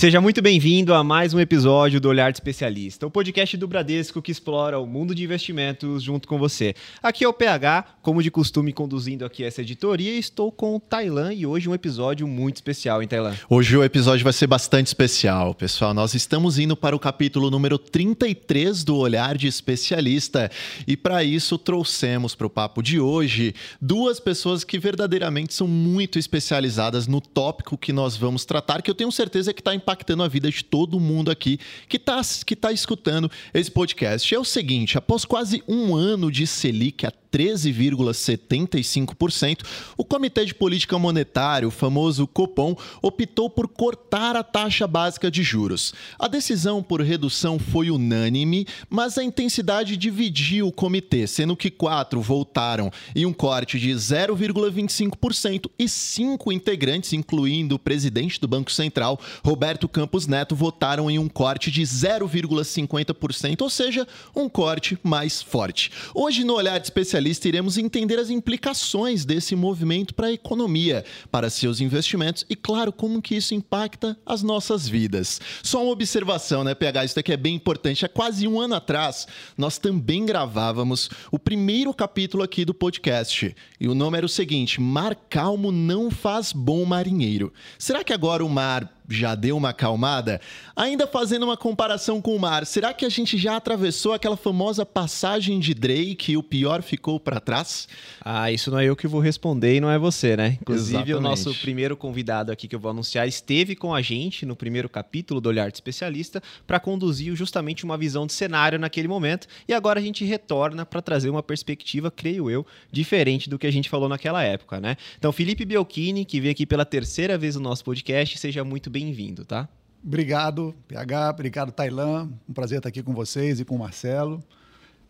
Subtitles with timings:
[0.00, 4.22] Seja muito bem-vindo a mais um episódio do Olhar de Especialista, o podcast do Bradesco
[4.22, 6.74] que explora o mundo de investimentos junto com você.
[7.02, 11.34] Aqui é o PH, como de costume, conduzindo aqui essa editoria, estou com o Tailan
[11.34, 13.36] e hoje um episódio muito especial, hein, Tailan?
[13.46, 15.92] Hoje o episódio vai ser bastante especial, pessoal.
[15.92, 20.50] Nós estamos indo para o capítulo número 33 do Olhar de Especialista
[20.86, 26.18] e para isso trouxemos para o papo de hoje duas pessoas que verdadeiramente são muito
[26.18, 30.22] especializadas no tópico que nós vamos tratar, que eu tenho certeza que está em impactando
[30.22, 31.58] a vida de todo mundo aqui
[31.88, 34.34] que está que tá escutando esse podcast.
[34.34, 39.64] É o seguinte: após quase um ano de Selic a 13,75%,
[39.96, 45.42] o Comitê de Política Monetária, o famoso Copom, optou por cortar a taxa básica de
[45.42, 45.94] juros.
[46.18, 52.20] A decisão por redução foi unânime, mas a intensidade dividiu o comitê, sendo que quatro
[52.20, 59.20] voltaram em um corte de 0,25% e cinco integrantes, incluindo o presidente do Banco Central,
[59.44, 65.90] Roberto Campos Neto, votaram em um corte de 0,50%, ou seja, um corte mais forte.
[66.14, 71.04] Hoje, no Olhar de Especialista, especialista, iremos entender as implicações desse movimento para a economia,
[71.30, 75.40] para seus investimentos e, claro, como que isso impacta as nossas vidas.
[75.62, 77.04] Só uma observação, né, PH?
[77.04, 78.04] Isso aqui é bem importante.
[78.04, 79.26] Há quase um ano atrás,
[79.56, 83.54] nós também gravávamos o primeiro capítulo aqui do podcast.
[83.78, 87.52] E o nome era o seguinte: Mar calmo não faz bom marinheiro.
[87.78, 90.40] Será que agora o mar já deu uma acalmada?
[90.76, 94.86] Ainda fazendo uma comparação com o mar, será que a gente já atravessou aquela famosa
[94.86, 97.88] passagem de Drake e o pior ficou para trás?
[98.24, 100.58] Ah, isso não é eu que vou responder e não é você, né?
[100.60, 101.18] Inclusive, Exatamente.
[101.18, 104.88] o nosso primeiro convidado aqui que eu vou anunciar esteve com a gente no primeiro
[104.88, 109.74] capítulo do Olhar de Especialista para conduzir justamente uma visão de cenário naquele momento e
[109.74, 113.88] agora a gente retorna para trazer uma perspectiva, creio eu, diferente do que a gente
[113.88, 114.96] falou naquela época, né?
[115.18, 118.99] Então, Felipe Bielchini, que veio aqui pela terceira vez no nosso podcast, seja muito bem
[119.00, 119.66] bem-vindo, tá?
[120.04, 122.30] Obrigado, PH, obrigado, Tailan.
[122.46, 124.44] Um prazer estar aqui com vocês e com o Marcelo.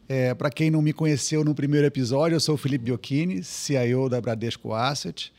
[0.08, 4.08] É, Para quem não me conheceu no primeiro episódio, eu sou o Felipe Biocchini, CIO
[4.08, 5.32] da Bradesco Asset,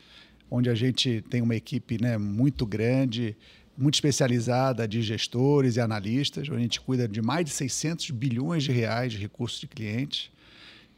[0.50, 3.34] onde a gente tem uma equipe né, muito grande,
[3.76, 8.64] muito especializada de gestores e analistas, onde a gente cuida de mais de 600 bilhões
[8.64, 10.30] de reais de recursos de clientes.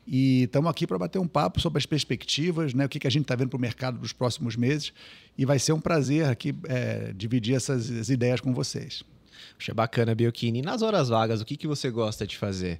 [0.05, 3.11] E estamos aqui para bater um papo sobre as perspectivas, né, o que, que a
[3.11, 4.93] gente está vendo para o mercado dos próximos meses.
[5.37, 9.03] E vai ser um prazer aqui é, dividir essas ideias com vocês.
[9.59, 10.61] Puxa, bacana, Biocchini.
[10.61, 12.79] E nas horas vagas, o que, que você gosta de fazer?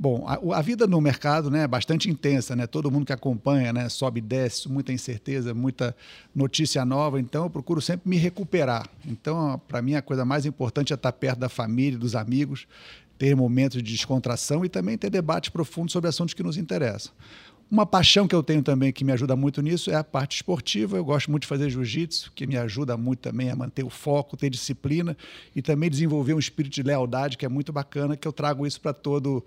[0.00, 2.68] Bom, a, a, vida no mercado né, é bastante intensa, né?
[2.68, 5.94] Todo mundo que acompanha, né, sobe e desce, muita incerteza, muita
[6.32, 7.18] notícia nova.
[7.18, 8.88] Então, eu procuro sempre me recuperar.
[9.04, 12.68] Então, para mim, a coisa mais importante é estar perto da família, dos amigos,
[13.18, 17.12] ter momentos de descontração e também ter debates profundos sobre assuntos que nos interessam.
[17.70, 20.96] Uma paixão que eu tenho também que me ajuda muito nisso é a parte esportiva.
[20.96, 24.38] Eu gosto muito de fazer jiu-jitsu, que me ajuda muito também a manter o foco,
[24.38, 25.14] ter disciplina
[25.54, 28.80] e também desenvolver um espírito de lealdade que é muito bacana, que eu trago isso
[28.80, 29.42] para toda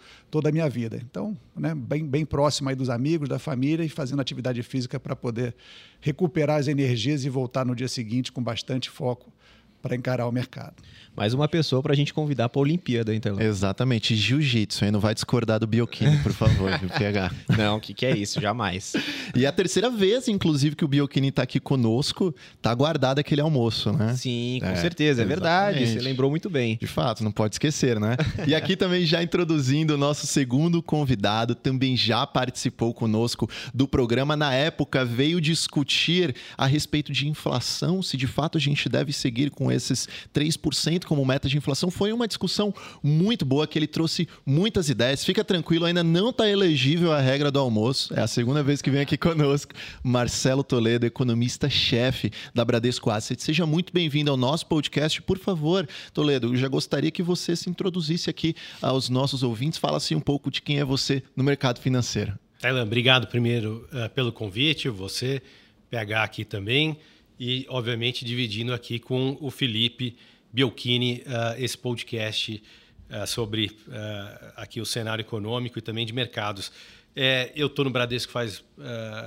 [0.49, 1.01] a minha vida.
[1.03, 5.15] Então, né, bem bem próximo aí dos amigos, da família e fazendo atividade física para
[5.15, 5.55] poder
[5.99, 9.33] recuperar as energias e voltar no dia seguinte com bastante foco
[9.81, 10.75] para encarar o mercado.
[11.15, 13.39] Mais uma pessoa para a gente convidar para a Olimpíada, então.
[13.39, 14.15] Exatamente.
[14.15, 17.31] Jiu-jitsu, aí não vai discordar do Bioquini, por favor, PH?
[17.57, 18.39] Não, o que, que é isso?
[18.39, 18.93] Jamais.
[19.35, 23.41] e é a terceira vez, inclusive, que o Bioquini está aqui conosco, tá guardado aquele
[23.41, 24.13] almoço, né?
[24.15, 25.85] Sim, com é, certeza, é verdade.
[25.85, 26.77] Você lembrou muito bem.
[26.77, 28.15] De fato, não pode esquecer, né?
[28.47, 34.37] e aqui também já introduzindo o nosso segundo convidado, também já participou conosco do programa.
[34.37, 39.51] Na época, veio discutir a respeito de inflação, se de fato a gente deve seguir
[39.51, 41.89] com esses 3% como meta de inflação.
[41.89, 45.23] Foi uma discussão muito boa que ele trouxe muitas ideias.
[45.23, 48.13] Fica tranquilo, ainda não está elegível a regra do almoço.
[48.13, 49.73] É a segunda vez que vem aqui conosco.
[50.03, 53.41] Marcelo Toledo, economista-chefe da Bradesco Asset.
[53.41, 55.21] Seja muito bem-vindo ao nosso podcast.
[55.21, 59.79] Por favor, Toledo, eu já gostaria que você se introduzisse aqui aos nossos ouvintes.
[59.79, 62.37] Fala assim um pouco de quem é você no mercado financeiro.
[62.59, 65.41] Tailan, obrigado primeiro uh, pelo convite, você,
[65.89, 66.97] PH aqui também
[67.43, 70.15] e, obviamente, dividindo aqui com o Felipe
[70.53, 72.61] Biolchini uh, esse podcast
[73.09, 76.71] uh, sobre uh, aqui o cenário econômico e também de mercados.
[77.15, 78.63] É, eu estou no Bradesco faz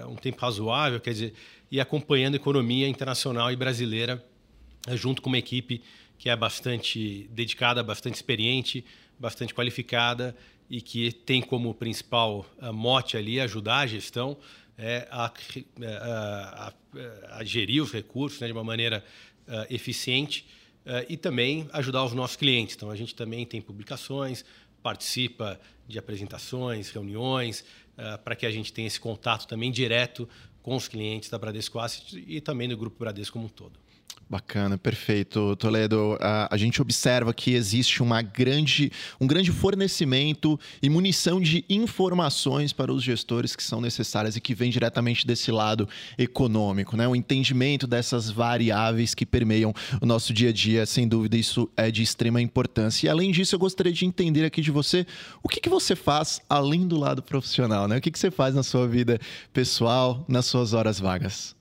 [0.09, 1.35] um tempo razoável, quer dizer,
[1.71, 4.25] e acompanhando economia internacional e brasileira
[4.93, 5.83] junto com uma equipe
[6.17, 8.85] que é bastante dedicada, bastante experiente,
[9.19, 10.37] bastante qualificada
[10.71, 14.39] e que tem como principal mote ali ajudar a gestão
[14.77, 15.33] é, a,
[15.81, 16.73] é, a,
[17.33, 19.05] a, a, gerir os recursos né, de uma maneira
[19.47, 20.47] uh, eficiente
[20.85, 22.75] uh, e também ajudar os nossos clientes.
[22.77, 24.45] Então, a gente também tem publicações,
[24.83, 30.29] participa de apresentações, reuniões, uh, para que a gente tenha esse contato também direto
[30.63, 33.79] com os clientes da Bradesco Asset e também do Grupo Bradesco como um todo.
[34.29, 36.17] Bacana, perfeito, Toledo.
[36.21, 38.91] A, a, gente observa que existe uma grande,
[39.21, 44.55] um grande fornecimento e munição de informações para os gestores que são necessárias e que
[44.55, 45.89] vem diretamente desse lado
[46.19, 47.07] econômico, né?
[47.07, 51.91] O entendimento dessas variáveis que permeiam o nosso dia a dia, sem dúvida, isso é
[51.91, 53.07] de extrema importância.
[53.07, 55.07] E além disso, eu gostaria de entender aqui de você
[55.43, 57.99] o que, que você faz além do lado profissional, né?
[57.99, 59.21] O que, que você faz na sua vida
[59.53, 61.54] pessoal, nas suas horas vagas?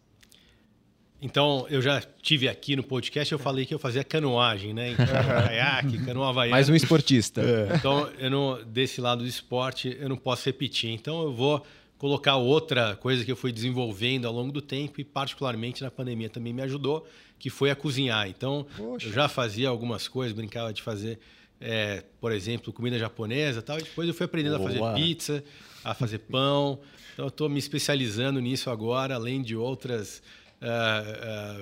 [1.24, 4.92] Então, eu já tive aqui no podcast, eu falei que eu fazia canoagem, né?
[4.92, 6.58] Então, caiaque, canoa havaiana.
[6.58, 7.40] Mais um esportista.
[7.42, 7.78] É.
[7.78, 10.90] Então, eu não, desse lado do esporte, eu não posso repetir.
[10.90, 11.66] Então, eu vou
[11.98, 16.30] colocar outra coisa que eu fui desenvolvendo ao longo do tempo e particularmente na pandemia
[16.30, 17.08] também me ajudou,
[17.40, 18.28] que foi a cozinhar.
[18.28, 19.08] Então, Poxa.
[19.08, 21.20] eu já fazia algumas coisas, brincava de fazer,
[21.62, 24.70] é, por exemplo, comida japonesa tal, e depois eu fui aprendendo Boa.
[24.70, 25.44] a fazer pizza,
[25.86, 26.80] a fazer pão.
[27.14, 30.22] Então, eu estou me especializando nisso agora, além de outras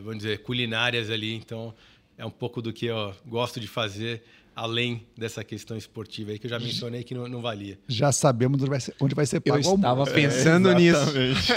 [0.04, 1.34] vamos dizer, culinárias ali.
[1.34, 1.74] Então,
[2.18, 4.24] é um pouco do que eu gosto de fazer,
[4.56, 7.80] além dessa questão esportiva aí, que eu já mencionei que não, não valia.
[7.88, 9.66] Já sabemos onde vai ser, onde vai ser pago.
[9.66, 11.14] Eu estava pensando é, nisso.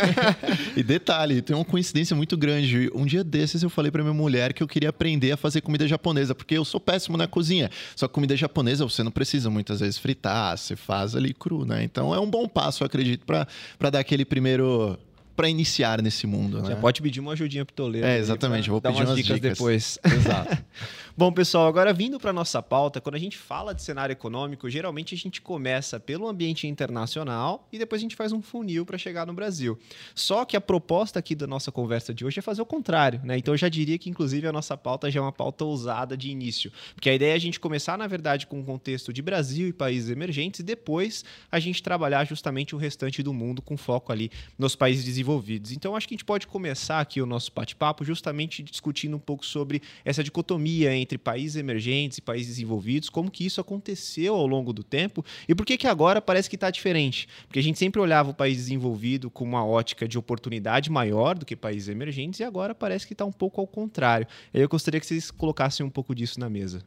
[0.75, 2.91] e detalhe, tem uma coincidência muito grande.
[2.94, 5.87] Um dia desses eu falei para minha mulher que eu queria aprender a fazer comida
[5.87, 7.70] japonesa, porque eu sou péssimo na cozinha.
[7.94, 11.82] Só que comida japonesa você não precisa muitas vezes fritar, você faz ali cru, né?
[11.85, 14.99] Então é um bom passo, eu acredito, para dar aquele primeiro
[15.35, 16.63] para iniciar nesse mundo.
[16.63, 16.71] Né?
[16.71, 18.07] Já pode pedir uma ajudinha pro Toledo.
[18.07, 18.71] É, exatamente.
[18.71, 19.99] Vou pedir umas dicas, dicas depois.
[20.05, 20.59] Exato.
[21.17, 25.15] Bom, pessoal, agora vindo para nossa pauta, quando a gente fala de cenário econômico, geralmente
[25.15, 29.25] a gente começa pelo ambiente internacional e depois a gente faz um funil para chegar
[29.25, 29.79] no Brasil.
[30.13, 33.39] Só que a proposta aqui da nossa conversa de hoje é fazer o contrário, né?
[33.39, 36.31] Então eu já diria que inclusive a nossa pauta já é uma pauta ousada de
[36.31, 39.69] início, porque a ideia é a gente começar na verdade com o contexto de Brasil
[39.69, 44.11] e países emergentes e depois a gente trabalhar justamente o restante do mundo com foco
[44.11, 45.71] ali nos países desenvolvidos.
[45.71, 49.47] Então acho que a gente pode começar aqui o nosso bate-papo justamente discutindo um pouco
[49.47, 54.73] sobre essa dicotomia entre países emergentes e países desenvolvidos, como que isso aconteceu ao longo
[54.73, 57.29] do tempo e por que que agora parece que está diferente.
[57.47, 61.45] Porque a gente sempre olhava o país desenvolvido com uma ótica de oportunidade maior do
[61.45, 64.27] que países emergentes e agora parece que está um pouco ao contrário.
[64.53, 66.85] Eu gostaria que vocês colocassem um pouco disso na mesa.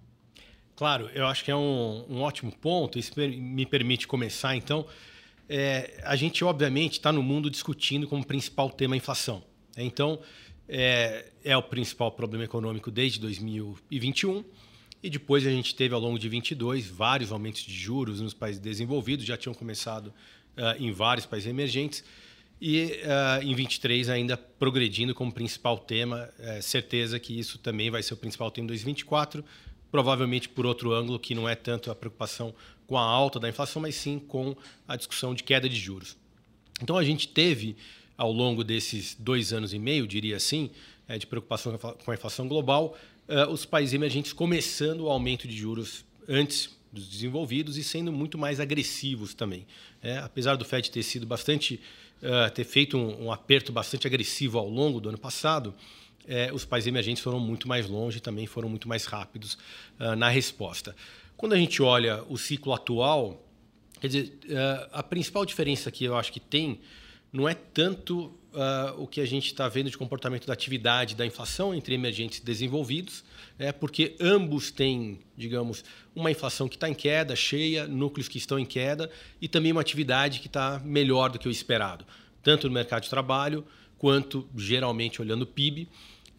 [0.76, 3.00] Claro, eu acho que é um, um ótimo ponto.
[3.00, 4.86] Isso me permite começar, então.
[5.50, 9.42] É, a gente, obviamente, está no mundo discutindo como principal tema a inflação.
[9.78, 10.20] Então,
[10.68, 14.44] é, é o principal problema econômico desde 2021.
[15.02, 18.60] E depois a gente teve, ao longo de 22, vários aumentos de juros nos países
[18.60, 22.04] desenvolvidos, já tinham começado uh, em vários países emergentes.
[22.60, 28.02] E uh, em 23 ainda progredindo como principal tema, é, certeza que isso também vai
[28.02, 29.46] ser o principal tema em 2024,
[29.92, 32.56] provavelmente por outro ângulo, que não é tanto a preocupação
[32.88, 34.56] com a alta da inflação, mas sim com
[34.88, 36.18] a discussão de queda de juros.
[36.82, 37.76] Então a gente teve
[38.18, 40.72] ao longo desses dois anos e meio, diria assim,
[41.08, 42.98] é, de preocupação com a inflação global,
[43.28, 48.38] é, os países emergentes começando o aumento de juros antes dos desenvolvidos e sendo muito
[48.38, 49.68] mais agressivos também.
[50.02, 51.80] É, apesar do Fed ter sido bastante,
[52.22, 55.76] uh, ter feito um, aperto bastante agressivo ao longo do ano passado,
[56.26, 59.58] é, os países emergentes foram muito mais longe e também foram muito mais rápidos
[60.18, 60.94] na resposta.
[61.38, 63.42] Quando a gente olha o ciclo atual,
[64.02, 64.40] quer dizer,
[64.92, 66.82] a principal diferença que eu acho que tem
[67.38, 71.24] não é tanto uh, o que a gente está vendo de comportamento da atividade da
[71.24, 73.24] inflação entre emergentes e desenvolvidos,
[73.60, 75.84] é porque ambos têm, digamos,
[76.16, 79.82] uma inflação que está em queda, cheia, núcleos que estão em queda e também uma
[79.82, 82.04] atividade que está melhor do que o esperado,
[82.42, 83.64] tanto no mercado de trabalho
[84.00, 85.84] quanto geralmente olhando o PIB.
[85.84, 85.88] Uh,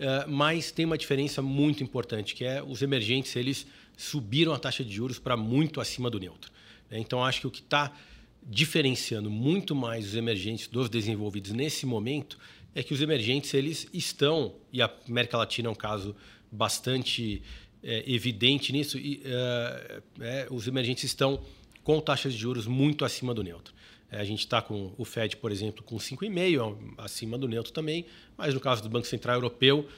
[0.00, 4.84] ah, mas tem uma diferença muito importante, que é os emergentes eles subiram a taxa
[4.84, 6.50] de juros para muito acima do neutro.
[6.90, 7.92] Então acho que o que está
[8.42, 12.38] diferenciando muito mais os emergentes dos desenvolvidos nesse momento
[12.74, 16.14] é que os emergentes eles estão e a América Latina é um caso
[16.50, 17.42] bastante
[17.82, 21.40] é, evidente nisso e é, é, os emergentes estão
[21.82, 23.74] com taxas de juros muito acima do neutro.
[24.10, 28.06] É, a gente está com o Fed, por exemplo, com 5,5 acima do neutro também,
[28.36, 29.88] mas no caso do Banco Central Europeu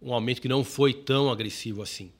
[0.00, 2.12] um aumento que não foi tão agressivo assim.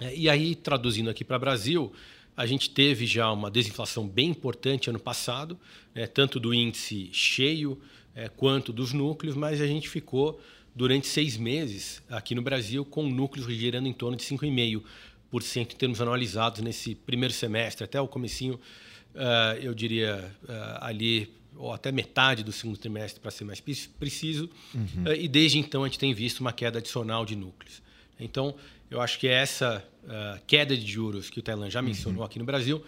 [0.00, 1.92] É, e aí traduzindo aqui para Brasil
[2.36, 5.58] a gente teve já uma desinflação bem importante ano passado,
[5.94, 7.78] né, tanto do índice cheio
[8.14, 10.40] é, quanto dos núcleos, mas a gente ficou
[10.74, 16.00] durante seis meses aqui no Brasil com núcleos girando em torno de 5,5% em termos
[16.00, 18.54] anualizados nesse primeiro semestre, até o comecinho,
[19.14, 24.48] uh, eu diria, uh, ali, ou até metade do segundo trimestre, para ser mais preciso,
[24.74, 25.04] uhum.
[25.06, 27.82] uh, e desde então a gente tem visto uma queda adicional de núcleos.
[28.18, 28.54] Então,
[28.90, 32.26] eu acho que essa uh, queda de juros que o Thailand já mencionou uhum.
[32.26, 32.84] aqui no Brasil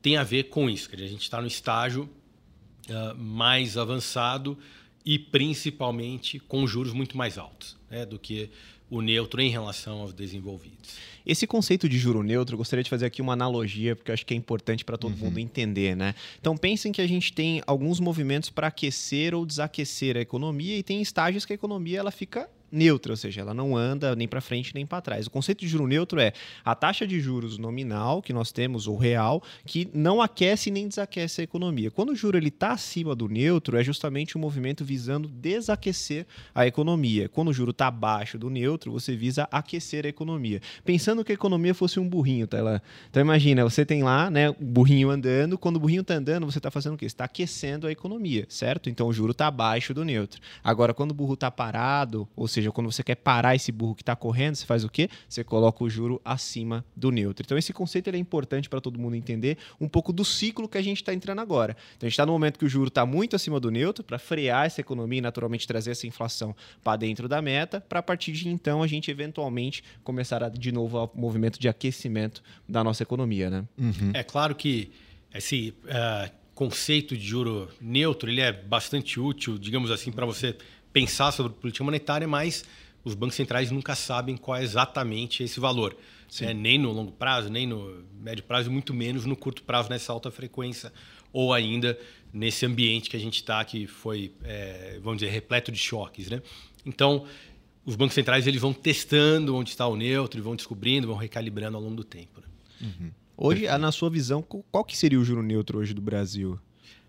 [0.00, 0.90] tem a ver com isso.
[0.90, 2.08] Dizer, a gente está no estágio
[2.88, 4.56] uh, mais avançado
[5.04, 7.76] e principalmente com juros muito mais altos.
[7.90, 8.50] né, do que
[8.90, 10.96] o neutro em relação aos desenvolvidos.
[11.26, 14.24] Esse conceito de juro neutro, eu gostaria de fazer aqui uma analogia, porque eu acho
[14.24, 15.26] que é importante para todo uhum.
[15.26, 16.14] mundo entender, né?
[16.40, 20.82] Então pensem que a gente tem alguns movimentos para aquecer ou desaquecer a economia e
[20.82, 24.40] tem estágios que a economia ela fica neutra, ou seja, ela não anda nem para
[24.40, 25.26] frente nem para trás.
[25.26, 26.32] O conceito de juro neutro é
[26.64, 31.40] a taxa de juros nominal que nós temos ou real que não aquece nem desaquece
[31.40, 31.90] a economia.
[31.90, 37.28] Quando o juro está acima do neutro, é justamente um movimento visando desaquecer a economia.
[37.28, 40.60] Quando o juro está abaixo do neutro, você visa aquecer a economia.
[40.84, 42.58] Pensando que a economia fosse um burrinho, tá.
[43.10, 46.58] Então imagina, você tem lá, né, o burrinho andando, quando o burrinho está andando, você
[46.58, 47.06] está fazendo o quê?
[47.06, 48.90] Está aquecendo a economia, certo?
[48.90, 50.40] Então o juro está abaixo do neutro.
[50.62, 53.94] Agora quando o burro está parado, ou seja, seja, quando você quer parar esse burro
[53.94, 55.08] que está correndo, você faz o quê?
[55.28, 57.44] Você coloca o juro acima do neutro.
[57.44, 60.82] Então, esse conceito é importante para todo mundo entender um pouco do ciclo que a
[60.82, 61.76] gente está entrando agora.
[61.96, 64.18] Então, a gente está no momento que o juro está muito acima do neutro para
[64.18, 68.32] frear essa economia e naturalmente trazer essa inflação para dentro da meta, para a partir
[68.32, 73.02] de então a gente eventualmente começar a, de novo o movimento de aquecimento da nossa
[73.02, 73.50] economia.
[73.50, 73.64] Né?
[73.78, 74.10] Uhum.
[74.14, 74.90] É claro que
[75.34, 80.56] esse uh, conceito de juro neutro ele é bastante útil, digamos assim, para você
[80.98, 82.64] pensar sobre política monetária, mas
[83.04, 85.96] os bancos centrais nunca sabem qual é exatamente esse valor.
[86.40, 90.12] É, nem no longo prazo, nem no médio prazo, muito menos no curto prazo nessa
[90.12, 90.92] alta frequência,
[91.32, 91.98] ou ainda
[92.32, 96.28] nesse ambiente que a gente está, que foi, é, vamos dizer, repleto de choques.
[96.28, 96.42] Né?
[96.84, 97.24] Então,
[97.86, 101.82] os bancos centrais eles vão testando onde está o neutro, vão descobrindo, vão recalibrando ao
[101.82, 102.40] longo do tempo.
[102.40, 102.46] Né?
[102.82, 103.10] Uhum.
[103.36, 106.58] Hoje, na sua visão, qual que seria o juro neutro hoje do Brasil?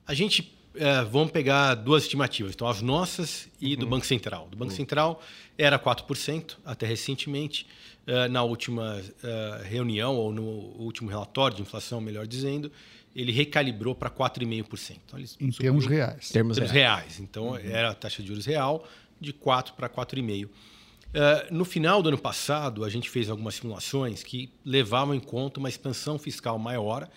[0.05, 2.53] A gente é, vamos pegar duas estimativas.
[2.53, 3.79] Então, as nossas e uhum.
[3.79, 4.47] do Banco Central.
[4.49, 4.77] Do Banco uhum.
[4.77, 5.21] Central
[5.57, 7.67] era 4%, até recentemente.
[8.07, 12.71] Uh, na última uh, reunião, ou no último relatório de inflação, melhor dizendo,
[13.15, 14.97] ele recalibrou para 4,5%.
[15.05, 16.29] Então, em termos reais.
[16.29, 16.71] Termos, termos reais.
[16.71, 17.19] reais.
[17.19, 17.57] Então, uhum.
[17.57, 18.87] era a taxa de juros real
[19.21, 20.45] de 4 para 4,5%.
[20.45, 25.59] Uh, no final do ano passado, a gente fez algumas simulações que levavam em conta
[25.59, 27.09] uma expansão fiscal maior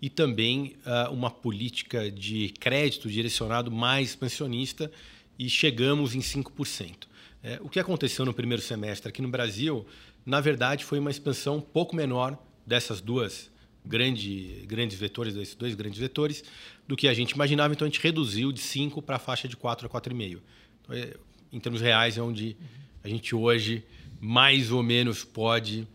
[0.00, 4.90] e também uh, uma política de crédito direcionado mais expansionista
[5.38, 7.08] e chegamos em 5%.
[7.42, 9.86] É, o que aconteceu no primeiro semestre aqui no Brasil,
[10.26, 13.50] na verdade, foi uma expansão um pouco menor dessas duas
[13.84, 16.44] grande, grandes vetores, desses dois grandes vetores,
[16.86, 17.72] do que a gente imaginava.
[17.72, 20.38] Então, a gente reduziu de 5 para a faixa de 4 a 4,5.
[20.82, 21.14] Então, é,
[21.50, 22.56] em termos reais, é onde
[23.02, 23.82] a gente hoje
[24.20, 25.88] mais ou menos pode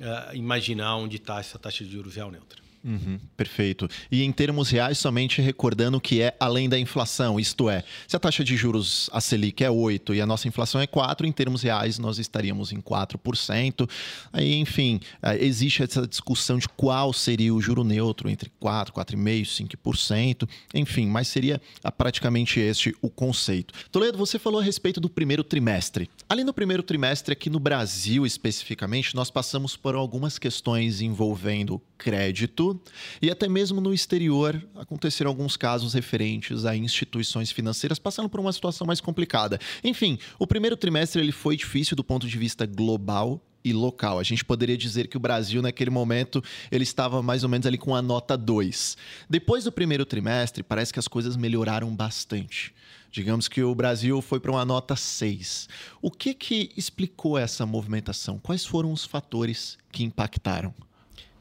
[0.00, 2.67] uh, imaginar onde está essa taxa de juros real neutra.
[2.84, 3.88] Uhum, perfeito.
[4.10, 8.20] E em termos reais, somente recordando que é além da inflação, isto é, se a
[8.20, 11.62] taxa de juros, a Selic é 8 e a nossa inflação é 4, em termos
[11.62, 13.88] reais nós estaríamos em 4%.
[14.32, 19.76] Aí, enfim, eh, existe essa discussão de qual seria o juro neutro entre 4, 4,5%,
[19.76, 23.74] 5%, enfim, mas seria ah, praticamente este o conceito.
[23.90, 26.08] Toledo, você falou a respeito do primeiro trimestre.
[26.28, 32.80] Ali no primeiro trimestre, aqui no Brasil especificamente, nós passamos por algumas questões envolvendo crédito
[33.20, 38.52] e até mesmo no exterior aconteceram alguns casos referentes a instituições financeiras passando por uma
[38.52, 39.58] situação mais complicada.
[39.82, 44.18] Enfim, o primeiro trimestre ele foi difícil do ponto de vista global e local.
[44.18, 47.76] A gente poderia dizer que o Brasil, naquele momento, ele estava mais ou menos ali
[47.76, 48.96] com a nota 2.
[49.28, 52.74] Depois do primeiro trimestre, parece que as coisas melhoraram bastante.
[53.10, 55.68] Digamos que o Brasil foi para uma nota 6.
[56.00, 58.38] O que, que explicou essa movimentação?
[58.38, 60.74] Quais foram os fatores que impactaram?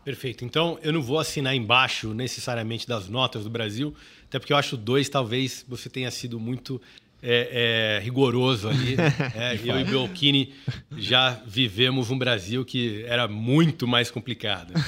[0.08, 0.46] Perfeito.
[0.46, 3.94] Então, eu não vou assinar embaixo necessariamente das notas do Brasil,
[4.26, 6.82] até porque eu acho dois, talvez você tenha sido muito
[7.22, 8.96] é, é, rigoroso ali.
[9.36, 10.54] é, eu e Belchini
[10.96, 14.74] já vivemos um Brasil que era muito mais complicado.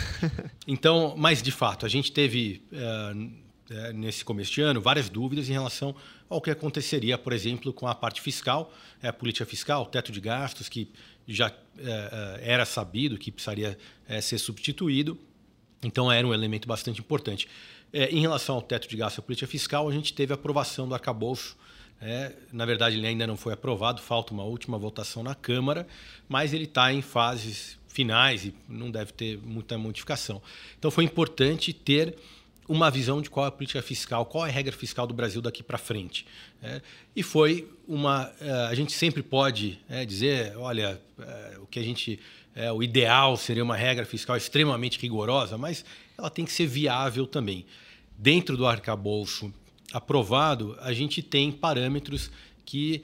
[0.66, 5.54] Então, mas de fato, a gente teve é, nesse começo de ano várias dúvidas em
[5.54, 5.96] relação
[6.30, 8.72] ao que aconteceria, por exemplo, com a parte fiscal,
[9.02, 10.88] é, a política fiscal, o teto de gastos, que
[11.30, 15.18] já é, é, era sabido que precisaria é, ser substituído.
[15.84, 17.48] Então, era um elemento bastante importante.
[17.94, 20.94] em relação ao teto de gasto e política fiscal, a gente teve a aprovação do
[20.94, 21.56] arcabouço.
[22.52, 25.88] Na verdade, ele ainda não foi aprovado, falta uma última votação na Câmara,
[26.28, 30.42] mas ele está em fases finais e não deve ter muita modificação.
[30.78, 32.18] Então, foi importante ter
[32.70, 35.42] uma visão de qual é a política fiscal, qual é a regra fiscal do Brasil
[35.42, 36.24] daqui para frente.
[36.62, 36.80] É,
[37.16, 38.32] e foi uma.
[38.40, 42.20] É, a gente sempre pode é, dizer, olha, é, o que a gente.
[42.56, 45.84] É, o ideal seria uma regra fiscal extremamente rigorosa, mas
[46.16, 47.66] ela tem que ser viável também.
[48.16, 49.52] Dentro do arcabouço
[49.92, 52.30] aprovado, a gente tem parâmetros
[52.66, 53.04] que,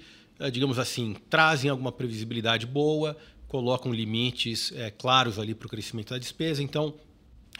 [0.51, 3.17] digamos assim, trazem alguma previsibilidade boa,
[3.47, 6.61] colocam limites claros ali para o crescimento da despesa.
[6.61, 6.93] Então,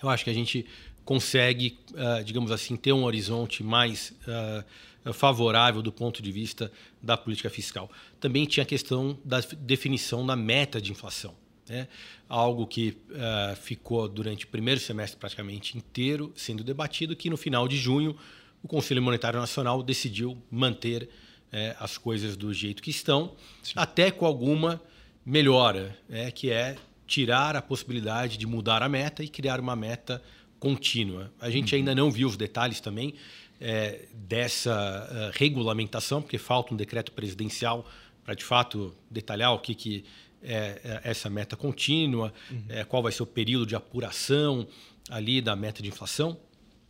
[0.03, 0.65] eu acho que a gente
[1.05, 6.71] consegue, uh, digamos assim, ter um horizonte mais uh, favorável do ponto de vista
[7.01, 7.89] da política fiscal.
[8.19, 11.35] Também tinha a questão da definição da meta de inflação.
[11.69, 11.88] Né?
[12.27, 17.67] Algo que uh, ficou durante o primeiro semestre praticamente inteiro sendo debatido, que no final
[17.67, 18.17] de junho
[18.63, 21.07] o Conselho Monetário Nacional decidiu manter
[21.51, 23.74] é, as coisas do jeito que estão, Sim.
[23.75, 24.81] até com alguma
[25.25, 30.21] melhora, é, que é tirar a possibilidade de mudar a meta e criar uma meta
[30.65, 31.31] contínua.
[31.39, 31.77] A gente uhum.
[31.77, 33.13] ainda não viu os detalhes também
[33.62, 37.88] é, dessa uh, regulamentação, porque falta um decreto presidencial
[38.24, 40.05] para de fato detalhar o que, que
[40.41, 42.63] é, é essa meta contínua, uhum.
[42.67, 44.67] é, qual vai ser o período de apuração
[45.07, 46.36] ali da meta de inflação,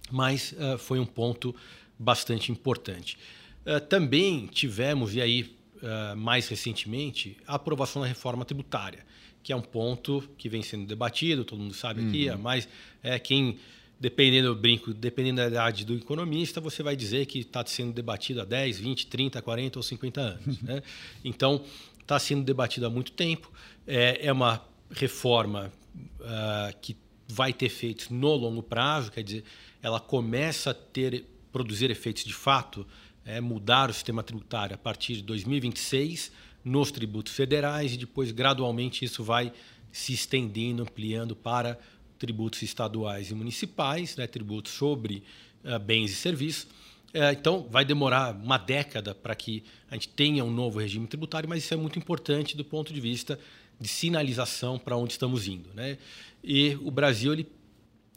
[0.09, 1.53] mas uh, foi um ponto
[1.99, 3.17] bastante importante.
[3.65, 5.53] Uh, também tivemos, e aí
[6.17, 9.05] mais recentemente, a aprovação da reforma tributária
[9.45, 12.37] que é um ponto que vem sendo debatido, todo mundo sabe aqui, uhum.
[12.39, 12.67] mas
[13.03, 13.59] é quem
[13.99, 18.41] dependendo do brinco, dependendo da idade do economista, você vai dizer que está sendo debatido
[18.41, 20.61] há 10, 20, 30, 40 ou 50 anos.
[20.63, 20.81] Né?
[21.23, 21.63] Então,
[22.01, 23.51] está sendo debatido há muito tempo.
[23.85, 25.71] É, é uma reforma
[26.19, 26.97] uh, que
[27.27, 29.43] vai ter efeitos no longo prazo, quer dizer,
[29.79, 32.85] ela começa a ter produzir efeitos de fato,
[33.23, 36.31] é, mudar o sistema tributário a partir de 2026
[36.65, 39.53] nos tributos federais e depois gradualmente isso vai
[39.91, 41.79] se estendendo, ampliando para
[42.17, 45.23] tributos estaduais e municipais, né, tributos sobre
[45.63, 46.63] uh, bens e serviços.
[47.13, 51.47] Uh, então, vai demorar uma década para que a gente tenha um novo regime tributário,
[51.47, 53.39] mas isso é muito importante do ponto de vista
[53.79, 55.69] de sinalização para onde estamos indo.
[55.73, 55.97] Né?
[56.43, 57.47] E o Brasil ele,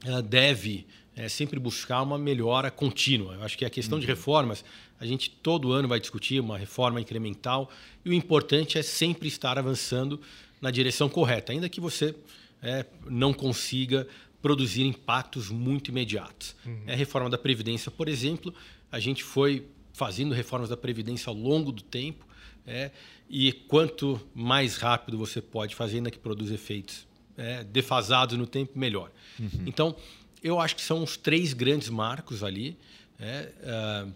[0.06, 0.86] uh, deve
[1.18, 3.34] é, sempre buscar uma melhora contínua.
[3.34, 4.00] Eu acho que a questão uhum.
[4.00, 4.64] de reformas,
[5.00, 7.68] a gente todo ano vai discutir uma reforma incremental
[8.04, 10.20] e o importante é sempre estar avançando
[10.60, 12.14] na direção correta, ainda que você
[12.62, 14.06] é, não consiga
[14.40, 16.54] produzir impactos muito imediatos.
[16.64, 16.84] Uhum.
[16.86, 18.54] É a reforma da Previdência, por exemplo,
[18.90, 22.24] a gente foi fazendo reformas da Previdência ao longo do tempo,
[22.64, 22.92] é,
[23.28, 28.78] e quanto mais rápido você pode fazer, ainda que produza efeitos é, defasados no tempo,
[28.78, 29.10] melhor.
[29.38, 29.48] Uhum.
[29.66, 29.96] Então,
[30.42, 32.76] eu acho que são os três grandes marcos ali
[33.20, 34.12] uh,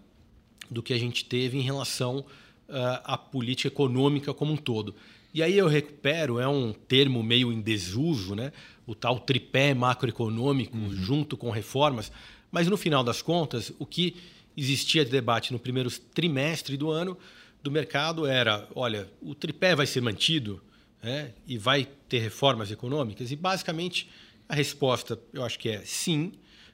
[0.71, 4.95] do que a gente teve em relação uh, à política econômica como um todo.
[5.35, 8.53] E aí eu recupero, é um termo meio em desuso, né?
[8.87, 10.93] o tal tripé macroeconômico uhum.
[10.93, 12.13] junto com reformas,
[12.51, 14.17] mas no final das contas, o que
[14.57, 17.17] existia de debate no primeiro trimestre do ano
[17.63, 20.61] do mercado era, olha, o tripé vai ser mantido
[21.03, 21.33] né?
[21.47, 24.11] e vai ter reformas econômicas, e basicamente
[24.53, 26.33] a resposta, eu acho que é sim.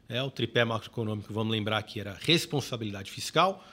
[0.08, 3.64] É, o tripé macroeconômico, vamos lembrar que era responsabilidade fiscal,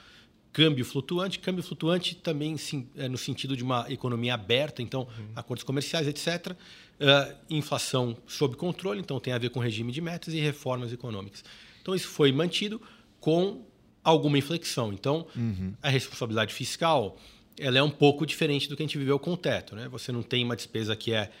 [0.52, 1.40] câmbio flutuante.
[1.40, 5.32] Câmbio flutuante também sim, é no sentido de uma economia aberta, então uhum.
[5.34, 6.52] acordos comerciais, etc.
[6.52, 6.54] Uh,
[7.00, 11.42] ah, inflação sob controle, então tem a ver com regime de metas e reformas econômicas.
[11.82, 12.80] Então isso foi mantido
[13.18, 13.66] com
[14.04, 14.92] alguma inflexão.
[14.92, 15.74] Então uhum.
[15.82, 17.18] a responsabilidade fiscal
[17.58, 19.74] ela é um pouco diferente do que a gente viveu com o teto.
[19.74, 19.88] Né?
[19.88, 21.32] Você não tem uma despesa que é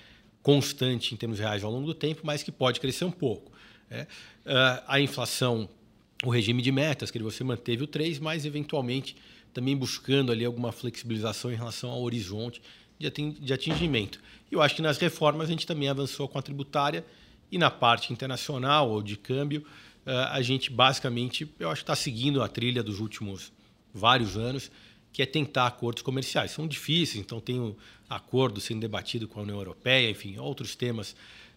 [0.46, 3.50] constante em termos reais ao longo do tempo, mas que pode crescer um pouco.
[3.90, 4.06] Né?
[4.46, 5.68] Uh, a inflação,
[6.24, 9.16] o regime de metas, que você manteve o 3, mas eventualmente
[9.52, 12.62] também buscando ali alguma flexibilização em relação ao horizonte
[12.96, 14.20] de atingimento.
[14.48, 17.04] E eu acho que nas reformas a gente também avançou com a tributária
[17.50, 19.66] e na parte internacional ou de câmbio,
[20.06, 23.52] uh, a gente basicamente, eu acho que está seguindo a trilha dos últimos
[23.92, 24.70] vários anos,
[25.16, 26.50] que é tentar acordos comerciais.
[26.50, 27.74] São difíceis, então tem um
[28.06, 31.12] acordo sendo debatido com a União Europeia, enfim, outros temas,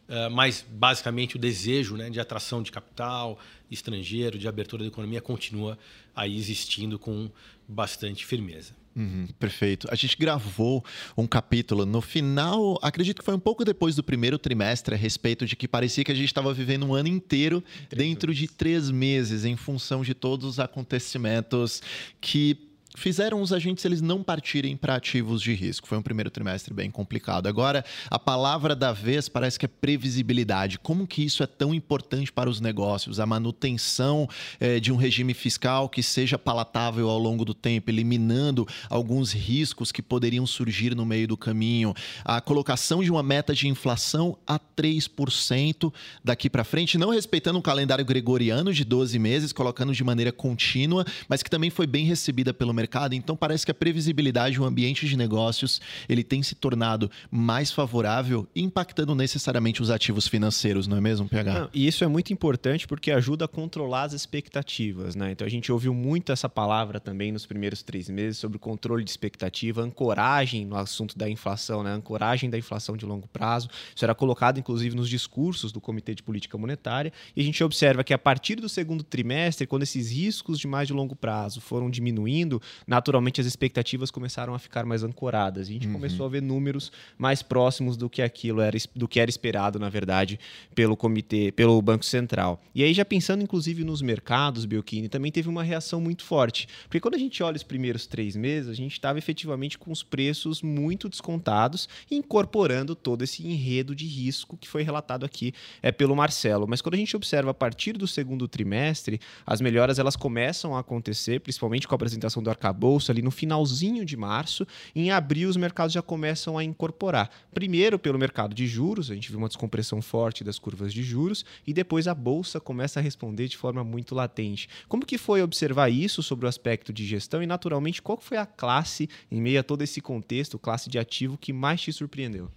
[0.08, 3.38] uh, mas basicamente o desejo né, de atração de capital
[3.70, 5.78] estrangeiro, de abertura da economia, continua
[6.16, 7.30] aí existindo com
[7.68, 8.74] bastante firmeza.
[8.96, 9.90] Uhum, perfeito.
[9.92, 10.82] A gente gravou
[11.18, 15.46] um capítulo no final, acredito que foi um pouco depois do primeiro trimestre, a respeito
[15.46, 19.44] de que parecia que a gente estava vivendo um ano inteiro dentro de três meses,
[19.44, 21.82] em função de todos os acontecimentos
[22.22, 25.88] que fizeram os agentes eles não partirem para ativos de risco.
[25.88, 27.48] Foi um primeiro trimestre bem complicado.
[27.48, 30.80] Agora, a palavra da vez parece que é previsibilidade.
[30.80, 33.20] Como que isso é tão importante para os negócios?
[33.20, 34.28] A manutenção
[34.60, 39.92] eh, de um regime fiscal que seja palatável ao longo do tempo, eliminando alguns riscos
[39.92, 41.94] que poderiam surgir no meio do caminho.
[42.24, 47.62] A colocação de uma meta de inflação a 3% daqui para frente, não respeitando um
[47.62, 52.54] calendário gregoriano de 12 meses, colocando de maneira contínua, mas que também foi bem recebida
[52.54, 57.12] pelo mercado, então parece que a previsibilidade, o ambiente de negócios, ele tem se tornado
[57.30, 61.60] mais favorável, impactando necessariamente os ativos financeiros, não é mesmo, PH?
[61.60, 65.32] Não, e isso é muito importante porque ajuda a controlar as expectativas, né?
[65.32, 69.10] Então a gente ouviu muito essa palavra também nos primeiros três meses sobre controle de
[69.10, 71.92] expectativa, ancoragem no assunto da inflação, né?
[71.94, 73.68] Ancoragem da inflação de longo prazo.
[73.96, 77.12] Isso era colocado, inclusive, nos discursos do Comitê de Política Monetária.
[77.36, 80.88] E a gente observa que a partir do segundo trimestre, quando esses riscos de mais
[80.88, 85.68] de longo prazo foram diminuindo, naturalmente as expectativas começaram a ficar mais ancoradas.
[85.68, 85.94] E a gente uhum.
[85.94, 89.90] começou a ver números mais próximos do que aquilo era, do que era esperado, na
[89.90, 90.40] verdade,
[90.74, 92.62] pelo comitê, pelo Banco Central.
[92.74, 96.68] E aí, já pensando, inclusive, nos mercados, Biocchini, também teve uma reação muito forte.
[96.84, 100.04] Porque quando a gente olha os primeiros três meses, a gente estava efetivamente com os
[100.04, 106.16] preços muito descontados, incorporando todo esse enredo de risco que foi relatado aqui é, pelo
[106.16, 106.68] Marcelo.
[106.68, 110.80] Mas quando a gente observa a partir do segundo trimestre, as melhoras elas começam a
[110.80, 114.68] acontecer, principalmente com a apresentação do arcabouço ali no finalzinho de março.
[114.94, 117.30] Em abril, os mercados já começam a incorporar.
[117.54, 121.46] Primeiro pelo mercado de juros, a gente viu uma descompressão forte das curvas de juros,
[121.66, 124.68] e depois a bolsa começa a responder de forma muito latente.
[124.88, 128.46] Como que foi observar isso sobre o aspecto de gestão e, naturalmente, qual foi a
[128.46, 132.52] classe, em meio a todo esse contexto, classe de ativo que mais te surpreendeu?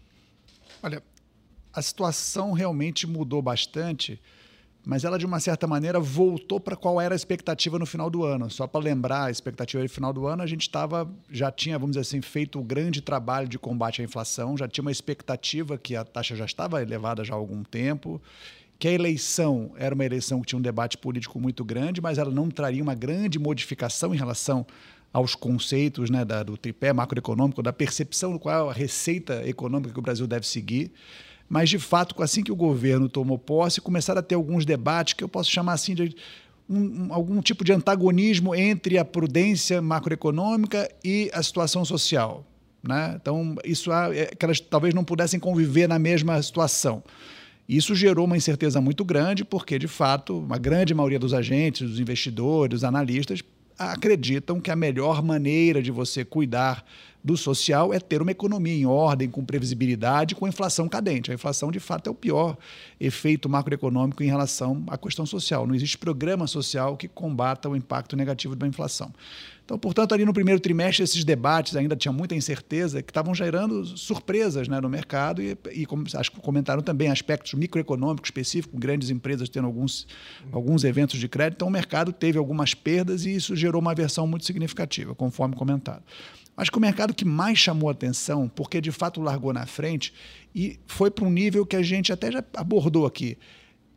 [0.82, 1.02] Olha,
[1.72, 4.20] a situação realmente mudou bastante,
[4.84, 8.24] mas ela, de uma certa maneira, voltou para qual era a expectativa no final do
[8.24, 8.50] ano.
[8.50, 11.94] Só para lembrar, a expectativa no final do ano, a gente estava, já tinha, vamos
[11.94, 15.78] dizer assim, feito o um grande trabalho de combate à inflação, já tinha uma expectativa
[15.78, 18.20] que a taxa já estava elevada já há algum tempo,
[18.76, 22.32] que a eleição era uma eleição que tinha um debate político muito grande, mas ela
[22.32, 24.66] não traria uma grande modificação em relação
[25.12, 29.98] aos conceitos né, da, do tripé macroeconômico, da percepção do qual a receita econômica que
[29.98, 30.90] o Brasil deve seguir.
[31.52, 35.22] Mas, de fato, assim que o governo tomou posse, começaram a ter alguns debates que
[35.22, 36.16] eu posso chamar assim de
[36.66, 42.46] um, um, algum tipo de antagonismo entre a prudência macroeconômica e a situação social.
[42.82, 43.18] Né?
[43.20, 47.02] Então, isso é que elas talvez não pudessem conviver na mesma situação.
[47.68, 52.00] Isso gerou uma incerteza muito grande, porque, de fato, uma grande maioria dos agentes, dos
[52.00, 53.42] investidores, dos analistas,
[53.78, 56.84] acreditam que a melhor maneira de você cuidar
[57.24, 61.30] do social é ter uma economia em ordem, com previsibilidade, com inflação cadente.
[61.30, 62.56] A inflação, de fato, é o pior
[62.98, 65.66] efeito macroeconômico em relação à questão social.
[65.66, 69.12] Não existe programa social que combata o impacto negativo da inflação.
[69.64, 73.84] Então, portanto, ali no primeiro trimestre, esses debates ainda tinha muita incerteza, que estavam gerando
[73.84, 79.08] surpresas né, no mercado e, e como, acho que comentaram também aspectos microeconômicos específicos, grandes
[79.10, 80.06] empresas tendo alguns,
[80.50, 81.58] alguns eventos de crédito.
[81.58, 86.02] Então, o mercado teve algumas perdas e isso gerou uma aversão muito significativa, conforme comentado.
[86.56, 90.12] Acho que o mercado que mais chamou atenção, porque de fato largou na frente
[90.54, 93.38] e foi para um nível que a gente até já abordou aqui,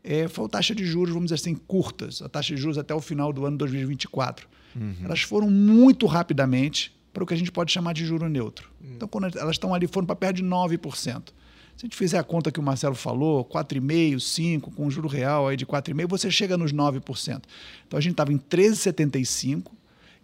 [0.06, 2.94] é, foi a taxa de juros, vamos dizer assim, curtas, a taxa de juros até
[2.94, 4.48] o final do ano 2024.
[4.76, 4.94] Uhum.
[5.04, 8.70] Elas foram muito rapidamente para o que a gente pode chamar de juro neutro.
[8.80, 8.94] Uhum.
[8.96, 11.30] Então, quando elas estão ali, foram para perto de 9%.
[11.76, 15.48] Se a gente fizer a conta que o Marcelo falou, 4,5%, 5%, com juro real
[15.48, 17.41] aí de 4,5%, você chega nos 9%.
[17.88, 19.65] Então, a gente estava em 13,75%,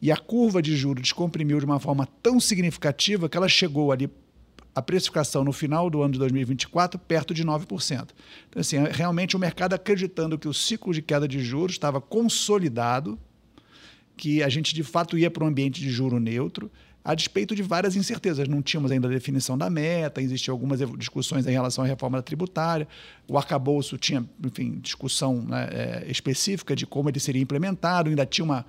[0.02, 4.10] e a curva de juros descomprimiu de uma forma tão significativa que ela chegou ali
[4.74, 8.10] a precificação no final do ano de 2024 perto de 9%.
[8.50, 12.00] Então, assim, é realmente o mercado acreditando que o ciclo de queda de juros estava
[12.00, 13.20] consolidado,
[14.16, 16.72] que a gente de fato ia para um ambiente de juro neutro,
[17.04, 18.48] a despeito de várias incertezas.
[18.48, 22.88] Não tínhamos ainda a definição da meta, existiam algumas discussões em relação à reforma tributária,
[23.28, 28.46] o arcabouço tinha, enfim, discussão né, é, específica de como ele seria implementado, ainda tinha
[28.46, 28.66] uma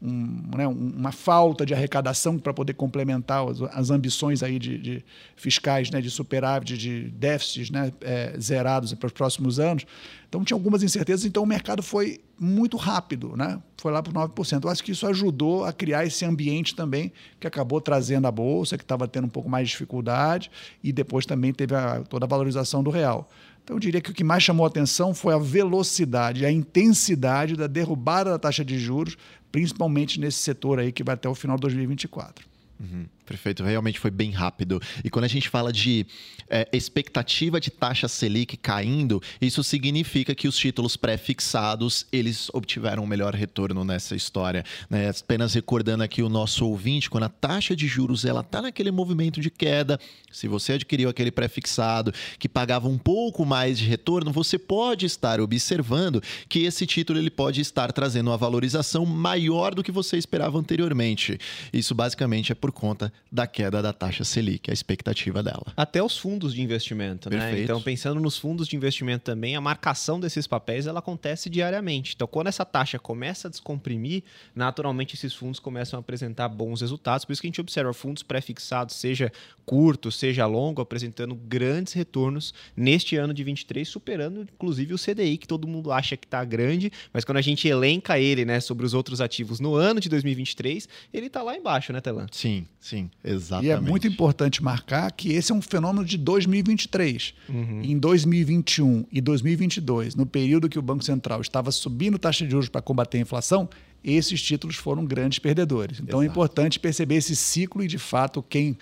[0.00, 5.04] um, né, uma falta de arrecadação para poder complementar as, as ambições aí de, de,
[5.36, 9.84] fiscais, né, de superávit, de déficits né, é, zerados para os próximos anos.
[10.28, 13.60] Então tinha algumas incertezas, então o mercado foi muito rápido, né?
[13.78, 14.64] foi lá para 9%.
[14.64, 18.76] Eu acho que isso ajudou a criar esse ambiente também que acabou trazendo a Bolsa,
[18.76, 20.50] que estava tendo um pouco mais de dificuldade,
[20.82, 23.28] e depois também teve a, toda a valorização do real.
[23.68, 27.54] Então, eu diria que o que mais chamou a atenção foi a velocidade, a intensidade
[27.54, 29.14] da derrubada da taxa de juros,
[29.50, 32.46] principalmente nesse setor aí que vai até o final de 2024.
[32.80, 33.06] Uhum.
[33.28, 34.80] Perfeito, realmente foi bem rápido.
[35.04, 36.06] E quando a gente fala de
[36.48, 43.06] é, expectativa de taxa Selic caindo, isso significa que os títulos pré-fixados eles obtiveram um
[43.06, 44.64] melhor retorno nessa história.
[44.88, 45.10] Né?
[45.10, 49.42] Apenas recordando aqui o nosso ouvinte, quando a taxa de juros ela está naquele movimento
[49.42, 50.00] de queda,
[50.32, 55.38] se você adquiriu aquele pré-fixado que pagava um pouco mais de retorno, você pode estar
[55.38, 60.58] observando que esse título ele pode estar trazendo uma valorização maior do que você esperava
[60.58, 61.38] anteriormente.
[61.74, 65.66] Isso basicamente é por conta da queda da taxa Selic, a expectativa dela.
[65.76, 67.36] Até os fundos de investimento, né?
[67.36, 67.56] Perfeito.
[67.56, 67.64] né?
[67.64, 72.14] Então, pensando nos fundos de investimento também, a marcação desses papéis ela acontece diariamente.
[72.14, 74.22] Então, quando essa taxa começa a descomprimir,
[74.54, 77.24] naturalmente esses fundos começam a apresentar bons resultados.
[77.24, 79.30] Por isso que a gente observa fundos pré-fixados, seja
[79.66, 85.46] curto, seja longo, apresentando grandes retornos neste ano de 23, superando inclusive o CDI, que
[85.46, 88.94] todo mundo acha que está grande, mas quando a gente elenca ele, né, sobre os
[88.94, 92.26] outros ativos no ano de 2023, ele está lá embaixo, né, Telan?
[92.32, 93.66] Sim, sim, exatamente.
[93.66, 97.34] E é muito importante marcar que esse é um fenômeno de 2023.
[97.48, 97.82] Uhum.
[97.82, 102.68] Em 2021 e 2022, no período que o Banco Central estava subindo taxa de juros
[102.68, 103.68] para combater a inflação,
[104.04, 106.00] esses títulos foram grandes perdedores.
[106.00, 106.30] Então é Exato.
[106.30, 108.76] é importante perceber esse ciclo e, de fato, quem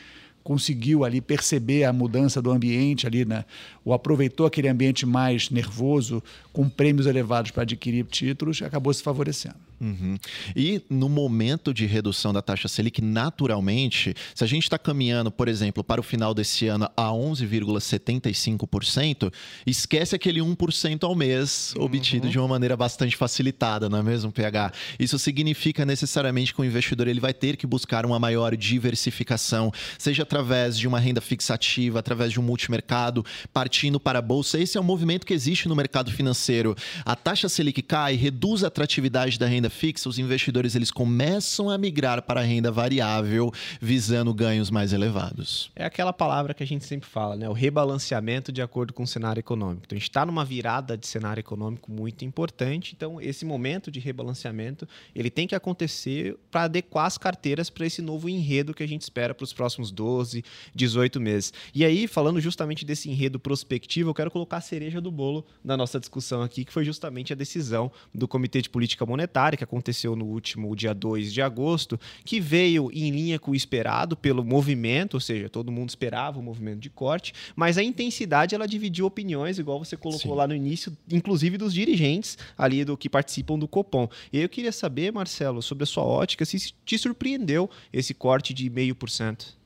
[0.46, 3.44] conseguiu ali perceber a mudança do ambiente ali, né?
[3.84, 9.56] ou aproveitou aquele ambiente mais nervoso, com prêmios elevados para adquirir títulos, acabou se favorecendo.
[9.80, 10.18] Uhum.
[10.54, 15.46] E no momento de redução da taxa Selic, naturalmente, se a gente está caminhando, por
[15.48, 19.30] exemplo, para o final desse ano a 11,75%,
[19.66, 22.32] esquece aquele 1% ao mês obtido uhum.
[22.32, 24.72] de uma maneira bastante facilitada, não é mesmo, PH?
[24.98, 30.22] Isso significa necessariamente que o investidor ele vai ter que buscar uma maior diversificação, seja
[30.22, 34.58] através de uma renda fixativa, através de um multimercado, partindo para a bolsa.
[34.58, 36.74] Esse é um movimento que existe no mercado financeiro.
[37.04, 41.68] A taxa Selic cai, reduz a atratividade da renda renda fixa, os investidores eles começam
[41.68, 45.70] a migrar para a renda variável, visando ganhos mais elevados.
[45.74, 47.48] É aquela palavra que a gente sempre fala, né?
[47.48, 49.82] O rebalanceamento de acordo com o cenário econômico.
[49.86, 52.94] Então, a gente está numa virada de cenário econômico muito importante.
[52.96, 58.00] Então, esse momento de rebalanceamento ele tem que acontecer para adequar as carteiras para esse
[58.00, 61.52] novo enredo que a gente espera para os próximos 12, 18 meses.
[61.74, 65.76] E aí, falando justamente desse enredo prospectivo, eu quero colocar a cereja do bolo da
[65.76, 70.14] nossa discussão aqui, que foi justamente a decisão do Comitê de Política Monetária que aconteceu
[70.14, 75.14] no último dia 2 de agosto, que veio em linha com o esperado pelo movimento,
[75.14, 79.58] ou seja, todo mundo esperava o movimento de corte, mas a intensidade ela dividiu opiniões,
[79.58, 80.38] igual você colocou Sim.
[80.38, 84.08] lá no início, inclusive dos dirigentes ali do que participam do Copom.
[84.32, 88.68] E eu queria saber, Marcelo, sobre a sua ótica, se te surpreendeu esse corte de
[88.68, 89.56] meio por cento.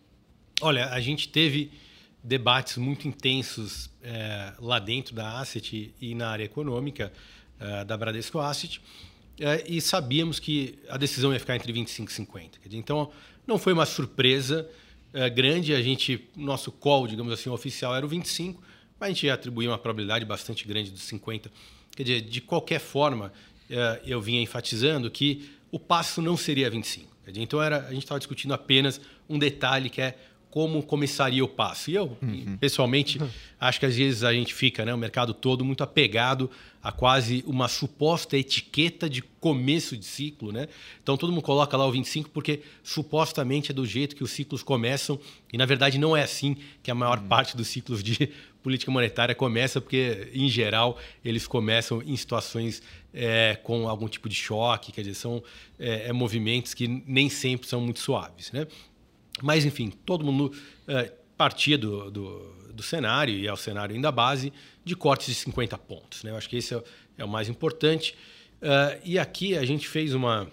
[0.61, 1.71] Olha, a gente teve
[2.23, 7.13] debates muito intensos é, lá dentro da Asset e na área econômica
[7.59, 8.81] é, da Bradesco Asset
[9.41, 12.59] é, e sabíamos que a decisão ia ficar entre 25 e 50.
[12.73, 13.11] Então,
[13.47, 14.69] não foi uma surpresa
[15.15, 15.75] é, grande.
[15.75, 18.63] A gente, nosso call, digamos assim, oficial era o 25,
[18.99, 21.51] mas a gente ia atribuir uma probabilidade bastante grande dos 50.
[21.97, 23.33] Quer dizer, de qualquer forma,
[23.69, 27.11] é, eu vinha enfatizando que o passo não seria 25.
[27.27, 30.19] Dizer, então, era, a gente estava discutindo apenas um detalhe que é
[30.51, 31.91] como começaria o passo.
[31.91, 32.57] E eu, uhum.
[32.59, 33.29] pessoalmente, uhum.
[33.61, 36.51] acho que às vezes a gente fica, né, o mercado todo, muito apegado
[36.83, 40.51] a quase uma suposta etiqueta de começo de ciclo.
[40.51, 40.67] Né?
[41.03, 44.63] Então todo mundo coloca lá o 25 porque supostamente é do jeito que os ciclos
[44.63, 45.21] começam,
[45.53, 47.29] e na verdade não é assim que a maior uhum.
[47.29, 48.31] parte dos ciclos de
[48.63, 52.83] política monetária começa, porque, em geral, eles começam em situações
[53.13, 55.43] é, com algum tipo de choque, quer dizer, são
[55.79, 58.53] é, é, movimentos que nem sempre são muito suaves.
[58.53, 58.67] Né?
[59.43, 60.53] Mas, enfim, todo mundo
[60.87, 64.53] é, partia do, do, do, cenário, e é o cenário ainda base,
[64.85, 66.23] de cortes de 50 pontos.
[66.23, 66.31] Né?
[66.31, 66.83] Eu acho que esse é,
[67.19, 68.15] é o mais importante.
[68.61, 70.51] Uh, e aqui a gente fez uma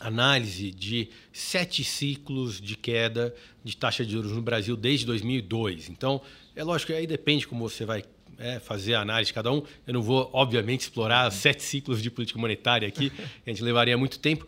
[0.00, 5.88] análise de sete ciclos de queda de taxa de juros no Brasil desde 2002.
[5.88, 6.20] Então,
[6.54, 8.04] é lógico que aí depende como você vai
[8.38, 9.62] é, fazer a análise de cada um.
[9.86, 13.12] Eu não vou, obviamente, explorar sete ciclos de política monetária aqui,
[13.46, 14.46] a gente levaria muito tempo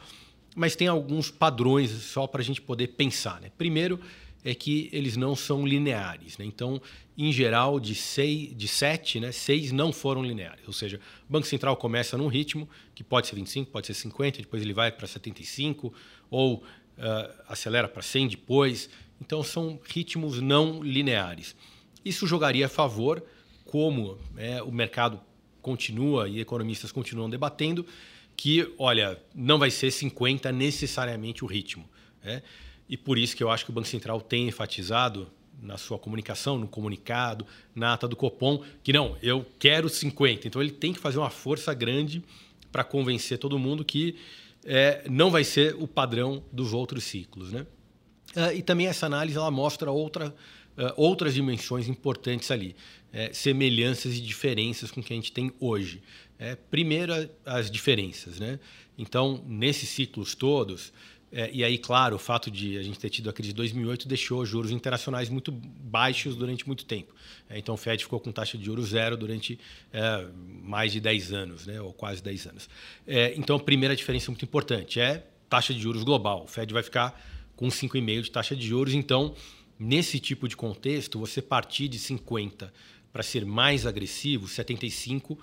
[0.54, 3.40] mas tem alguns padrões só para a gente poder pensar.
[3.40, 3.50] Né?
[3.56, 4.00] Primeiro
[4.44, 6.38] é que eles não são lineares.
[6.38, 6.44] Né?
[6.44, 6.80] Então,
[7.16, 10.66] em geral, de, seis, de sete, né, seis não foram lineares.
[10.66, 14.38] Ou seja, o Banco Central começa num ritmo que pode ser 25, pode ser 50,
[14.38, 15.92] depois ele vai para 75,
[16.30, 16.62] ou uh,
[17.48, 18.88] acelera para 100 depois.
[19.20, 21.54] Então, são ritmos não lineares.
[22.02, 23.22] Isso jogaria a favor,
[23.66, 25.20] como é, o mercado
[25.60, 27.84] continua e economistas continuam debatendo,
[28.40, 31.86] que, olha, não vai ser 50 necessariamente o ritmo.
[32.24, 32.42] Né?
[32.88, 36.56] E por isso que eu acho que o Banco Central tem enfatizado na sua comunicação,
[36.58, 40.48] no comunicado, na ata do Copom, que não, eu quero 50.
[40.48, 42.24] Então ele tem que fazer uma força grande
[42.72, 44.16] para convencer todo mundo que
[44.64, 47.52] é, não vai ser o padrão dos outros ciclos.
[47.52, 47.66] Né?
[48.34, 50.34] Uh, e também essa análise ela mostra outra,
[50.78, 52.74] uh, outras dimensões importantes ali,
[53.12, 56.02] é, semelhanças e diferenças com o que a gente tem hoje.
[56.40, 57.12] É, primeiro,
[57.44, 58.40] as diferenças.
[58.40, 58.58] Né?
[58.96, 60.90] Então, nesses ciclos todos,
[61.30, 64.08] é, e aí, claro, o fato de a gente ter tido a crise de 2008
[64.08, 67.14] deixou juros internacionais muito baixos durante muito tempo.
[67.48, 69.60] É, então, o Fed ficou com taxa de juros zero durante
[69.92, 70.26] é,
[70.62, 71.78] mais de 10 anos, né?
[71.78, 72.70] ou quase 10 anos.
[73.06, 76.44] É, então, a primeira diferença muito importante é taxa de juros global.
[76.44, 77.20] O Fed vai ficar
[77.54, 78.94] com 5,5% de taxa de juros.
[78.94, 79.34] Então,
[79.78, 82.72] nesse tipo de contexto, você partir de 50
[83.12, 85.38] para ser mais agressivo, 75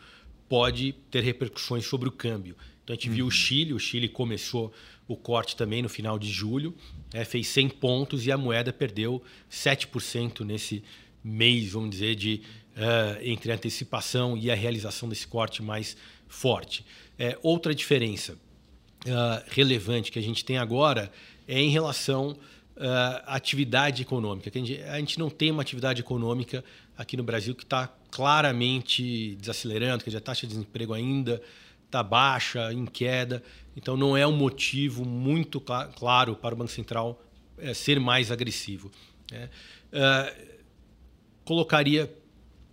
[0.47, 2.55] pode ter repercussões sobre o câmbio.
[2.83, 3.15] Então a gente uhum.
[3.15, 3.31] viu o uhum.
[3.31, 4.73] Chile, o Chile começou
[5.07, 6.75] o corte também no final de julho,
[7.13, 10.83] é, fez 100 pontos e a moeda perdeu 7% nesse
[11.23, 12.41] mês, vamos dizer, de
[12.75, 15.95] uh, entre a antecipação e a realização desse corte mais
[16.27, 16.85] forte.
[17.17, 21.11] É, outra diferença uh, relevante que a gente tem agora
[21.47, 22.37] é em relação
[22.77, 24.49] uh, atividade econômica.
[24.53, 26.63] A gente, a gente não tem uma atividade econômica
[26.97, 31.41] aqui no Brasil que está claramente desacelerando, que a taxa de desemprego ainda
[31.85, 33.43] está baixa, em queda.
[33.75, 37.21] Então, não é um motivo muito cl claro para o Banco Central
[37.57, 38.91] é, ser mais agressivo.
[39.31, 39.49] Né?
[39.91, 40.57] Uh,
[41.43, 42.13] colocaria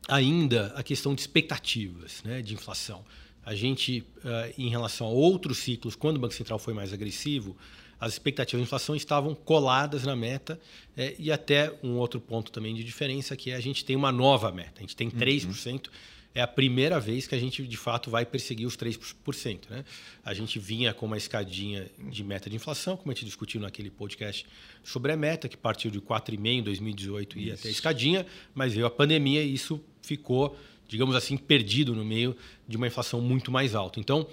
[0.08, 3.04] ainda a questão de expectativas né, de inflação.
[3.44, 7.56] A gente, uh, em relação a outros ciclos, quando o Banco Central foi mais agressivo,
[8.00, 10.60] as expectativas de inflação estavam coladas na meta.
[10.96, 14.12] É, e até um outro ponto também de diferença, que é a gente tem uma
[14.12, 14.74] nova meta.
[14.76, 15.86] A gente tem 3%.
[15.86, 15.92] Uhum.
[16.34, 19.70] É a primeira vez que a gente, de fato, vai perseguir os 3%.
[19.70, 19.84] Né?
[20.24, 23.88] A gente vinha com uma escadinha de meta de inflação, como a gente discutiu naquele
[23.88, 24.44] podcast
[24.82, 28.84] sobre a meta, que partiu de 4,5% em 2018 e até a escadinha, mas veio
[28.84, 33.76] a pandemia e isso ficou, digamos assim, perdido no meio de uma inflação muito mais
[33.76, 34.00] alta.
[34.00, 34.26] Então,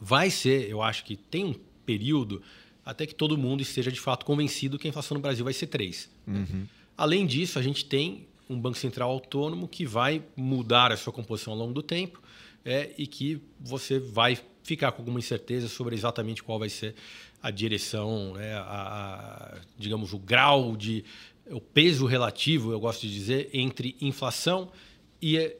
[0.00, 2.42] vai ser, eu acho que tem um período
[2.88, 5.66] até que todo mundo esteja de fato convencido que a inflação no Brasil vai ser
[5.66, 6.08] 3.
[6.26, 6.66] Uhum.
[6.96, 11.52] Além disso, a gente tem um Banco Central autônomo que vai mudar a sua composição
[11.52, 12.18] ao longo do tempo
[12.64, 16.94] é, e que você vai ficar com alguma incerteza sobre exatamente qual vai ser
[17.42, 21.04] a direção, né, a, a, digamos, o grau de.
[21.50, 24.72] o peso relativo, eu gosto de dizer, entre inflação
[25.20, 25.58] e eh,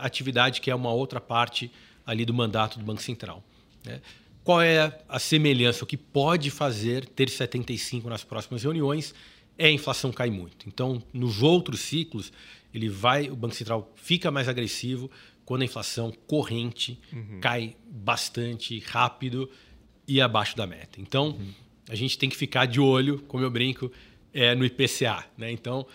[0.00, 1.72] atividade, que é uma outra parte
[2.06, 3.42] ali do mandato do Banco Central.
[3.84, 4.00] Né?
[4.48, 5.84] Qual é a semelhança?
[5.84, 9.14] O que pode fazer ter 75 nas próximas reuniões
[9.58, 10.66] é a inflação cair muito.
[10.66, 12.32] Então, nos outros ciclos,
[12.72, 15.10] ele vai, o Banco Central fica mais agressivo
[15.44, 17.40] quando a inflação corrente uhum.
[17.42, 19.50] cai bastante rápido
[20.06, 20.98] e abaixo da meta.
[20.98, 21.52] Então, uhum.
[21.86, 23.92] a gente tem que ficar de olho, como eu brinco,
[24.32, 25.26] é, no IPCA.
[25.36, 25.52] Né?
[25.52, 25.86] Então,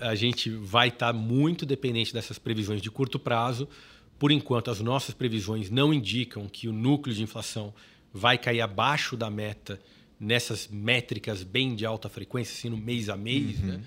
[0.00, 3.68] a gente vai estar tá muito dependente dessas previsões de curto prazo.
[4.18, 7.74] Por enquanto, as nossas previsões não indicam que o núcleo de inflação
[8.12, 9.80] vai cair abaixo da meta
[10.18, 13.60] nessas métricas bem de alta frequência, assim, no mês a mês.
[13.60, 13.66] Uhum.
[13.66, 13.84] Né?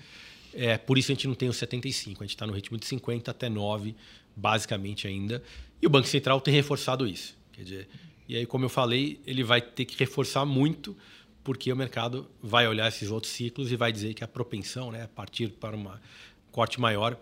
[0.54, 2.86] É, por isso a gente não tem os 75, a gente está no ritmo de
[2.86, 3.94] 50 até 9,
[4.34, 5.42] basicamente ainda.
[5.80, 7.36] E o Banco Central tem reforçado isso.
[7.52, 7.88] Quer dizer,
[8.28, 10.96] e aí, como eu falei, ele vai ter que reforçar muito,
[11.42, 15.02] porque o mercado vai olhar esses outros ciclos e vai dizer que a propensão, né,
[15.02, 15.90] a partir para um
[16.50, 17.18] corte maior,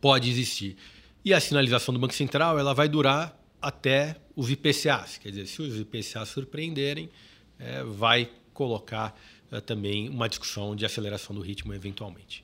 [0.00, 0.76] pode existir.
[1.24, 5.18] E a sinalização do Banco Central ela vai durar até os IPCAs.
[5.18, 7.10] Quer dizer, se os IPCAs surpreenderem,
[7.58, 9.14] é, vai colocar
[9.52, 12.42] é, também uma discussão de aceleração do ritmo eventualmente.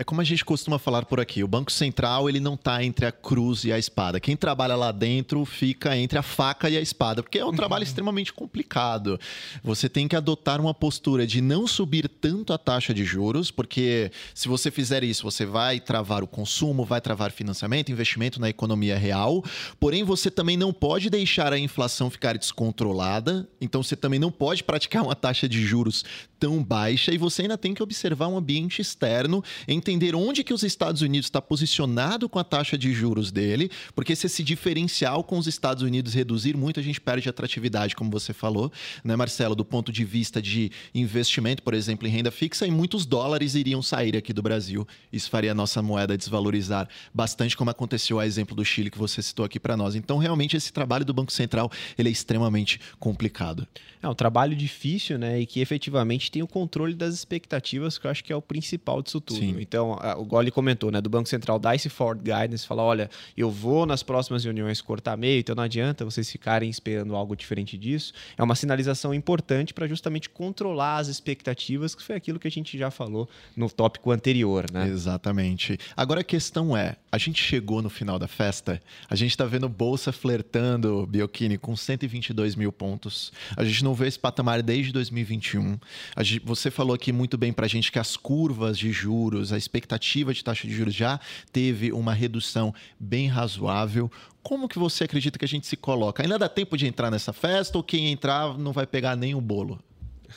[0.00, 3.04] É como a gente costuma falar por aqui, o Banco Central ele não está entre
[3.04, 4.18] a cruz e a espada.
[4.18, 7.82] Quem trabalha lá dentro fica entre a faca e a espada, porque é um trabalho
[7.84, 9.20] extremamente complicado.
[9.62, 14.10] Você tem que adotar uma postura de não subir tanto a taxa de juros, porque
[14.34, 18.96] se você fizer isso, você vai travar o consumo, vai travar financiamento, investimento na economia
[18.96, 19.44] real.
[19.78, 24.64] Porém, você também não pode deixar a inflação ficar descontrolada, então você também não pode
[24.64, 26.04] praticar uma taxa de juros
[26.40, 30.62] tão baixa e você ainda tem que observar um ambiente externo, entender onde que os
[30.62, 35.36] Estados Unidos está posicionado com a taxa de juros dele, porque se esse diferencial com
[35.36, 38.72] os Estados Unidos reduzir muito, a gente perde atratividade, como você falou,
[39.04, 43.04] né, Marcelo, do ponto de vista de investimento, por exemplo, em renda fixa, e muitos
[43.04, 44.88] dólares iriam sair aqui do Brasil.
[45.12, 49.20] Isso faria a nossa moeda desvalorizar bastante, como aconteceu a exemplo do Chile que você
[49.20, 49.94] citou aqui para nós.
[49.94, 53.68] Então, realmente, esse trabalho do Banco Central ele é extremamente complicado.
[54.02, 58.10] É um trabalho difícil, né, e que efetivamente tem o controle das expectativas, que eu
[58.10, 59.38] acho que é o principal disso tudo.
[59.38, 59.56] Sim.
[59.60, 63.10] Então, a, o Goli comentou, né, do Banco Central dá esse forward guidance, fala, olha,
[63.36, 67.76] eu vou nas próximas reuniões cortar meio, então não adianta vocês ficarem esperando algo diferente
[67.76, 68.12] disso.
[68.38, 72.78] É uma sinalização importante para justamente controlar as expectativas, que foi aquilo que a gente
[72.78, 74.88] já falou no tópico anterior, né?
[74.88, 75.78] Exatamente.
[75.96, 79.68] Agora a questão é, a gente chegou no final da festa, a gente está vendo
[79.68, 83.32] Bolsa flertando, Biocchini, com 122 mil pontos.
[83.56, 85.78] A gente não vê esse patamar desde 2021.
[86.20, 89.58] Gente, você falou aqui muito bem para a gente que as curvas de juros, a
[89.58, 91.20] expectativa de taxa de juros já
[91.52, 94.10] teve uma redução bem razoável.
[94.42, 96.22] Como que você acredita que a gente se coloca?
[96.22, 99.40] Ainda dá tempo de entrar nessa festa ou quem entrar não vai pegar nem o
[99.40, 99.78] bolo?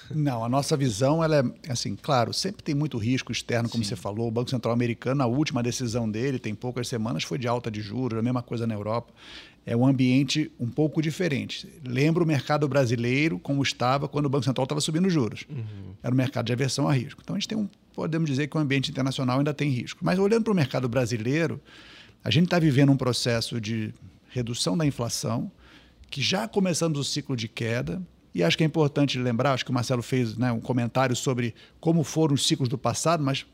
[0.09, 3.89] Não, a nossa visão ela é assim, claro, sempre tem muito risco externo, como Sim.
[3.89, 4.27] você falou.
[4.27, 7.81] O Banco Central Americano, a última decisão dele, tem poucas semanas, foi de alta de
[7.81, 9.13] juros, a mesma coisa na Europa.
[9.65, 11.67] É um ambiente um pouco diferente.
[11.85, 15.45] Lembra o mercado brasileiro como estava quando o Banco Central estava subindo juros.
[15.49, 15.93] Uhum.
[16.01, 17.21] Era um mercado de aversão a risco.
[17.23, 20.01] Então a gente tem um, podemos dizer que o ambiente internacional ainda tem risco.
[20.03, 21.61] Mas olhando para o mercado brasileiro,
[22.23, 23.93] a gente está vivendo um processo de
[24.29, 25.51] redução da inflação,
[26.09, 28.01] que já começamos o ciclo de queda.
[28.35, 31.53] E acho que é importante lembrar, acho que o Marcelo fez né, um comentário sobre
[31.79, 33.45] como foram os ciclos do passado, mas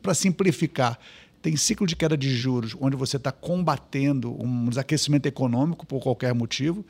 [0.00, 0.98] para simplificar,
[1.42, 6.34] tem ciclo de queda de juros, onde você está combatendo um desaquecimento econômico por qualquer
[6.34, 6.84] motivo,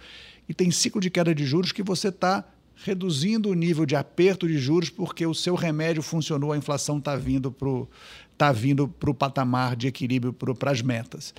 [0.49, 2.45] e tem ciclo de queda de juros que você está
[2.75, 7.15] reduzindo o nível de aperto de juros porque o seu remédio funcionou, a inflação está
[7.15, 7.89] vindo para o
[8.37, 11.35] tá vindo o patamar de equilíbrio para as metas.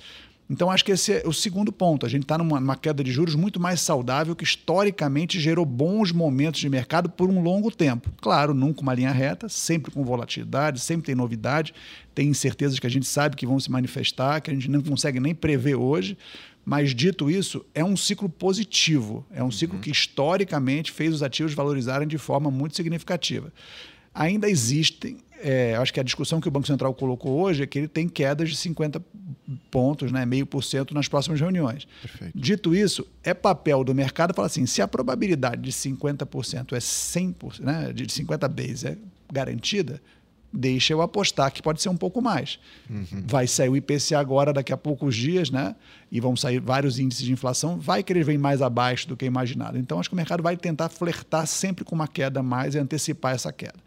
[0.52, 2.04] Então, acho que esse é o segundo ponto.
[2.04, 6.12] A gente está numa, numa, queda de juros muito mais saudável, que historicamente gerou bons
[6.12, 8.12] momentos de mercado por um longo tempo.
[8.20, 11.72] Claro, nunca uma linha reta, sempre com volatilidade, sempre tem novidade,
[12.14, 15.18] tem incertezas que a gente sabe que vão se manifestar, que a gente não consegue
[15.18, 16.18] nem prever hoje.
[16.66, 19.24] Mas, dito isso, é um ciclo positivo.
[19.32, 19.80] É um ciclo uhum.
[19.80, 23.50] que historicamente fez os ativos valorizarem de forma muito significativa.
[24.14, 27.78] Ainda existem é, acho que a discussão que o Banco Central colocou hoje é que
[27.78, 29.02] ele tem quedas de 50
[29.70, 31.86] pontos, né, meio por cento nas próximas reuniões.
[32.00, 32.38] Perfeito.
[32.38, 37.60] Dito isso, é papel do mercado falar assim, se a probabilidade de 50% é 100%,
[37.60, 38.98] né, de 50 vezes é
[39.32, 40.00] garantida,
[40.52, 42.58] deixa eu apostar que pode ser um pouco mais.
[42.90, 43.24] Uhum.
[43.26, 45.74] Vai sair o IPCA agora daqui a poucos dias, né?
[46.10, 49.78] E vão sair vários índices de inflação, vai querer vir mais abaixo do que imaginado.
[49.78, 53.34] Então acho que o mercado vai tentar flertar sempre com uma queda mais e antecipar
[53.34, 53.78] essa queda.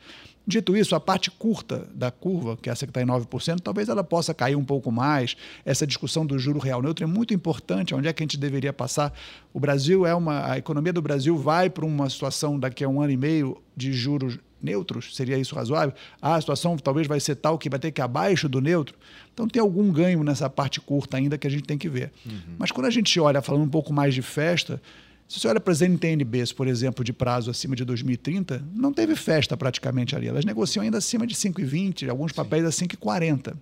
[0.47, 3.89] Dito isso, a parte curta da curva, que é essa que está em 9%, talvez
[3.89, 5.35] ela possa cair um pouco mais.
[5.65, 7.95] Essa discussão do juro real neutro é muito importante.
[7.95, 9.11] Onde é que a gente deveria passar?
[9.53, 10.51] O Brasil é uma.
[10.51, 13.91] A economia do Brasil vai para uma situação daqui a um ano e meio de
[13.91, 15.93] juros neutros, seria isso razoável?
[16.21, 18.95] Ah, a situação talvez vai ser tal que vai ter que ir abaixo do neutro.
[19.33, 22.11] Então tem algum ganho nessa parte curta ainda que a gente tem que ver.
[22.25, 22.55] Uhum.
[22.57, 24.81] Mas quando a gente olha, falando um pouco mais de festa,
[25.27, 29.15] se você olha para as NTNBs, por exemplo, de prazo acima de 2030, não teve
[29.15, 30.27] festa praticamente ali.
[30.27, 33.55] Elas negociam ainda acima de 5,20, alguns papéis a 5,40.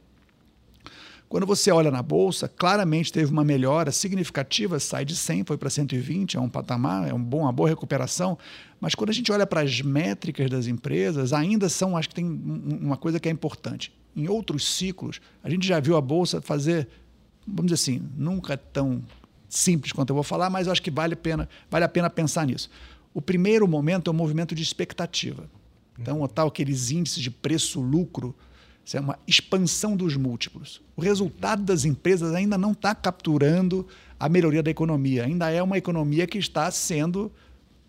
[1.30, 5.70] Quando você olha na bolsa, claramente teve uma melhora significativa, sai de 100, foi para
[5.70, 8.38] 120, é um patamar, é um bom, uma boa recuperação.
[8.80, 12.26] Mas quando a gente olha para as métricas das empresas, ainda são, acho que tem
[12.26, 13.92] uma coisa que é importante.
[14.16, 16.88] Em outros ciclos, a gente já viu a bolsa fazer,
[17.48, 19.02] vamos dizer assim, nunca tão
[19.54, 22.10] simples quanto eu vou falar, mas eu acho que vale a pena, vale a pena
[22.10, 22.70] pensar nisso.
[23.14, 25.50] O primeiro momento é o movimento de expectativa.
[26.00, 28.36] Então, tal aqueles índices de preço-lucro,
[28.94, 30.82] é uma expansão dos múltiplos.
[30.96, 33.88] O resultado das empresas ainda não está capturando
[34.20, 35.24] a melhoria da economia.
[35.24, 37.32] Ainda é uma economia que está sendo,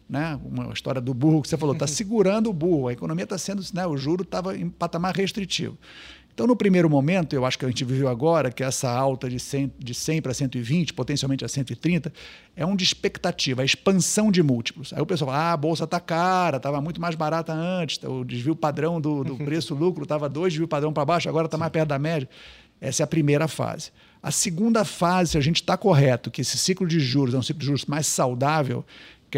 [0.09, 2.89] né, uma história do burro que você falou, está segurando o burro.
[2.89, 5.77] A economia está sendo, né, o juro estava em patamar restritivo.
[6.35, 9.39] Então, no primeiro momento, eu acho que a gente viveu agora, que essa alta de
[9.39, 12.12] 100, de 100 para 120, potencialmente a 130,
[12.57, 14.93] é um de expectativa, a expansão de múltiplos.
[14.93, 18.24] Aí o pessoal fala, ah, a bolsa está cara, estava muito mais barata antes, o
[18.24, 21.91] desvio padrão do, do preço-lucro estava dois desvio padrão para baixo, agora está mais perto
[21.91, 22.28] da média.
[22.80, 23.93] Essa é a primeira fase.
[24.20, 27.43] A segunda fase, se a gente está correto, que esse ciclo de juros é um
[27.43, 28.85] ciclo de juros mais saudável,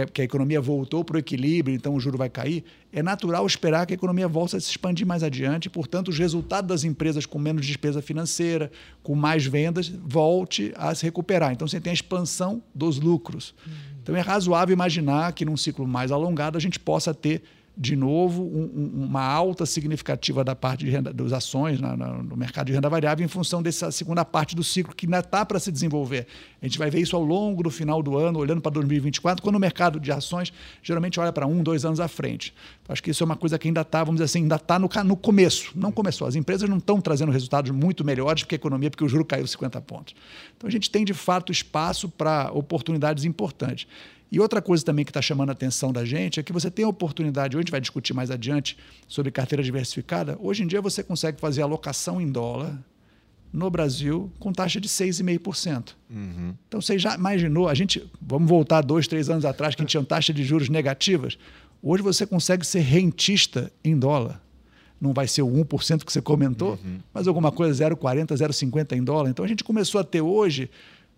[0.05, 3.87] que a economia voltou para o equilíbrio, então o juro vai cair, é natural esperar
[3.87, 7.39] que a economia volte a se expandir mais adiante, portanto, os resultados das empresas com
[7.39, 8.71] menos despesa financeira,
[9.03, 11.53] com mais vendas, volte a se recuperar.
[11.53, 13.55] Então, você tem a expansão dos lucros.
[13.67, 13.73] Uhum.
[14.03, 17.43] Então, é razoável imaginar que num ciclo mais alongado a gente possa ter
[17.77, 22.35] de novo, um, uma alta significativa da parte de renda, das ações na, na, no
[22.35, 25.61] mercado de renda variável em função dessa segunda parte do ciclo que ainda está para
[25.61, 26.27] se desenvolver.
[26.63, 29.57] A gente vai ver isso ao longo do final do ano, olhando para 2024, quando
[29.57, 30.53] o mercado de ações
[30.83, 32.55] geralmente olha para um, dois anos à frente.
[32.89, 34.89] Acho que isso é uma coisa que ainda está, vamos dizer assim, ainda está no,
[35.05, 35.73] no começo.
[35.75, 36.27] Não começou.
[36.27, 39.47] As empresas não estão trazendo resultados muito melhores porque a economia, porque o juro caiu
[39.47, 40.15] 50 pontos.
[40.57, 43.87] Então a gente tem, de fato, espaço para oportunidades importantes.
[44.31, 46.85] E outra coisa também que está chamando a atenção da gente é que você tem
[46.85, 50.81] a oportunidade, hoje a gente vai discutir mais adiante sobre carteira diversificada, hoje em dia
[50.81, 52.77] você consegue fazer alocação em dólar
[53.53, 55.95] no Brasil com taxa de 6,5%.
[56.11, 56.55] Uhum.
[56.69, 59.93] Então você já imaginou, a gente, vamos voltar dois, três anos atrás, que a gente
[59.93, 61.39] tinha taxa de juros negativas,
[61.83, 64.43] hoje você consegue ser rentista em dólar.
[65.01, 66.99] Não vai ser o 1% que você comentou, uhum.
[67.15, 69.31] mas alguma coisa 0,40, 0,50 em dólar.
[69.31, 70.71] Então a gente começou a ter hoje,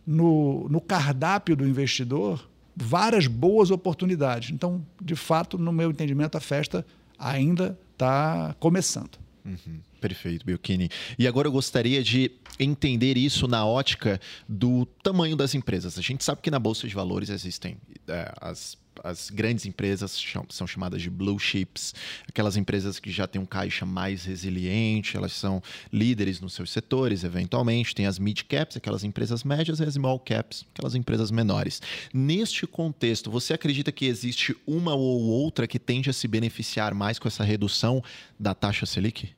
[0.06, 2.48] no, no cardápio do investidor,
[2.80, 4.50] várias boas oportunidades.
[4.50, 6.86] Então, de fato, no meu entendimento, a festa
[7.18, 9.18] ainda está começando.
[9.44, 9.80] Uhum.
[10.00, 10.88] Perfeito, Biocchini.
[11.18, 15.98] E agora eu gostaria de entender isso na ótica do tamanho das empresas.
[15.98, 17.76] A gente sabe que na Bolsa de Valores existem
[18.06, 21.94] é, as as grandes empresas são chamadas de blue chips,
[22.28, 27.24] aquelas empresas que já têm um caixa mais resiliente, elas são líderes nos seus setores,
[27.24, 27.94] eventualmente.
[27.94, 31.80] Tem as mid caps, aquelas empresas médias, e as small caps, aquelas empresas menores.
[32.12, 37.18] Neste contexto, você acredita que existe uma ou outra que tende a se beneficiar mais
[37.18, 38.02] com essa redução
[38.38, 39.30] da taxa Selic?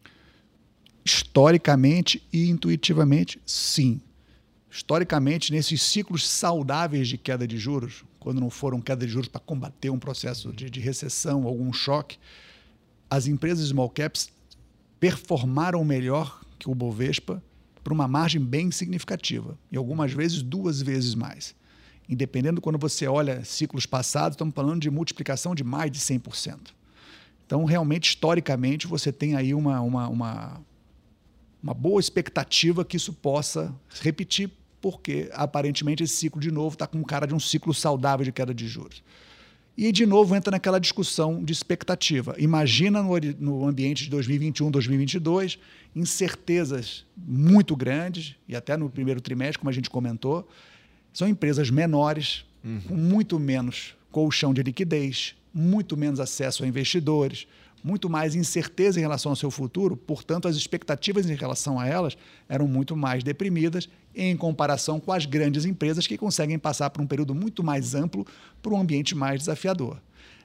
[1.05, 4.01] Historicamente e intuitivamente, sim.
[4.71, 9.41] Historicamente, nesses ciclos saudáveis de queda de juros, quando não foram queda de juros para
[9.41, 12.19] combater um processo de, de recessão, algum choque,
[13.09, 14.31] as empresas small caps
[15.01, 17.43] performaram melhor que o Bovespa
[17.83, 21.55] por uma margem bem significativa, e algumas vezes duas vezes mais.
[22.07, 26.75] Independendo quando você olha ciclos passados, estamos falando de multiplicação de mais de 100%.
[27.47, 30.61] Então, realmente, historicamente, você tem aí uma, uma, uma,
[31.63, 34.51] uma boa expectativa que isso possa repetir
[34.81, 38.55] porque aparentemente esse ciclo de novo está com cara de um ciclo saudável de queda
[38.55, 39.03] de juros.
[39.77, 42.35] E de novo entra naquela discussão de expectativa.
[42.39, 45.59] Imagina no, no ambiente de 2021, 2022,
[45.95, 50.49] incertezas muito grandes, e até no primeiro trimestre, como a gente comentou,
[51.13, 52.81] são empresas menores, uhum.
[52.89, 57.47] com muito menos colchão de liquidez, muito menos acesso a investidores,
[57.83, 62.17] muito mais incerteza em relação ao seu futuro, portanto, as expectativas em relação a elas
[62.49, 67.07] eram muito mais deprimidas em comparação com as grandes empresas que conseguem passar por um
[67.07, 68.27] período muito mais amplo
[68.61, 70.01] por um ambiente mais desafiador.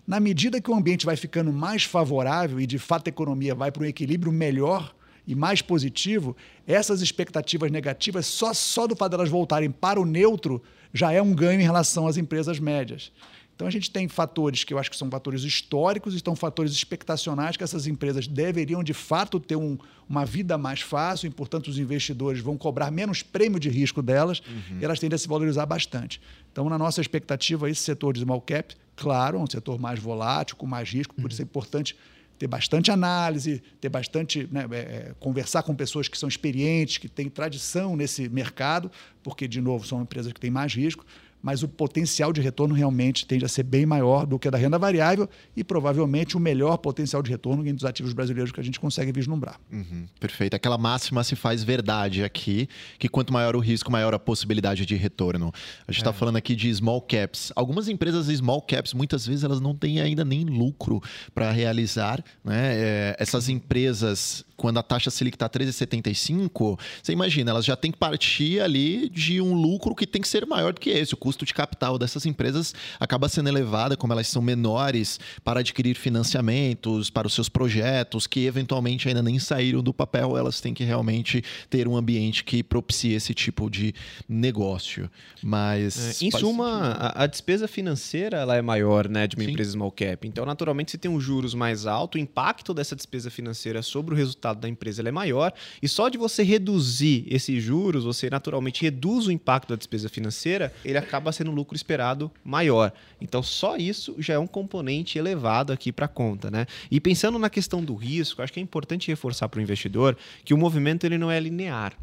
[0.07, 3.71] Na medida que o ambiente vai ficando mais favorável e de fato a economia vai
[3.71, 4.93] para um equilíbrio melhor
[5.27, 6.35] e mais positivo,
[6.67, 10.61] essas expectativas negativas, só, só do fato delas de voltarem para o neutro,
[10.93, 13.11] já é um ganho em relação às empresas médias.
[13.55, 17.55] Então a gente tem fatores que eu acho que são fatores históricos, estão fatores expectacionais
[17.55, 19.77] que essas empresas deveriam de fato ter um,
[20.09, 24.39] uma vida mais fácil e, portanto, os investidores vão cobrar menos prêmio de risco delas
[24.39, 24.79] uhum.
[24.81, 26.21] e elas tendem a se valorizar bastante.
[26.51, 30.57] Então, na nossa expectativa, esse setor de small cap, claro, é um setor mais volátil,
[30.57, 31.95] com mais risco, por isso é importante
[32.37, 37.07] ter bastante análise, ter bastante né, é, é, conversar com pessoas que são experientes, que
[37.07, 38.91] têm tradição nesse mercado,
[39.23, 41.05] porque de novo são empresas que têm mais risco
[41.45, 44.57] mas o potencial de retorno realmente tende a ser bem maior do que a da
[44.57, 48.63] renda variável e provavelmente o melhor potencial de retorno entre os ativos brasileiros que a
[48.63, 49.59] gente consegue vislumbrar.
[49.71, 50.55] Uhum, perfeito.
[50.55, 52.67] Aquela máxima se faz verdade aqui,
[52.97, 55.53] que quanto maior o risco, maior a possibilidade de retorno.
[55.87, 56.13] A gente está é.
[56.13, 57.51] falando aqui de small caps.
[57.55, 60.99] Algumas empresas small caps, muitas vezes, elas não têm ainda nem lucro
[61.31, 62.23] para realizar.
[62.43, 62.73] Né?
[62.73, 67.97] É, essas empresas quando a taxa Selic está 13,75, você imagina, elas já têm que
[67.97, 71.13] partir ali de um lucro que tem que ser maior do que esse.
[71.13, 75.95] O custo de capital dessas empresas acaba sendo elevado, como elas são menores para adquirir
[75.95, 80.83] financiamentos para os seus projetos, que eventualmente ainda nem saíram do papel, elas têm que
[80.83, 83.93] realmente ter um ambiente que propicie esse tipo de
[84.29, 85.09] negócio.
[85.43, 86.21] Mas.
[86.21, 89.51] É, em suma, a, a, despesa financeira ela é maior né, de uma Sim.
[89.51, 90.27] empresa small cap.
[90.27, 94.17] Então, naturalmente, se tem um juros mais alto, o impacto dessa despesa financeira sobre o
[94.17, 98.81] resultado resultado da empresa é maior, e só de você reduzir esses juros, você naturalmente
[98.81, 102.91] reduz o impacto da despesa financeira, ele acaba sendo um lucro esperado maior.
[103.19, 106.49] Então, só isso já é um componente elevado aqui para a conta.
[106.49, 106.65] Né?
[106.89, 110.53] E pensando na questão do risco, acho que é importante reforçar para o investidor que
[110.53, 111.93] o movimento ele não é linear.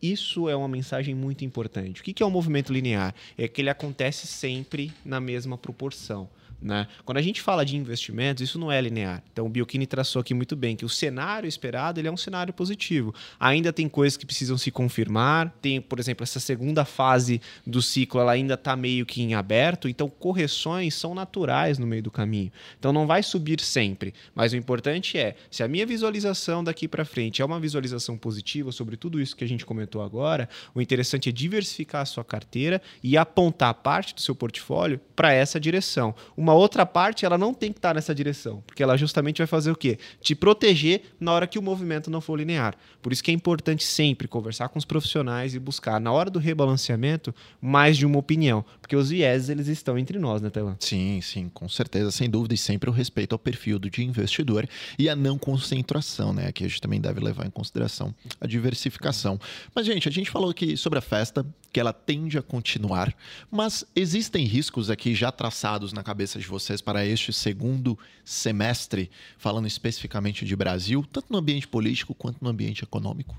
[0.00, 2.02] Isso é uma mensagem muito importante.
[2.02, 3.14] O que é um movimento linear?
[3.38, 6.28] É que ele acontece sempre na mesma proporção.
[6.60, 6.86] Né?
[7.04, 9.22] Quando a gente fala de investimentos, isso não é linear.
[9.32, 12.52] Então, o Biocchini traçou aqui muito bem que o cenário esperado ele é um cenário
[12.52, 13.14] positivo.
[13.38, 15.54] Ainda tem coisas que precisam se confirmar.
[15.60, 19.88] Tem, por exemplo, essa segunda fase do ciclo, ela ainda está meio que em aberto.
[19.88, 22.50] Então, correções são naturais no meio do caminho.
[22.78, 24.14] Então, não vai subir sempre.
[24.34, 28.72] Mas o importante é, se a minha visualização daqui para frente é uma visualização positiva
[28.72, 32.80] sobre tudo isso que a gente comentou agora, o interessante é diversificar a sua carteira
[33.02, 36.14] e apontar parte do seu portfólio para essa direção.
[36.44, 39.70] Uma outra parte, ela não tem que estar nessa direção, porque ela justamente vai fazer
[39.70, 39.98] o quê?
[40.20, 42.76] Te proteger na hora que o movimento não for linear.
[43.00, 46.38] Por isso que é importante sempre conversar com os profissionais e buscar, na hora do
[46.38, 50.76] rebalanceamento, mais de uma opinião, porque os vieses eles estão entre nós, né, Tailã?
[50.80, 54.68] Sim, sim, com certeza, sem dúvida, e sempre o respeito ao perfil do de investidor
[54.98, 56.52] e a não concentração, né?
[56.52, 59.40] Que a gente também deve levar em consideração a diversificação.
[59.74, 63.12] Mas, gente, a gente falou aqui sobre a festa, que ela tende a continuar,
[63.50, 69.66] mas existem riscos aqui já traçados na cabeça de vocês para este segundo semestre, falando
[69.66, 73.36] especificamente de Brasil, tanto no ambiente político quanto no ambiente econômico?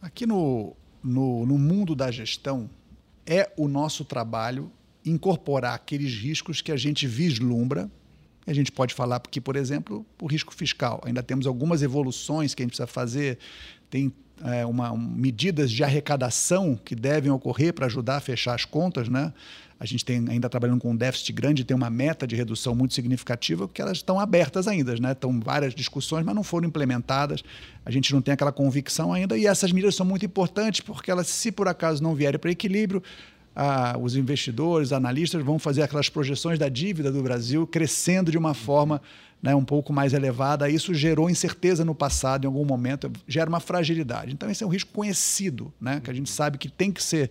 [0.00, 2.70] Aqui no, no, no mundo da gestão,
[3.26, 4.72] é o nosso trabalho
[5.04, 7.90] incorporar aqueles riscos que a gente vislumbra.
[8.46, 11.02] A gente pode falar porque, por exemplo, o risco fiscal.
[11.04, 13.38] Ainda temos algumas evoluções que a gente precisa fazer.
[13.90, 14.12] Tem
[14.44, 19.08] é, uma, um, medidas de arrecadação que devem ocorrer para ajudar a fechar as contas,
[19.08, 19.32] né?
[19.80, 22.94] A gente tem ainda trabalhando com um déficit grande, tem uma meta de redução muito
[22.94, 25.12] significativa, porque elas estão abertas ainda, né?
[25.12, 27.44] Estão várias discussões, mas não foram implementadas.
[27.84, 31.28] A gente não tem aquela convicção ainda, e essas medidas são muito importantes, porque elas,
[31.28, 33.02] se por acaso não vierem para equilíbrio,
[33.54, 38.54] ah, os investidores, analistas vão fazer aquelas projeções da dívida do Brasil crescendo de uma
[38.54, 39.00] forma
[39.42, 40.68] né, um pouco mais elevada.
[40.68, 44.32] Isso gerou incerteza no passado, em algum momento, gera uma fragilidade.
[44.32, 47.30] Então, esse é um risco conhecido, né, que a gente sabe que tem que ser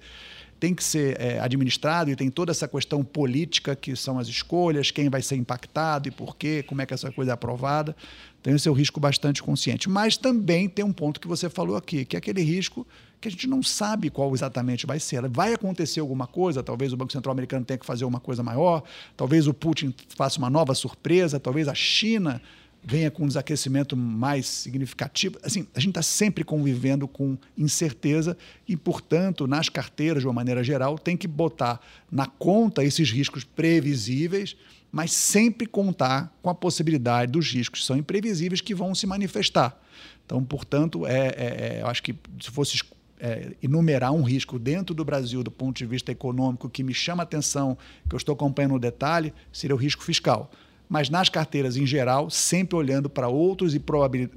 [0.60, 4.92] tem que ser é, administrado e tem toda essa questão política que são as escolhas,
[4.92, 7.96] quem vai ser impactado e por quê, como é que essa coisa é aprovada.
[8.42, 9.90] Tem o seu risco bastante consciente.
[9.90, 12.88] Mas também tem um ponto que você falou aqui, que é aquele risco
[13.20, 15.28] que a gente não sabe qual exatamente vai ser.
[15.28, 18.84] Vai acontecer alguma coisa, talvez o Banco Central americano tenha que fazer uma coisa maior,
[19.16, 22.42] talvez o Putin faça uma nova surpresa, talvez a China
[22.84, 25.38] venha com um desaquecimento mais significativo.
[25.44, 30.64] Assim, a gente está sempre convivendo com incerteza e, portanto, nas carteiras, de uma maneira
[30.64, 34.56] geral, tem que botar na conta esses riscos previsíveis,
[34.92, 39.78] mas sempre contar com a possibilidade dos riscos que são imprevisíveis que vão se manifestar.
[40.26, 42.82] Então, portanto, é, é, é eu acho que se fosse
[43.20, 47.24] é, enumerar um risco dentro do Brasil, do ponto de vista econômico, que me chama
[47.24, 50.50] a atenção, que eu estou acompanhando no detalhe, seria o risco fiscal
[50.90, 53.82] mas nas carteiras em geral, sempre olhando para outros e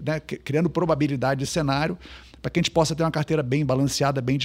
[0.05, 1.97] né, criando probabilidade de cenário,
[2.41, 4.39] para que a gente possa ter uma carteira bem balanceada, bem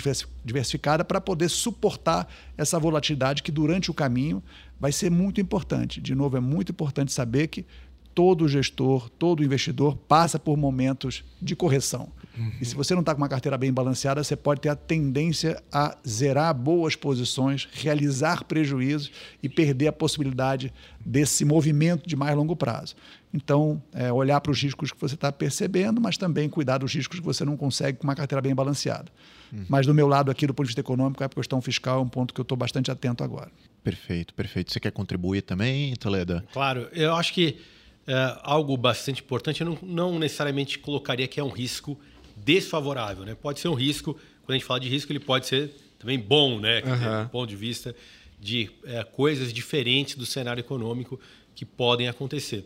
[0.43, 2.28] diversificada, para poder suportar
[2.58, 4.43] essa volatilidade que durante o caminho
[4.80, 6.01] vai ser muito importante.
[6.01, 7.66] De novo, é muito importante saber que
[8.14, 12.10] todo gestor, todo investidor passa por momentos de correção.
[12.38, 12.52] Uhum.
[12.60, 15.62] E se você não está com uma carteira bem balanceada, você pode ter a tendência
[15.72, 19.12] a zerar boas posições, realizar prejuízos
[19.42, 22.96] e perder a possibilidade desse movimento de mais longo prazo.
[23.34, 27.20] Então, é, olhar para os riscos que você está percebendo, mas também cuidar dos riscos
[27.20, 29.12] que você não consegue com uma carteira bem balanceada.
[29.52, 29.66] Uhum.
[29.68, 32.08] Mas do meu lado aqui, do ponto de vista econômico, a questão fiscal é um
[32.08, 33.52] ponto que eu estou bastante atento agora.
[33.84, 34.72] Perfeito, perfeito.
[34.72, 36.42] Você quer contribuir também, Toledo?
[36.54, 37.60] Claro, eu acho que
[38.08, 42.00] é, algo bastante importante, eu não, não necessariamente colocaria que é um risco
[42.36, 43.36] desfavorável, né?
[43.36, 44.14] Pode ser um risco,
[44.44, 46.82] quando a gente fala de risco, ele pode ser também bom, né?
[46.82, 47.24] Uhum.
[47.24, 47.96] do ponto de vista
[48.40, 51.20] de é, coisas diferentes do cenário econômico
[51.56, 52.66] que podem acontecer,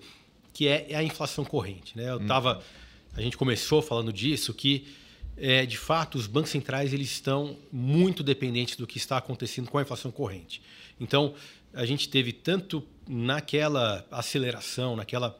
[0.51, 2.09] que é, é a inflação corrente, né?
[2.09, 2.61] Eu estava, uhum.
[3.15, 4.87] a gente começou falando disso que
[5.37, 9.77] é, de fato os bancos centrais eles estão muito dependentes do que está acontecendo com
[9.77, 10.61] a inflação corrente.
[10.99, 11.33] Então
[11.73, 15.39] a gente teve tanto naquela aceleração, naquela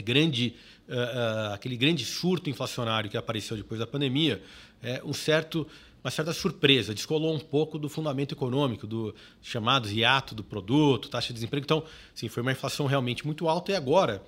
[0.00, 0.54] grande
[0.88, 4.42] uh, uh, aquele grande surto inflacionário que apareceu depois da pandemia,
[4.82, 5.66] é, um certo,
[6.02, 11.28] uma certa surpresa, descolou um pouco do fundamento econômico, do chamado hiato do produto, taxa
[11.28, 11.64] de desemprego.
[11.64, 11.84] Então,
[12.14, 14.22] sim, foi uma inflação realmente muito alta e agora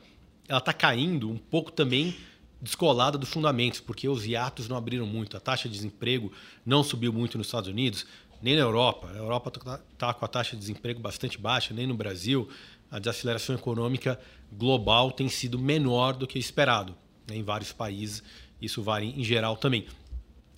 [0.48, 2.16] ela está caindo um pouco também
[2.60, 6.32] descolada dos fundamentos, porque os hiatos não abriram muito, a taxa de desemprego
[6.66, 8.04] não subiu muito nos Estados Unidos,
[8.42, 9.10] nem na Europa.
[9.12, 12.48] A Europa está tá com a taxa de desemprego bastante baixa, nem no Brasil
[12.90, 14.18] a desaceleração econômica
[14.52, 16.94] global tem sido menor do que esperado
[17.28, 18.22] né, em vários países.
[18.60, 19.86] Isso vale em geral também.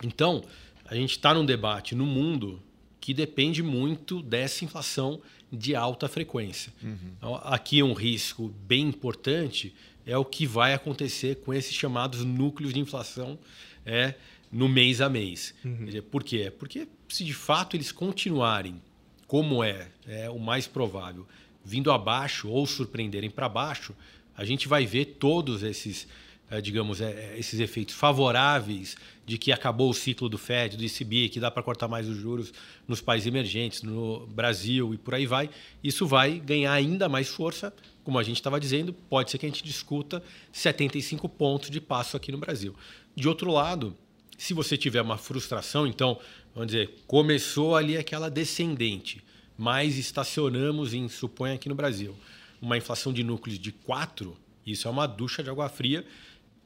[0.03, 0.43] Então,
[0.87, 2.63] a gente está num debate no mundo
[3.01, 5.21] que depende muito dessa inflação
[5.51, 6.73] de alta frequência.
[6.83, 6.97] Uhum.
[7.17, 9.75] Então, aqui um risco bem importante
[10.07, 13.39] é o que vai acontecer com esses chamados núcleos de inflação
[13.85, 14.15] é,
[14.51, 15.55] no mês a mês.
[15.65, 15.87] Uhum.
[16.11, 16.53] Por quê?
[16.57, 18.81] Porque se de fato eles continuarem
[19.27, 21.27] como é, é o mais provável,
[21.65, 23.95] vindo abaixo ou surpreenderem para baixo,
[24.37, 26.09] a gente vai ver todos esses,
[26.51, 28.97] eh, digamos, eh, eh, esses efeitos favoráveis
[29.27, 32.17] de que acabou o ciclo do Fed, do ECB, que dá para cortar mais os
[32.17, 32.53] juros
[32.89, 35.51] nos países emergentes, no Brasil e por aí vai.
[35.85, 39.49] Isso vai ganhar ainda mais força, como a gente estava dizendo, pode ser que a
[39.49, 42.75] gente discuta 75 pontos de passo aqui no Brasil.
[43.15, 43.97] De outro lado,
[44.39, 46.19] se você tiver uma frustração, então,
[46.55, 49.23] vamos dizer, começou ali aquela descendente,
[49.61, 52.17] mas estacionamos em, suponha aqui no Brasil,
[52.63, 54.35] uma inflação de núcleos de 4,
[54.65, 56.03] isso é uma ducha de água fria.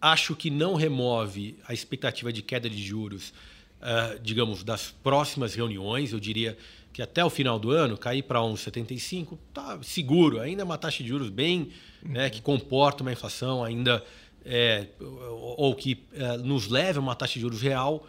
[0.00, 3.34] Acho que não remove a expectativa de queda de juros,
[3.80, 6.12] uh, digamos, das próximas reuniões.
[6.12, 6.56] Eu diria
[6.92, 10.38] que até o final do ano, cair para 1,75 tá seguro.
[10.38, 11.70] Ainda é uma taxa de juros bem,
[12.00, 14.04] né, que comporta uma inflação ainda,
[14.44, 18.06] é, ou que é, nos leva a uma taxa de juros real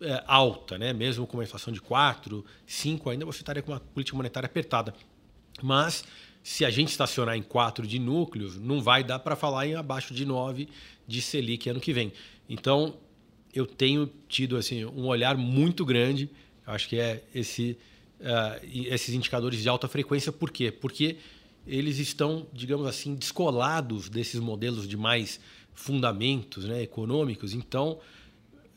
[0.00, 0.92] é, alta, né?
[0.92, 4.94] mesmo com uma inflação de 4, 5, ainda você estaria com uma política monetária apertada.
[5.62, 6.04] Mas
[6.42, 10.14] se a gente estacionar em 4 de núcleos, não vai dar para falar em abaixo
[10.14, 10.68] de 9
[11.06, 12.12] de Selic ano que vem.
[12.48, 12.96] Então,
[13.52, 16.30] eu tenho tido assim um olhar muito grande,
[16.66, 17.76] acho que é esse,
[18.20, 20.32] uh, esses indicadores de alta frequência.
[20.32, 20.70] Por quê?
[20.70, 21.16] Porque
[21.66, 25.40] eles estão, digamos assim, descolados desses modelos de mais
[25.74, 27.52] fundamentos né, econômicos.
[27.52, 27.98] Então,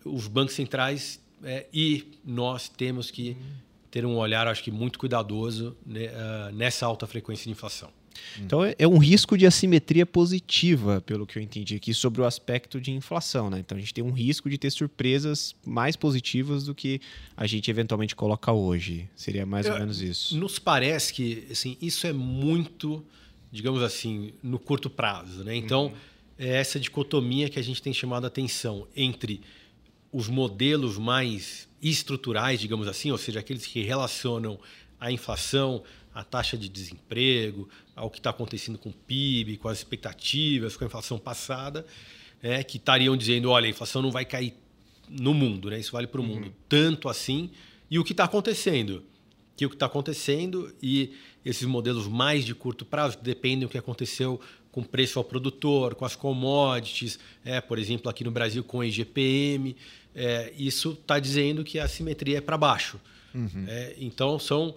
[0.05, 3.37] os bancos centrais é, e nós temos que
[3.89, 7.89] ter um olhar, acho que muito cuidadoso né, uh, nessa alta frequência de inflação.
[8.39, 12.25] Então é, é um risco de assimetria positiva, pelo que eu entendi aqui, sobre o
[12.25, 13.49] aspecto de inflação.
[13.49, 13.59] Né?
[13.59, 17.01] Então a gente tem um risco de ter surpresas mais positivas do que
[17.35, 19.09] a gente eventualmente coloca hoje.
[19.15, 20.37] Seria mais eu, ou menos isso.
[20.37, 23.03] Nos parece que assim, isso é muito,
[23.51, 25.43] digamos assim, no curto prazo.
[25.43, 25.55] Né?
[25.55, 25.93] Então uhum.
[26.37, 29.41] é essa dicotomia que a gente tem chamado a atenção entre
[30.11, 34.59] os modelos mais estruturais, digamos assim, ou seja, aqueles que relacionam
[34.99, 35.83] a inflação,
[36.13, 40.83] a taxa de desemprego, ao que está acontecendo com o PIB, com as expectativas, com
[40.83, 41.85] a inflação passada,
[42.41, 44.53] né, que estariam dizendo, olha, a inflação não vai cair
[45.09, 45.79] no mundo, né?
[45.79, 46.53] Isso vale para o mundo uhum.
[46.69, 47.49] tanto assim.
[47.89, 49.03] E o que está acontecendo?
[49.55, 53.77] Que o que está acontecendo e esses modelos mais de curto prazo dependem do que
[53.77, 54.39] aconteceu
[54.71, 58.79] com o preço ao produtor, com as commodities, é, por exemplo, aqui no Brasil com
[58.79, 59.75] a IGPM,
[60.15, 62.99] é, isso está dizendo que a simetria é para baixo.
[63.33, 63.65] Uhum.
[63.67, 64.75] É, então, são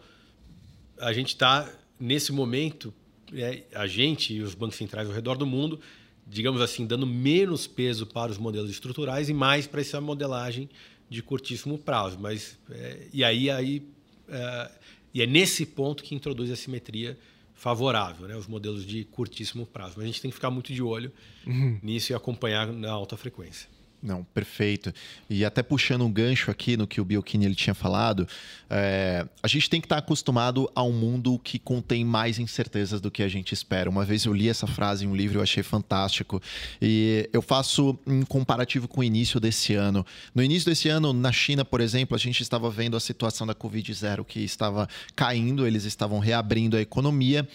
[0.99, 2.95] a gente está, nesse momento,
[3.33, 5.81] é, a gente e os bancos centrais ao redor do mundo,
[6.27, 10.69] digamos assim, dando menos peso para os modelos estruturais e mais para essa modelagem
[11.09, 12.19] de curtíssimo prazo.
[12.19, 13.83] Mas, é, e aí, aí
[14.29, 14.71] é,
[15.13, 17.19] e é nesse ponto que introduz a simetria
[17.55, 18.37] favorável, né?
[18.37, 19.95] os modelos de curtíssimo prazo.
[19.97, 21.13] Mas a gente tem que ficar muito de olho
[21.47, 21.79] uhum.
[21.83, 23.69] nisso e acompanhar na alta frequência.
[24.05, 24.93] Não, perfeito.
[25.31, 28.29] E até puxando um gancho aqui no que o Biocchini ele tinha falado,
[28.69, 33.11] é, a gente tem que estar acostumado a um mundo que contém mais incertezas do
[33.11, 33.89] que a gente espera.
[33.89, 36.43] Uma vez eu li essa frase em um livro, eu achei fantástico.
[36.83, 40.05] E eu faço um comparativo com o início desse ano.
[40.35, 43.55] No início desse ano, na China, por exemplo, a gente estava vendo a situação da
[43.55, 44.87] Covid-0 que estava
[45.17, 47.49] caindo, eles estavam reabrindo a economia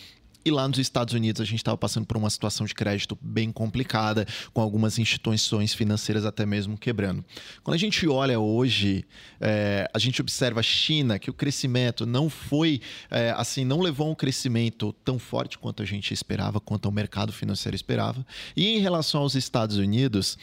[0.43, 3.51] e lá nos Estados Unidos a gente estava passando por uma situação de crédito bem
[3.51, 7.23] complicada, com algumas instituições financeiras até mesmo quebrando.
[7.63, 9.05] Quando a gente olha hoje,
[9.39, 14.09] é, a gente observa a China, que o crescimento não foi é, assim, não levou
[14.09, 18.25] um crescimento tão forte quanto a gente esperava, quanto o mercado financeiro esperava.
[18.55, 20.37] E em relação aos Estados Unidos,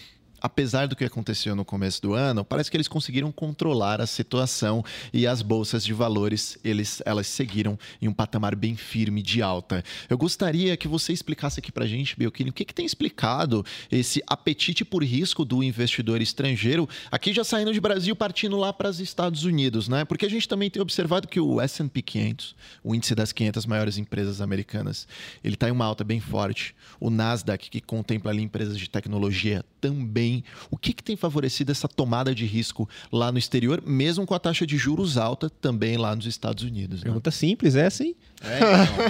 [0.47, 4.85] apesar do que aconteceu no começo do ano, parece que eles conseguiram controlar a situação
[5.13, 9.83] e as bolsas de valores, eles, elas seguiram em um patamar bem firme de alta.
[10.09, 13.67] Eu gostaria que você explicasse aqui para a gente, Belkini, o que, que tem explicado
[13.91, 18.89] esse apetite por risco do investidor estrangeiro, aqui já saindo de Brasil, partindo lá para
[18.89, 20.05] os Estados Unidos, né?
[20.05, 23.99] Porque a gente também tem observado que o S&P 500, o índice das 500 maiores
[23.99, 25.09] empresas americanas,
[25.43, 26.73] ele está em uma alta bem forte.
[27.01, 30.36] O Nasdaq, que contempla ali empresas de tecnologia, também
[30.71, 34.39] o que, que tem favorecido essa tomada de risco lá no exterior, mesmo com a
[34.39, 37.01] taxa de juros alta também lá nos Estados Unidos?
[37.01, 37.05] Né?
[37.05, 38.15] Pergunta simples, é assim?
[38.43, 38.59] É,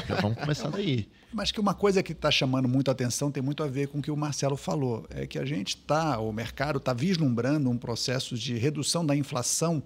[0.05, 1.09] então, vamos começar daí.
[1.33, 3.99] Mas que uma coisa que está chamando muito a atenção tem muito a ver com
[3.99, 5.07] o que o Marcelo falou.
[5.11, 9.83] É que a gente está, o mercado está vislumbrando um processo de redução da inflação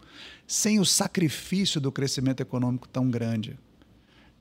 [0.47, 3.59] sem o sacrifício do crescimento econômico tão grande.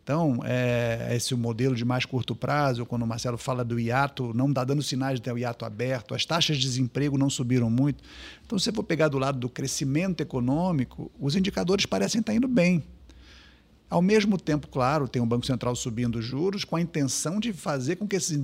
[0.09, 4.49] Então, é, esse modelo de mais curto prazo, quando o Marcelo fala do hiato, não
[4.49, 8.03] está dando sinais de ter o hiato aberto, as taxas de desemprego não subiram muito.
[8.43, 12.47] Então, se você for pegar do lado do crescimento econômico, os indicadores parecem estar indo
[12.47, 12.83] bem.
[13.87, 17.53] Ao mesmo tempo, claro, tem o Banco Central subindo os juros com a intenção de
[17.53, 18.35] fazer com que esses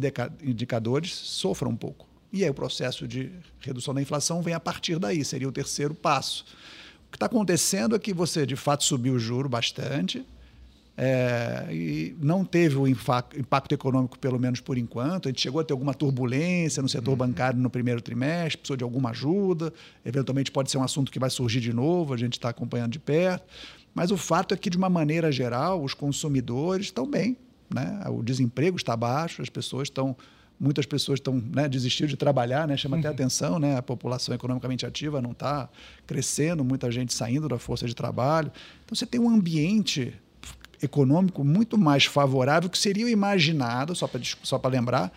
[0.44, 2.08] indicadores sofram um pouco.
[2.32, 5.96] E aí o processo de redução da inflação vem a partir daí, seria o terceiro
[5.96, 6.46] passo.
[7.08, 10.24] O que está acontecendo é que você, de fato, subiu o juro bastante,
[10.98, 15.28] é, e não teve o impacto econômico, pelo menos por enquanto.
[15.28, 17.18] A gente chegou a ter alguma turbulência no setor uhum.
[17.18, 19.74] bancário no primeiro trimestre, precisou de alguma ajuda.
[20.06, 23.00] Eventualmente pode ser um assunto que vai surgir de novo, a gente está acompanhando de
[23.00, 23.46] perto.
[23.94, 27.38] Mas o fato é que, de uma maneira geral, os consumidores estão bem.
[27.74, 28.04] Né?
[28.10, 30.16] O desemprego está baixo, as pessoas estão.
[30.58, 32.78] Muitas pessoas estão né, desistindo de trabalhar, né?
[32.78, 33.14] chama até uhum.
[33.14, 33.78] atenção, né?
[33.78, 35.68] a população economicamente ativa não está
[36.08, 38.50] crescendo, muita gente saindo da força de trabalho.
[38.86, 40.14] Então você tem um ambiente
[40.82, 45.12] econômico muito mais favorável que seria imaginado, só para só lembrar,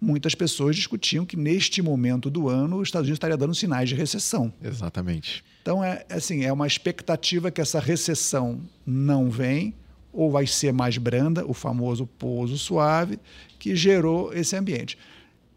[0.00, 3.94] muitas pessoas discutiam que neste momento do ano os Estados Unidos estaria dando sinais de
[3.94, 4.52] recessão.
[4.62, 5.44] Exatamente.
[5.62, 9.74] Então é assim, é uma expectativa que essa recessão não vem
[10.12, 13.18] ou vai ser mais branda, o famoso pouso suave,
[13.58, 14.98] que gerou esse ambiente.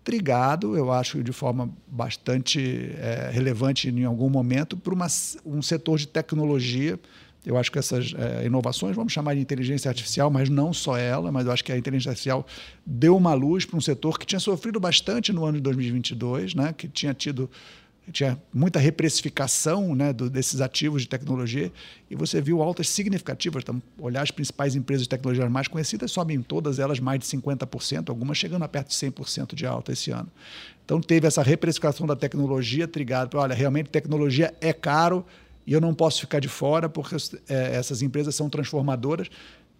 [0.03, 4.93] Trigado, eu acho de forma bastante é, relevante em algum momento, para
[5.45, 6.99] um setor de tecnologia
[7.45, 11.31] eu acho que essas é, inovações, vamos chamar de inteligência artificial, mas não só ela,
[11.31, 12.45] mas eu acho que a inteligência artificial
[12.85, 16.73] deu uma luz para um setor que tinha sofrido bastante no ano de 2022, né,
[16.75, 17.49] que tinha tido
[18.11, 21.71] tinha muita reprecificação né, do, desses ativos de tecnologia
[22.09, 23.63] e você viu altas significativas.
[23.63, 28.09] Então, olhar as principais empresas de tecnologia mais conhecidas, sobem todas elas mais de 50%,
[28.09, 30.31] algumas chegando a perto de 100% de alta esse ano.
[30.83, 35.25] Então, teve essa reprecificação da tecnologia trigada para, olha, realmente tecnologia é caro,
[35.65, 37.15] e eu não posso ficar de fora porque
[37.49, 39.29] é, essas empresas são transformadoras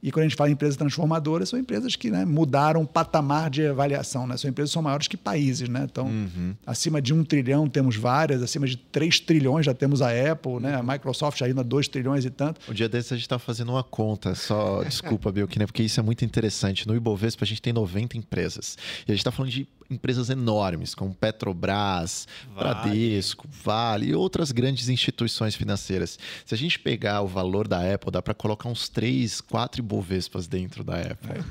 [0.06, 3.50] e quando a gente fala em empresas transformadoras, são empresas que né, mudaram o patamar
[3.50, 4.28] de avaliação.
[4.28, 4.38] Né?
[4.38, 5.68] São empresas que são maiores que países.
[5.68, 5.88] Né?
[5.90, 6.54] Então, uhum.
[6.64, 10.76] acima de um trilhão temos várias, acima de três trilhões já temos a Apple, né?
[10.76, 12.62] a Microsoft ainda dois trilhões e tanto.
[12.70, 16.04] Um dia desses a gente está fazendo uma conta, só desculpa, Belkina, porque isso é
[16.04, 16.88] muito interessante.
[16.88, 18.78] No Ibovespa a gente tem 90 empresas.
[19.08, 22.70] E a gente está falando de empresas enormes, como Petrobras, vale.
[22.70, 26.18] Bradesco, Vale e outras grandes instituições financeiras.
[26.46, 30.48] Se a gente pegar o valor da Apple, dá para colocar uns 3, 4 Ibovespas
[30.48, 31.44] dentro da Apple.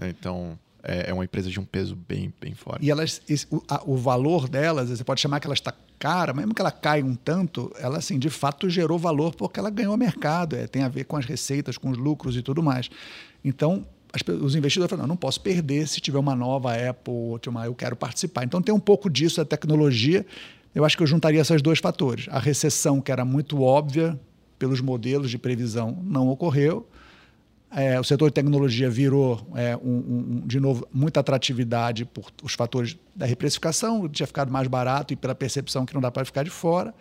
[0.00, 2.84] É então, é, é, uma empresa de um peso bem, bem forte.
[2.84, 6.32] E elas, esse, o, a, o, valor delas, você pode chamar que ela está cara,
[6.32, 9.96] mesmo que ela caia um tanto, ela assim, de fato gerou valor porque ela ganhou
[9.96, 12.88] mercado, é, tem a ver com as receitas, com os lucros e tudo mais.
[13.44, 13.84] Então,
[14.40, 17.94] os investidores falam, não, não posso perder se tiver uma nova Apple, uma, eu quero
[17.94, 18.44] participar.
[18.44, 20.24] Então tem um pouco disso, a tecnologia.
[20.74, 22.26] Eu acho que eu juntaria esses dois fatores.
[22.30, 24.18] A recessão, que era muito óbvia
[24.58, 26.88] pelos modelos de previsão, não ocorreu.
[27.70, 32.54] É, o setor de tecnologia virou, é, um, um, de novo, muita atratividade por os
[32.54, 36.44] fatores da reprecificação, tinha ficado mais barato e pela percepção que não dá para ficar
[36.44, 36.94] de fora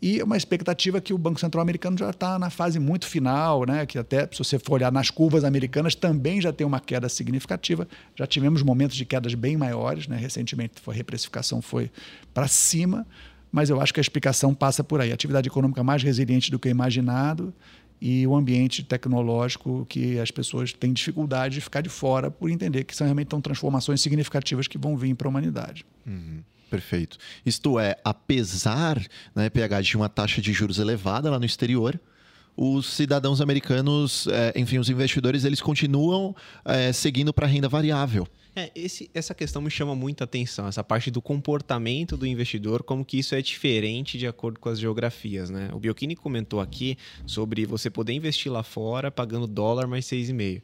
[0.00, 3.84] e uma expectativa que o Banco Central americano já está na fase muito final, né?
[3.84, 7.88] que até se você for olhar nas curvas americanas também já tem uma queda significativa.
[8.14, 10.16] Já tivemos momentos de quedas bem maiores, né?
[10.16, 11.90] recentemente a reprecificação foi
[12.32, 13.04] para cima,
[13.50, 15.10] mas eu acho que a explicação passa por aí.
[15.10, 17.52] Atividade econômica mais resiliente do que imaginado
[18.00, 22.84] e o ambiente tecnológico que as pessoas têm dificuldade de ficar de fora por entender
[22.84, 25.84] que são realmente tão transformações significativas que vão vir para a humanidade.
[26.06, 26.40] Uhum.
[26.70, 27.16] Perfeito.
[27.44, 29.00] Isto é, apesar,
[29.34, 31.98] né, PH, de uma taxa de juros elevada lá no exterior,
[32.56, 38.26] os cidadãos americanos, é, enfim, os investidores, eles continuam é, seguindo para renda variável.
[38.56, 43.04] É, esse, essa questão me chama muita atenção, essa parte do comportamento do investidor, como
[43.04, 45.70] que isso é diferente de acordo com as geografias, né?
[45.72, 50.60] O Biocchini comentou aqui sobre você poder investir lá fora pagando dólar mais 6,5.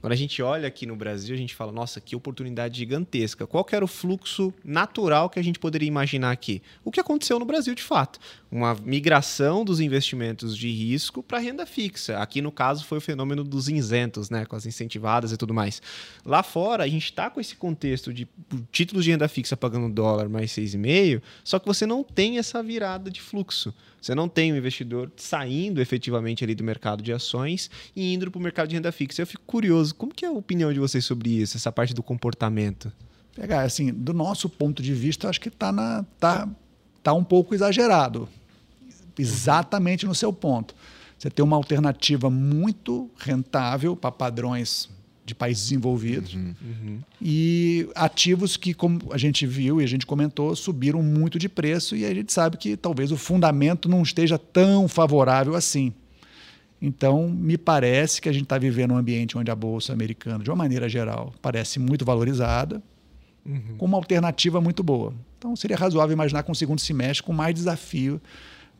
[0.00, 3.46] Quando a gente olha aqui no Brasil, a gente fala, nossa, que oportunidade gigantesca.
[3.46, 6.62] Qual era o fluxo natural que a gente poderia imaginar aqui?
[6.84, 8.20] O que aconteceu no Brasil de fato?
[8.50, 12.18] Uma migração dos investimentos de risco para renda fixa.
[12.18, 14.44] Aqui, no caso, foi o fenômeno dos isentos, né?
[14.44, 15.82] com as incentivadas e tudo mais.
[16.24, 18.28] Lá fora, a gente está com esse contexto de
[18.70, 23.10] títulos de renda fixa pagando dólar mais 6,5, só que você não tem essa virada
[23.10, 23.74] de fluxo.
[24.00, 28.38] Você não tem um investidor saindo efetivamente ali do mercado de ações e indo para
[28.38, 29.22] o mercado de renda fixa.
[29.22, 32.02] Eu fico curioso, como que é a opinião de vocês sobre isso, essa parte do
[32.02, 32.92] comportamento?
[33.34, 36.48] Pegar, assim, do nosso ponto de vista, acho que está tá,
[37.02, 38.28] tá um pouco exagerado.
[39.18, 40.74] Exatamente no seu ponto.
[41.18, 44.88] Você tem uma alternativa muito rentável para padrões
[45.28, 46.34] de países desenvolvidos.
[46.34, 46.98] Uhum, uhum.
[47.20, 51.94] E ativos que, como a gente viu e a gente comentou, subiram muito de preço
[51.94, 55.92] e a gente sabe que talvez o fundamento não esteja tão favorável assim.
[56.80, 60.50] Então, me parece que a gente está vivendo um ambiente onde a Bolsa Americana, de
[60.50, 62.82] uma maneira geral, parece muito valorizada,
[63.44, 63.76] uhum.
[63.76, 65.12] com uma alternativa muito boa.
[65.36, 68.20] Então, seria razoável imaginar com o segundo semestre com mais desafio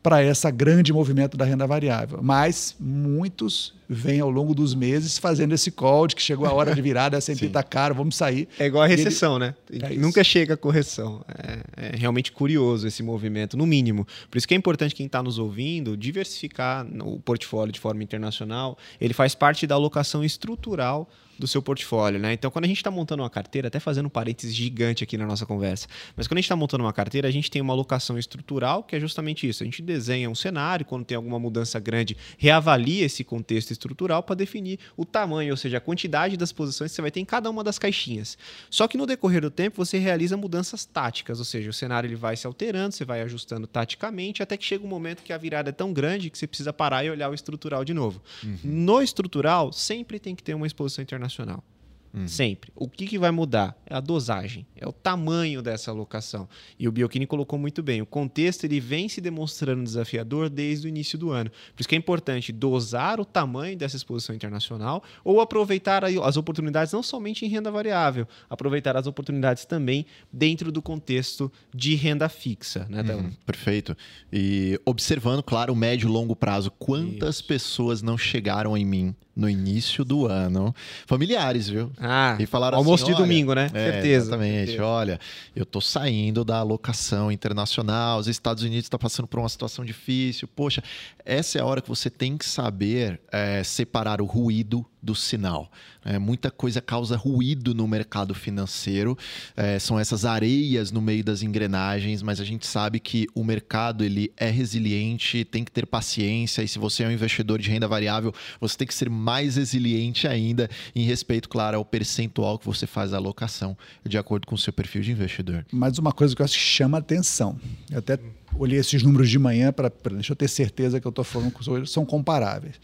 [0.01, 2.19] para esse grande movimento da renda variável.
[2.21, 6.73] Mas muitos vêm ao longo dos meses fazendo esse call de que chegou a hora
[6.73, 8.47] de virada, a S&P está caro, vamos sair.
[8.59, 9.45] É igual a recessão, ele...
[9.47, 9.55] né?
[9.71, 11.25] É Nunca chega a correção.
[11.27, 14.07] É, é, realmente curioso esse movimento, no mínimo.
[14.29, 18.77] Por isso que é importante quem está nos ouvindo diversificar o portfólio de forma internacional.
[19.01, 21.09] Ele faz parte da alocação estrutural
[21.39, 22.33] do seu portfólio, né?
[22.33, 25.25] Então, quando a gente está montando uma carteira, até fazendo um parênteses gigante aqui na
[25.25, 28.17] nossa conversa, mas quando a gente está montando uma carteira, a gente tem uma alocação
[28.17, 29.63] estrutural, que é justamente isso.
[29.63, 34.35] A gente desenha um cenário, quando tem alguma mudança grande, reavalia esse contexto estrutural para
[34.35, 37.49] definir o tamanho, ou seja, a quantidade das posições que você vai ter em cada
[37.49, 38.37] uma das caixinhas.
[38.69, 42.15] Só que no decorrer do tempo, você realiza mudanças táticas, ou seja, o cenário ele
[42.15, 45.69] vai se alterando, você vai ajustando taticamente, até que chega um momento que a virada
[45.69, 48.21] é tão grande que você precisa parar e olhar o estrutural de novo.
[48.43, 48.57] Uhum.
[48.63, 51.63] No estrutural, sempre tem que ter uma exposição internacional internacional.
[52.11, 52.27] Uhum.
[52.27, 52.71] Sempre.
[52.75, 53.77] O que, que vai mudar?
[53.85, 56.49] É a dosagem, é o tamanho dessa alocação.
[56.79, 58.01] E o Biocchini colocou muito bem.
[58.01, 61.51] O contexto ele vem se demonstrando desafiador desde o início do ano.
[61.51, 66.93] Por isso que é importante dosar o tamanho dessa exposição internacional ou aproveitar as oportunidades
[66.93, 72.87] não somente em renda variável, aproveitar as oportunidades também dentro do contexto de renda fixa.
[72.89, 73.95] Né, uhum, perfeito.
[74.33, 77.45] E observando, claro, o médio e longo prazo, quantas Isso.
[77.45, 80.75] pessoas não chegaram em mim no início do ano,
[81.07, 81.89] familiares, viu?
[81.97, 83.71] Ah, e falaram almoço assim, de domingo, né?
[83.73, 84.27] É, Certeza.
[84.27, 84.65] Exatamente.
[84.67, 84.85] Certeza.
[84.85, 85.19] Olha,
[85.55, 89.85] eu tô saindo da alocação internacional, os Estados Unidos estão tá passando por uma situação
[89.85, 90.45] difícil.
[90.47, 90.83] Poxa,
[91.23, 95.71] essa é a hora que você tem que saber é, separar o ruído do sinal.
[96.03, 99.17] É, muita coisa causa ruído no mercado financeiro,
[99.55, 104.03] é, são essas areias no meio das engrenagens, mas a gente sabe que o mercado
[104.03, 107.87] ele é resiliente, tem que ter paciência, e se você é um investidor de renda
[107.87, 112.87] variável, você tem que ser mais resiliente ainda em respeito, claro, ao percentual que você
[112.87, 115.65] faz a alocação, de acordo com o seu perfil de investidor.
[115.71, 117.59] Mas uma coisa que eu acho que chama atenção,
[117.91, 118.19] eu até
[118.55, 121.85] olhei esses números de manhã para deixa eu ter certeza que eu estou falando que
[121.85, 122.75] são comparáveis.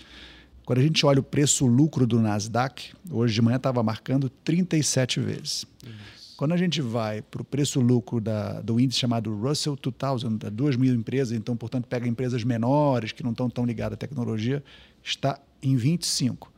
[0.66, 5.66] Quando a gente olha o preço-lucro do Nasdaq, hoje de manhã estava marcando 37 vezes.
[5.84, 6.14] Isso.
[6.38, 8.21] Quando a gente vai para o preço-lucro
[8.63, 13.23] do índice chamado Russell 2000, da 2 mil empresas, então, portanto, pega empresas menores que
[13.23, 14.61] não estão tão ligadas à tecnologia,
[15.01, 16.51] está em 25.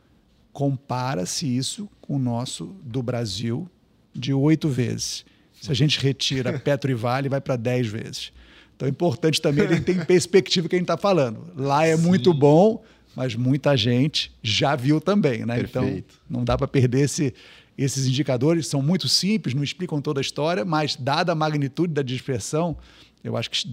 [0.52, 3.68] Compara-se isso com o nosso do Brasil
[4.12, 5.24] de oito vezes.
[5.60, 8.32] Se a gente retira Petro e Vale, vai para 10 vezes.
[8.74, 11.52] Então é importante também, ele tem perspectiva que a gente está falando.
[11.56, 12.02] Lá é Sim.
[12.02, 12.82] muito bom,
[13.14, 15.60] mas muita gente já viu também, né?
[15.60, 16.14] Então, Perfeito.
[16.14, 17.34] Então não dá para perder esse,
[17.78, 18.66] esses indicadores.
[18.66, 22.76] São muito simples, não explicam toda a história, mas dada a magnitude da dispersão,
[23.22, 23.64] eu acho que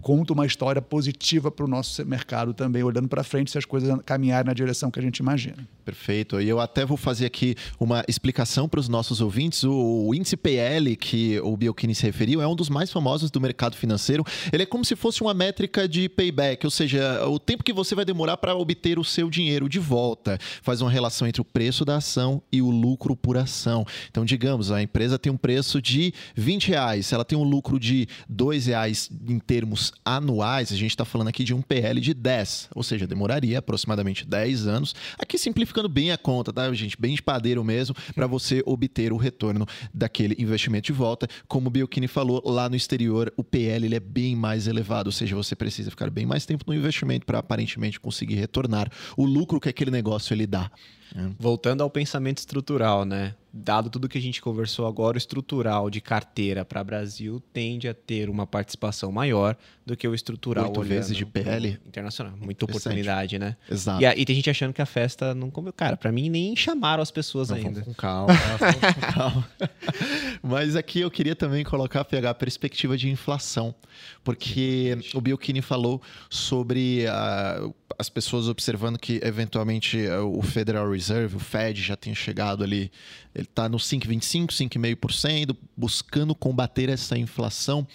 [0.00, 3.96] conta uma história positiva para o nosso mercado também, olhando para frente se as coisas
[4.04, 5.66] caminharem na direção que a gente imagina.
[5.84, 6.40] Perfeito.
[6.40, 9.64] E eu até vou fazer aqui uma explicação para os nossos ouvintes.
[9.64, 13.40] O, o índice PL que o Biocchini se referiu é um dos mais famosos do
[13.40, 14.24] mercado financeiro.
[14.52, 17.94] Ele é como se fosse uma métrica de payback, ou seja, o tempo que você
[17.94, 20.38] vai demorar para obter o seu dinheiro de volta.
[20.62, 23.84] Faz uma relação entre o preço da ação e o lucro por ação.
[24.10, 28.08] Então, digamos, a empresa tem um preço de 20 reais, ela tem um lucro de
[28.28, 32.14] 2 reais reais em termos anuais, a gente está falando aqui de um PL de
[32.14, 34.94] 10, ou seja, demoraria aproximadamente 10 anos.
[35.18, 36.96] Aqui simplificando bem a conta, tá, gente?
[36.98, 41.28] Bem de padeiro mesmo, para você obter o retorno daquele investimento de volta.
[41.48, 45.12] Como o Biocchini falou, lá no exterior o PL ele é bem mais elevado, ou
[45.12, 49.60] seja, você precisa ficar bem mais tempo no investimento para aparentemente conseguir retornar o lucro
[49.60, 50.70] que aquele negócio ele dá.
[51.38, 53.34] Voltando ao pensamento estrutural, né?
[53.56, 57.94] Dado tudo que a gente conversou agora, o estrutural de carteira para Brasil tende a
[57.94, 62.34] ter uma participação maior do que o estrutural Oito vezes de PL internacional.
[62.36, 63.56] Muita oportunidade, né?
[63.70, 64.02] Exato.
[64.02, 65.72] E, e, tem gente achando que a festa não comeu.
[65.72, 67.82] Cara, para mim nem chamaram as pessoas não, ainda.
[67.82, 69.48] Com calma, com calma.
[70.42, 73.72] Mas aqui eu queria também colocar, pegar a perspectiva de inflação,
[74.24, 81.38] porque o Biocchini falou sobre uh, as pessoas observando que eventualmente o Federal Reserve, o
[81.38, 82.90] Fed, já tenha chegado ali
[83.44, 87.86] ele está no 5,25%, 5,5%, buscando combater essa inflação.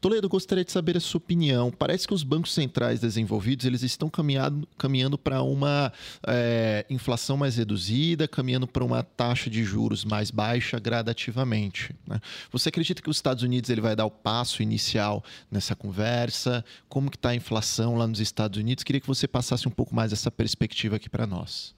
[0.00, 1.70] Toledo, gostaria de saber a sua opinião.
[1.70, 5.92] Parece que os bancos centrais desenvolvidos eles estão caminhando, caminhando para uma
[6.26, 11.94] é, inflação mais reduzida, caminhando para uma taxa de juros mais baixa gradativamente.
[12.06, 12.20] Né?
[12.50, 16.64] Você acredita que os Estados Unidos ele vai dar o passo inicial nessa conversa?
[16.88, 18.84] Como que está a inflação lá nos Estados Unidos?
[18.84, 21.74] Queria que você passasse um pouco mais essa perspectiva aqui para nós.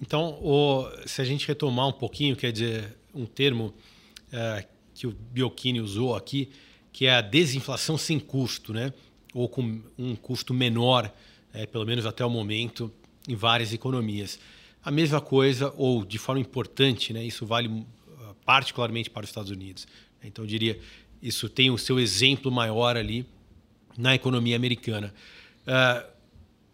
[0.00, 3.74] Então, o, se a gente retomar um pouquinho, quer dizer, um termo
[4.32, 6.50] é, que o Biocchini usou aqui,
[6.92, 8.92] que é a desinflação sem custo, né?
[9.34, 11.12] ou com um custo menor,
[11.52, 12.92] é, pelo menos até o momento,
[13.28, 14.38] em várias economias.
[14.82, 17.24] A mesma coisa, ou de forma importante, né?
[17.24, 17.84] isso vale uh,
[18.44, 19.86] particularmente para os Estados Unidos.
[20.22, 20.78] Então, eu diria,
[21.22, 23.26] isso tem o seu exemplo maior ali
[23.96, 25.12] na economia americana.
[25.66, 26.08] Uh,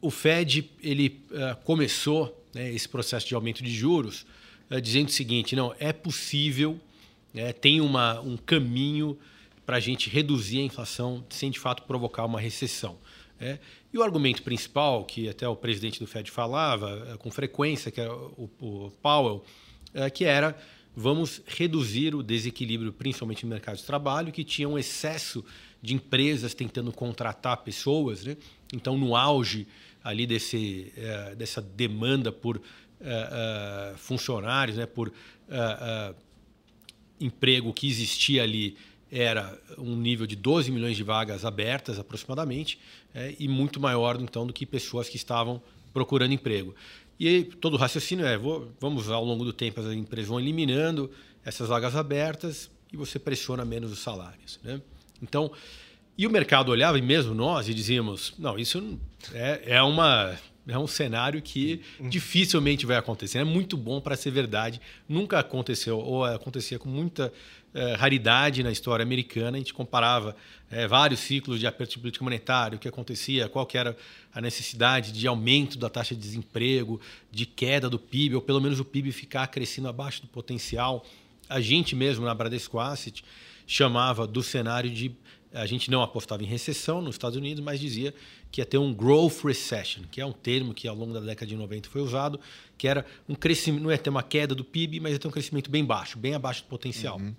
[0.00, 4.26] o Fed ele uh, começou né, esse processo de aumento de juros,
[4.70, 6.78] é, dizendo o seguinte: não, é possível,
[7.32, 9.18] né, tem uma, um caminho
[9.66, 12.98] para a gente reduzir a inflação sem de fato provocar uma recessão.
[13.40, 13.58] É.
[13.92, 18.00] E o argumento principal, que até o presidente do Fed falava é, com frequência, que
[18.00, 19.44] é o, o Powell,
[19.92, 20.56] é, que era
[20.96, 25.44] vamos reduzir o desequilíbrio, principalmente no mercado de trabalho, que tinha um excesso
[25.82, 28.24] de empresas tentando contratar pessoas.
[28.24, 28.36] Né?
[28.72, 29.66] Então, no auge
[30.04, 35.10] ali desse, uh, dessa demanda por uh, uh, funcionários, né, por
[37.20, 38.76] emprego que existia ali
[39.10, 42.78] era um nível de 12 milhões de vagas abertas aproximadamente
[43.38, 46.74] e muito maior então do que pessoas que estavam procurando emprego.
[47.20, 50.40] E aí, todo o raciocínio é, vou, vamos ao longo do tempo as empresas vão
[50.40, 51.10] eliminando
[51.44, 54.58] essas vagas abertas e você pressiona menos os salários.
[54.64, 54.80] Né?
[55.22, 55.52] Então,
[56.16, 58.98] e o mercado olhava, e mesmo nós, e dizíamos: não, isso
[59.32, 63.38] é, é uma é um cenário que dificilmente vai acontecer.
[63.38, 64.80] É muito bom para ser verdade.
[65.06, 67.30] Nunca aconteceu, ou acontecia com muita
[67.74, 69.56] é, raridade na história americana.
[69.56, 70.34] A gente comparava
[70.70, 73.94] é, vários ciclos de aperto de política monetária, o que acontecia, qual que era
[74.32, 76.98] a necessidade de aumento da taxa de desemprego,
[77.30, 81.04] de queda do PIB, ou pelo menos o PIB ficar crescendo abaixo do potencial.
[81.46, 83.22] A gente mesmo, na Bradesco Asset,
[83.66, 85.14] chamava do cenário de
[85.54, 88.12] a gente não apostava em recessão nos Estados Unidos, mas dizia
[88.50, 91.46] que ia ter um growth recession, que é um termo que ao longo da década
[91.46, 92.40] de 90 foi usado,
[92.76, 95.30] que era um crescimento, não ia ter uma queda do PIB, mas ia ter um
[95.30, 97.18] crescimento bem baixo, bem abaixo do potencial.
[97.18, 97.34] Uhum.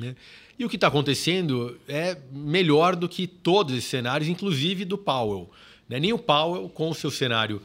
[0.00, 0.14] Né?
[0.58, 5.50] E o que está acontecendo é melhor do que todos esses cenários, inclusive do Powell.
[5.88, 5.98] Né?
[5.98, 7.60] Nem o Powell, com o seu cenário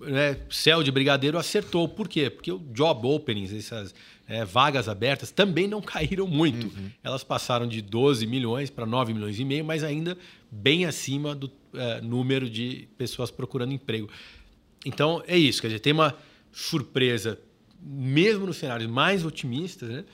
[0.00, 1.88] né, céu de brigadeiro, acertou.
[1.88, 2.28] Por quê?
[2.28, 3.94] Porque o job openings, essas
[4.26, 6.66] é, vagas abertas, também não caíram muito.
[6.66, 6.90] Uhum.
[7.02, 10.16] Elas passaram de 12 milhões para 9 milhões e meio, mas ainda
[10.50, 14.08] bem acima do é, número de pessoas procurando emprego.
[14.84, 15.60] Então, é isso.
[15.60, 16.16] Quer dizer, tem uma
[16.52, 17.38] surpresa,
[17.80, 20.04] mesmo nos cenários mais otimistas, né?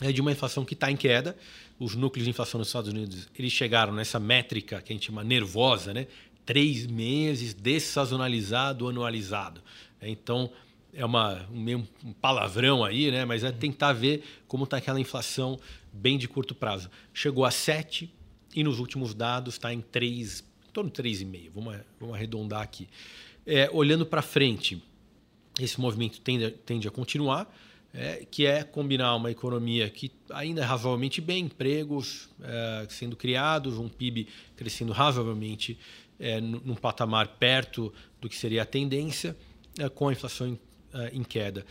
[0.00, 1.36] É de uma inflação que está em queda.
[1.78, 5.22] Os núcleos de inflação nos Estados Unidos eles chegaram nessa métrica que a gente chama
[5.22, 6.08] nervosa, né?
[6.44, 9.62] três meses dessazonalizado, anualizado.
[10.00, 10.50] Então,
[10.94, 13.24] é uma, um meio um palavrão aí, né?
[13.24, 15.58] mas é tentar ver como está aquela inflação
[15.92, 16.90] bem de curto prazo.
[17.12, 18.12] Chegou a 7
[18.54, 21.50] e nos últimos dados está em 3, em torno de 3,5.
[21.54, 22.88] Vamos, vamos arredondar aqui.
[23.46, 24.82] É, olhando para frente,
[25.60, 27.52] esse movimento tende, tende a continuar,
[27.92, 33.78] é, que é combinar uma economia que ainda é razoavelmente bem, empregos é, sendo criados,
[33.78, 34.26] um PIB
[34.56, 35.78] crescendo razoavelmente
[36.18, 39.36] é, num patamar perto do que seria a tendência,
[39.78, 40.58] é, com a inflação
[40.94, 41.64] em, é, em queda.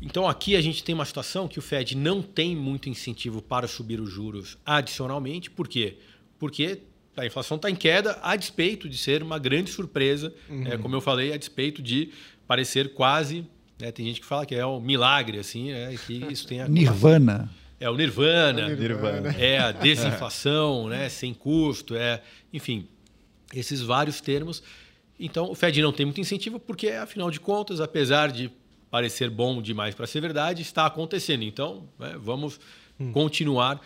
[0.00, 3.68] Então aqui a gente tem uma situação que o Fed não tem muito incentivo para
[3.68, 5.50] subir os juros adicionalmente.
[5.50, 5.98] Por quê?
[6.38, 6.80] Porque
[7.16, 10.66] a inflação está em queda, a despeito de ser uma grande surpresa, uhum.
[10.66, 12.10] é, como eu falei, a despeito de
[12.46, 13.44] parecer quase.
[13.78, 16.68] Né, tem gente que fala que é um milagre, assim, é, que isso tem a.
[16.68, 17.50] Nirvana.
[17.78, 18.60] É o Nirvana.
[18.62, 19.36] É, Nirvana.
[19.38, 22.22] é a desinflação, né, sem custo, é,
[22.52, 22.86] enfim,
[23.54, 24.62] esses vários termos.
[25.20, 28.50] Então, o Fed não tem muito incentivo, porque, afinal de contas, apesar de
[28.90, 31.44] parecer bom demais para ser verdade, está acontecendo.
[31.44, 32.58] Então, né, vamos
[32.98, 33.12] hum.
[33.12, 33.80] continuar.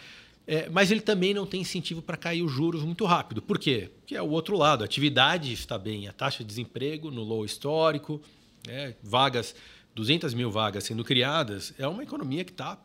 [0.46, 3.42] É, mas ele também não tem incentivo para cair os juros muito rápido.
[3.42, 3.90] Por quê?
[4.00, 4.82] Porque é o outro lado.
[4.82, 8.20] A atividade está bem, a taxa de desemprego no low histórico,
[8.66, 9.54] né, vagas
[9.94, 12.78] 200 mil vagas sendo criadas, é uma economia que está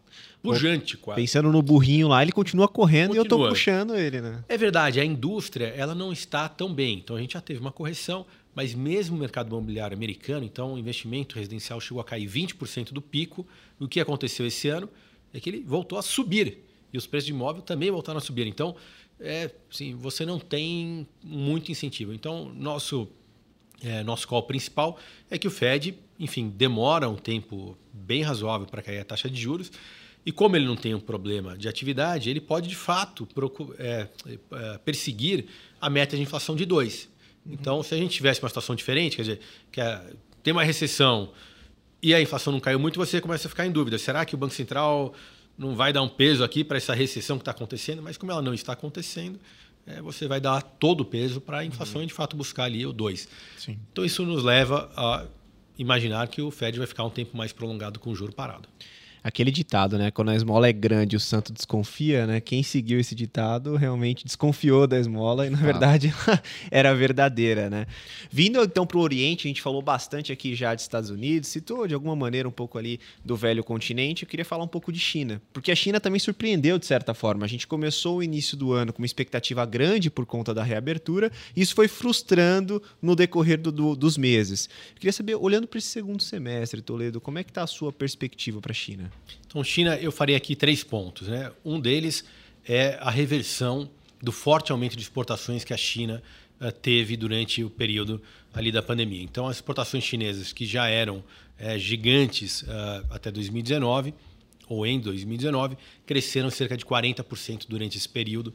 [0.44, 1.20] pujante quase.
[1.20, 3.16] Pensando no burrinho lá, ele continua correndo continua.
[3.16, 4.44] e eu estou puxando ele, né?
[4.48, 7.00] É verdade, a indústria ela não está tão bem.
[7.00, 10.78] Então a gente já teve uma correção, mas mesmo o mercado imobiliário americano, então o
[10.78, 13.46] investimento residencial chegou a cair 20% do pico.
[13.80, 14.88] O que aconteceu esse ano
[15.34, 16.60] é que ele voltou a subir.
[16.94, 18.46] E os preços de imóvel também voltaram a subir.
[18.46, 18.76] Então,
[19.20, 22.14] é, assim, você não tem muito incentivo.
[22.14, 23.08] Então, nosso
[23.84, 25.00] é, nosso call principal
[25.30, 29.40] é que o Fed, enfim, demora um tempo bem razoável para cair a taxa de
[29.40, 29.72] juros.
[30.26, 33.28] E como ele não tem um problema de atividade, ele pode, de fato,
[33.78, 34.08] é,
[34.52, 35.46] é, perseguir
[35.80, 37.10] a meta de inflação de 2.
[37.46, 37.54] Uhum.
[37.54, 39.40] Então, se a gente tivesse uma situação diferente, quer dizer,
[39.72, 40.06] que a,
[40.44, 41.32] tem uma recessão
[42.02, 43.98] e a inflação não caiu muito, você começa a ficar em dúvida.
[43.98, 45.14] Será que o Banco Central
[45.58, 48.02] não vai dar um peso aqui para essa recessão que está acontecendo?
[48.02, 49.40] Mas como ela não está acontecendo,
[49.88, 52.04] é, você vai dar todo o peso para a inflação uhum.
[52.04, 53.28] e, de fato, buscar ali o 2.
[53.92, 55.26] Então, isso nos leva a
[55.80, 58.70] imaginar que o Fed vai ficar um tempo mais prolongado com o juro parado
[59.24, 60.12] aquele ditado, né?
[60.12, 62.40] Quando a esmola é grande, o santo desconfia, né?
[62.40, 65.62] Quem seguiu esse ditado realmente desconfiou da esmola e, na ah.
[65.62, 66.14] verdade,
[66.72, 67.86] era verdadeira, né?
[68.32, 71.88] Vindo então para o Oriente, a gente falou bastante aqui já de Estados Unidos, citou
[71.88, 74.24] de alguma maneira um pouco ali do velho continente.
[74.24, 77.46] Eu queria falar um pouco de China, porque a China também surpreendeu de certa forma.
[77.46, 81.32] A gente começou o início do ano com uma expectativa grande por conta da reabertura,
[81.56, 84.70] e isso foi frustrando no decorrer do, do, dos meses.
[84.92, 87.92] Eu queria saber, olhando para esse segundo semestre, Toledo, como é que está a sua
[87.92, 89.09] perspectiva para a China?
[89.48, 91.28] Então, China, eu faria aqui três pontos.
[91.28, 91.52] Né?
[91.66, 92.24] Um deles
[92.68, 93.90] é a reversão
[94.22, 96.22] do forte aumento de exportações que a China
[96.62, 98.22] uh, teve durante o período
[98.54, 99.24] ali da pandemia.
[99.24, 104.14] Então, as exportações chinesas que já eram uh, gigantes uh, até 2019
[104.68, 108.54] ou em 2019 cresceram cerca de 40% durante esse período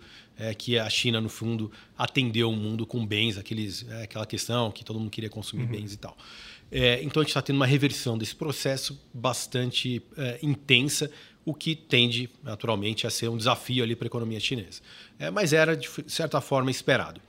[0.58, 5.00] que a China no fundo atendeu o mundo com bens, aqueles, aquela questão que todo
[5.00, 5.70] mundo queria consumir uhum.
[5.70, 6.16] bens e tal.
[6.70, 11.10] É, então a gente está tendo uma reversão desse processo bastante é, intensa,
[11.44, 14.80] o que tende naturalmente a ser um desafio ali para a economia chinesa.
[15.18, 17.20] É, mas era de certa forma esperado.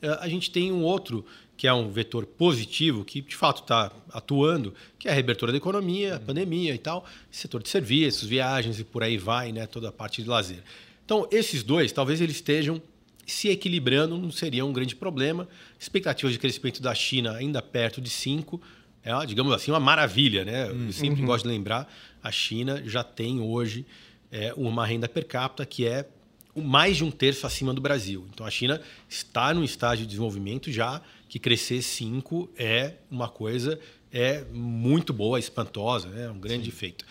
[0.00, 1.24] É, a gente tem um outro
[1.56, 5.58] que é um vetor positivo que de fato está atuando, que é a reabertura da
[5.58, 9.88] economia, a pandemia e tal, setor de serviços, viagens e por aí vai, né, toda
[9.88, 10.62] a parte de lazer.
[11.04, 12.82] Então esses dois, talvez eles estejam
[13.24, 15.48] se equilibrando não seria um grande problema.
[15.78, 18.60] Expectativas de crescimento da China ainda perto de 5,
[19.04, 20.44] é, digamos assim, uma maravilha.
[20.44, 20.68] Né?
[20.68, 20.92] Eu uhum.
[20.92, 21.92] sempre gosto de lembrar,
[22.22, 23.84] a China já tem hoje
[24.30, 26.08] é, uma renda per capita que é
[26.54, 28.26] mais de um terço acima do Brasil.
[28.32, 33.80] Então a China está num estágio de desenvolvimento já que crescer 5 é uma coisa
[34.12, 36.76] é muito boa, espantosa, é um grande Sim.
[36.76, 37.06] feito.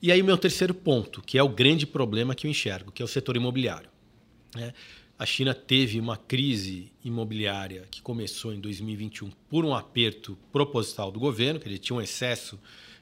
[0.00, 3.02] E aí o meu terceiro ponto, que é o grande problema que eu enxergo, que
[3.02, 3.90] é o setor imobiliário.
[4.56, 4.72] É,
[5.20, 11.20] a China teve uma crise imobiliária que começou em 2021 por um aperto proposital do
[11.20, 12.58] governo, que ele tinha um excesso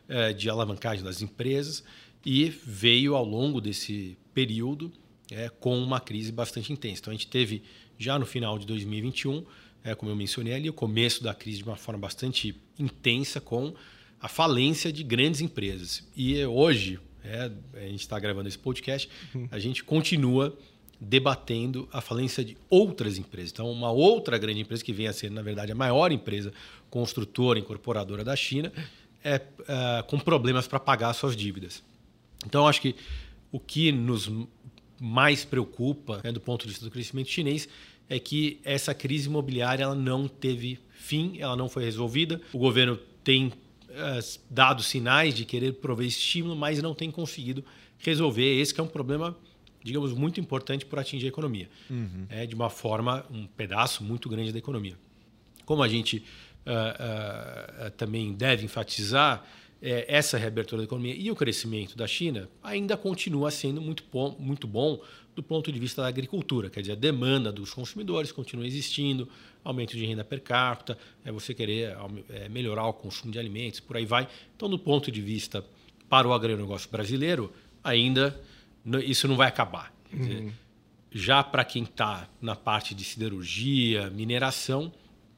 [0.08, 1.84] é, de alavancagem das empresas,
[2.26, 4.90] e veio ao longo desse período
[5.30, 7.02] é, com uma crise bastante intensa.
[7.02, 7.62] Então a gente teve
[7.96, 9.46] já no final de 2021,
[9.84, 13.72] é, como eu mencionei ali, o começo da crise de uma forma bastante intensa com
[14.20, 16.04] a falência de grandes empresas.
[16.16, 19.46] E hoje, é, a gente está gravando esse podcast, uhum.
[19.52, 20.58] a gente continua
[21.00, 23.52] debatendo a falência de outras empresas.
[23.52, 26.52] Então, uma outra grande empresa que vem a ser, na verdade, a maior empresa
[26.90, 28.72] construtora, incorporadora da China,
[29.22, 31.82] é, é com problemas para pagar suas dívidas.
[32.44, 32.96] Então, acho que
[33.52, 34.30] o que nos
[35.00, 37.68] mais preocupa, né, do ponto de vista do crescimento chinês,
[38.08, 42.40] é que essa crise imobiliária ela não teve fim, ela não foi resolvida.
[42.52, 43.52] O governo tem
[43.90, 44.18] é,
[44.50, 47.64] dado sinais de querer prover estímulo, mas não tem conseguido
[47.98, 48.60] resolver.
[48.60, 49.36] Esse é um problema
[49.88, 51.68] digamos, muito importante para atingir a economia.
[51.90, 52.26] Uhum.
[52.28, 54.96] É, de uma forma, um pedaço muito grande da economia.
[55.64, 56.22] Como a gente
[56.66, 59.44] uh, uh, também deve enfatizar,
[59.80, 64.36] é, essa reabertura da economia e o crescimento da China ainda continua sendo muito bom,
[64.38, 65.00] muito bom
[65.34, 66.68] do ponto de vista da agricultura.
[66.68, 69.28] Quer dizer, a demanda dos consumidores continua existindo,
[69.62, 71.96] aumento de renda per capita, é você querer
[72.28, 74.28] é, melhorar o consumo de alimentos, por aí vai.
[74.56, 75.64] Então, do ponto de vista
[76.08, 77.52] para o agronegócio brasileiro,
[77.84, 78.38] ainda
[79.04, 79.92] isso não vai acabar.
[80.12, 80.52] Dizer, uhum.
[81.10, 84.92] Já para quem está na parte de siderurgia, mineração,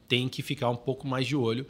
[0.07, 1.65] tem que ficar um pouco mais de olho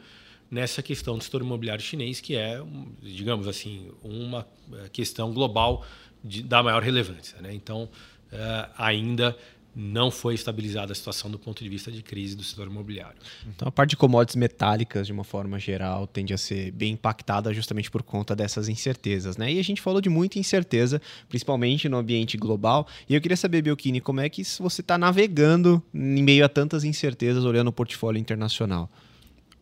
[0.50, 2.60] nessa questão do setor imobiliário chinês, que é,
[3.00, 5.82] digamos assim, uma eh, questão global
[6.22, 7.40] de, da maior relevância.
[7.40, 7.54] Né?
[7.54, 9.36] Então, uh, ainda
[9.74, 13.16] não foi estabilizada a situação do ponto de vista de crise do setor imobiliário.
[13.46, 17.52] Então, a parte de commodities metálicas, de uma forma geral, tende a ser bem impactada
[17.54, 19.52] justamente por conta dessas incertezas, né?
[19.52, 22.86] E a gente falou de muita incerteza, principalmente no ambiente global.
[23.08, 26.84] E eu queria saber, Belkini, como é que você está navegando em meio a tantas
[26.84, 28.90] incertezas, olhando o portfólio internacional?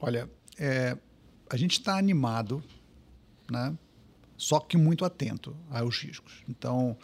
[0.01, 0.29] Olha,
[0.59, 0.97] é,
[1.49, 2.63] a gente está animado,
[3.51, 3.75] né?
[4.37, 6.43] Só que muito atento aos riscos.
[6.49, 6.97] Então,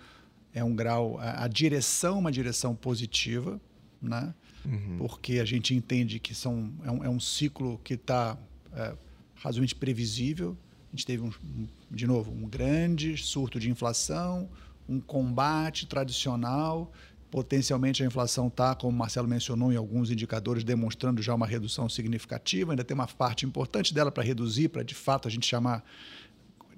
[0.57, 3.61] é um grau, a, a direção é uma direção positiva,
[4.01, 4.35] né?
[4.65, 4.97] Uhum.
[4.99, 8.37] porque a gente entende que são, é, um, é um ciclo que está
[8.73, 8.97] é,
[9.37, 10.57] razoavelmente previsível.
[10.89, 14.49] A gente teve, um, um, de novo, um grande surto de inflação,
[14.89, 16.91] um combate tradicional.
[17.31, 21.87] Potencialmente a inflação está, como o Marcelo mencionou, em alguns indicadores, demonstrando já uma redução
[21.87, 22.73] significativa.
[22.73, 25.85] Ainda tem uma parte importante dela para reduzir, para de fato a gente chamar,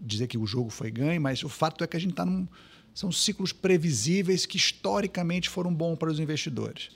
[0.00, 2.46] dizer que o jogo foi ganho, mas o fato é que a gente está num
[2.99, 6.89] são ciclos previsíveis que historicamente foram bons para os investidores.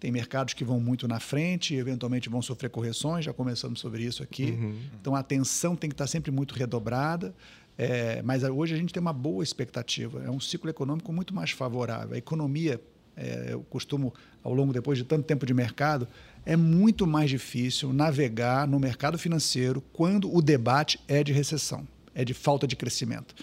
[0.00, 4.02] Tem mercados que vão muito na frente e eventualmente vão sofrer correções, já começamos sobre
[4.02, 4.52] isso aqui.
[4.52, 4.74] Uhum.
[4.98, 7.34] Então a atenção tem que estar sempre muito redobrada.
[7.76, 10.24] É, mas hoje a gente tem uma boa expectativa.
[10.24, 12.14] É um ciclo econômico muito mais favorável.
[12.14, 12.80] A economia,
[13.14, 16.08] é, eu costumo, ao longo, depois de tanto tempo de mercado,
[16.46, 22.24] é muito mais difícil navegar no mercado financeiro quando o debate é de recessão, é
[22.24, 23.34] de falta de crescimento.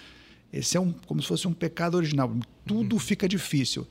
[0.51, 2.31] Esse é um, como se fosse um pecado original.
[2.65, 2.99] Tudo uhum.
[2.99, 3.87] fica difícil.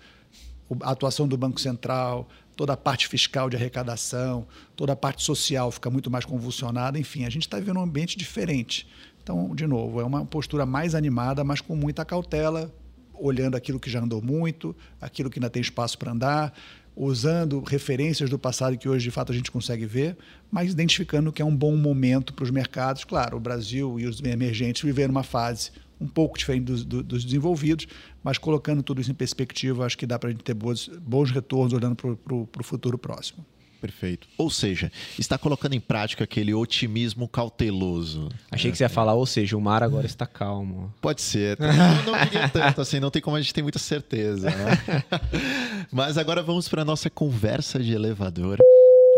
[0.83, 4.47] A atuação do Banco Central, toda a parte fiscal de arrecadação,
[4.77, 6.99] toda a parte social fica muito mais convulsionada.
[6.99, 8.87] Enfim, a gente está vivendo um ambiente diferente.
[9.23, 12.73] Então, de novo, é uma postura mais animada, mas com muita cautela,
[13.15, 16.55] olhando aquilo que já andou muito, aquilo que ainda tem espaço para andar,
[16.97, 20.17] usando referências do passado que hoje de fato a gente consegue ver,
[20.51, 23.05] mas identificando que é um bom momento para os mercados.
[23.05, 25.71] Claro, o Brasil e os emergentes viveram uma fase
[26.01, 27.87] um pouco diferente dos, dos desenvolvidos,
[28.23, 31.31] mas colocando tudo isso em perspectiva, acho que dá para a gente ter bons, bons
[31.31, 33.45] retornos olhando para o futuro próximo.
[33.81, 34.29] Perfeito.
[34.37, 38.29] Ou seja, está colocando em prática aquele otimismo cauteloso.
[38.51, 38.73] Achei é.
[38.73, 40.93] que você ia falar, ou seja, o mar agora está calmo.
[41.01, 41.59] Pode ser.
[41.61, 44.51] Não, não diria tanto assim, não tem como a gente ter muita certeza.
[44.51, 45.03] Né?
[45.91, 48.59] Mas agora vamos para a nossa conversa de elevador,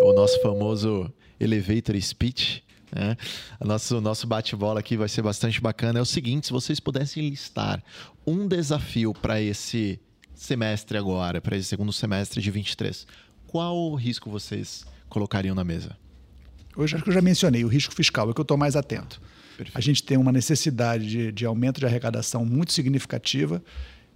[0.02, 2.62] o nosso famoso elevator speech.
[2.94, 3.16] Né?
[3.59, 5.98] O nosso, nosso bate-bola aqui vai ser bastante bacana.
[5.98, 7.82] É o seguinte: se vocês pudessem listar
[8.27, 9.98] um desafio para esse
[10.35, 13.06] semestre agora, para esse segundo semestre de 23,
[13.47, 15.97] qual risco vocês colocariam na mesa?
[16.77, 19.20] Hoje acho que eu já mencionei, o risco fiscal é que eu estou mais atento.
[19.56, 19.77] Perfeito.
[19.77, 23.62] A gente tem uma necessidade de, de aumento de arrecadação muito significativa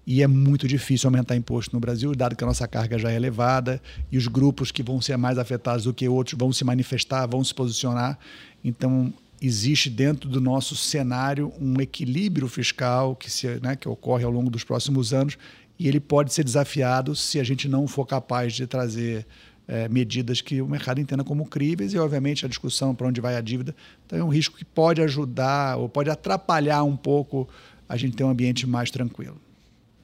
[0.06, 3.16] e é muito difícil aumentar imposto no Brasil, dado que a nossa carga já é
[3.16, 7.26] elevada e os grupos que vão ser mais afetados do que outros vão se manifestar,
[7.26, 8.16] vão se posicionar.
[8.64, 9.12] Então,
[9.42, 14.48] existe dentro do nosso cenário um equilíbrio fiscal que, se, né, que ocorre ao longo
[14.48, 15.36] dos próximos anos
[15.76, 19.26] e ele pode ser desafiado se a gente não for capaz de trazer
[19.66, 23.34] é, medidas que o mercado entenda como críveis e, obviamente, a discussão para onde vai
[23.34, 23.74] a dívida.
[24.06, 27.48] Então, é um risco que pode ajudar ou pode atrapalhar um pouco
[27.88, 29.45] a gente ter um ambiente mais tranquilo.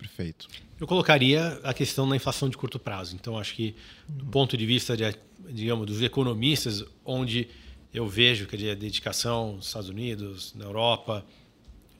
[0.02, 0.48] Perfeito.
[0.80, 3.14] Eu colocaria a questão da inflação de curto prazo.
[3.14, 3.76] Então, acho que,
[4.08, 5.04] do ponto de vista, de,
[5.48, 7.48] digamos, dos economistas, onde
[7.94, 11.24] eu vejo que a dedicação nos Estados Unidos, na Europa,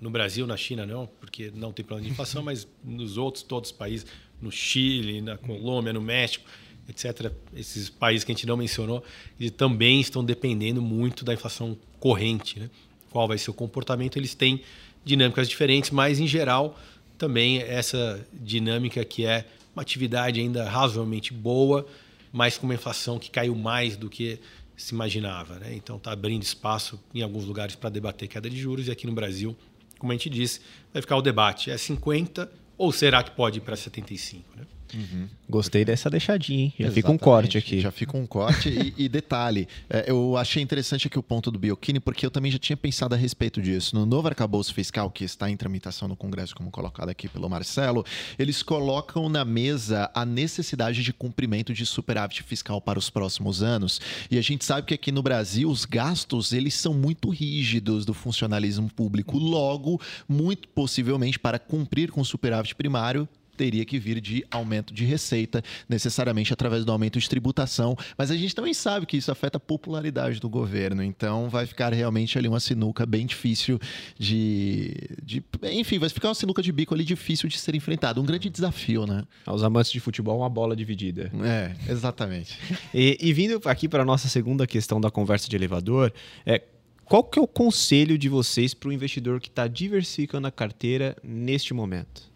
[0.00, 3.70] no Brasil, na China não, porque não tem plano de inflação, mas nos outros todos
[3.70, 4.04] os países,
[4.40, 6.44] no Chile, na Colômbia, no México,
[6.88, 9.04] etc., esses países que a gente não mencionou,
[9.38, 12.58] eles também estão dependendo muito da inflação corrente.
[12.58, 12.68] Né?
[13.10, 14.16] Qual vai ser o comportamento?
[14.16, 14.60] Eles têm
[15.04, 16.76] dinâmicas diferentes, mas em geral
[17.23, 19.44] também essa dinâmica que é
[19.77, 21.86] uma atividade ainda razoavelmente boa,
[22.32, 24.40] mas com uma inflação que caiu mais do que
[24.77, 25.55] se imaginava.
[25.61, 25.73] Né?
[25.73, 29.12] Então está abrindo espaço em alguns lugares para debater queda de juros e aqui no
[29.12, 29.57] Brasil,
[30.01, 30.62] como a gente disse,
[30.93, 34.43] vai ficar o debate: é 50 ou será que pode ir para 75?
[34.57, 34.66] Né?
[34.94, 35.28] Uhum.
[35.48, 36.74] Gostei dessa deixadinha, hein?
[36.78, 36.94] Já Exatamente.
[36.94, 37.81] fica um corte aqui.
[37.81, 38.69] Já fica um corte.
[38.69, 42.51] e, e, detalhe, é, eu achei interessante aqui o ponto do Biocchini, porque eu também
[42.51, 43.94] já tinha pensado a respeito disso.
[43.94, 48.05] No novo arcabouço fiscal, que está em tramitação no Congresso, como colocado aqui pelo Marcelo,
[48.39, 54.01] eles colocam na mesa a necessidade de cumprimento de superávit fiscal para os próximos anos.
[54.31, 58.14] E a gente sabe que aqui no Brasil os gastos eles são muito rígidos do
[58.14, 59.39] funcionalismo público.
[59.39, 65.04] Logo, muito possivelmente, para cumprir com o superávit primário, teria que vir de aumento de
[65.04, 67.96] receita, necessariamente através do aumento de tributação.
[68.16, 71.02] Mas a gente também sabe que isso afeta a popularidade do governo.
[71.02, 73.78] Então vai ficar realmente ali uma sinuca bem difícil
[74.18, 74.94] de.
[75.22, 78.20] de enfim, vai ficar uma sinuca de bico ali difícil de ser enfrentada.
[78.20, 79.22] Um grande desafio, né?
[79.46, 81.30] Aos amantes de futebol, uma bola dividida.
[81.44, 82.58] É, exatamente.
[82.94, 86.12] e, e vindo aqui para a nossa segunda questão da conversa de elevador,
[86.46, 86.62] é
[87.04, 91.14] qual que é o conselho de vocês para o investidor que está diversificando a carteira
[91.22, 92.31] neste momento?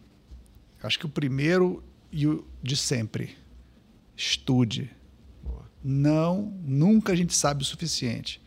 [0.87, 1.83] Acho que o primeiro
[2.13, 3.37] e o de sempre.
[4.17, 4.91] Estude.
[5.83, 8.41] Não, nunca a gente sabe o suficiente.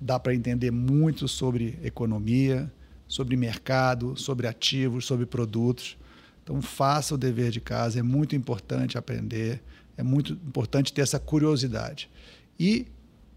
[0.00, 2.70] Dá para entender muito sobre economia,
[3.08, 5.96] sobre mercado, sobre ativos, sobre produtos.
[6.42, 9.62] Então faça o dever de casa, é muito importante aprender,
[9.96, 12.10] é muito importante ter essa curiosidade.
[12.58, 12.86] E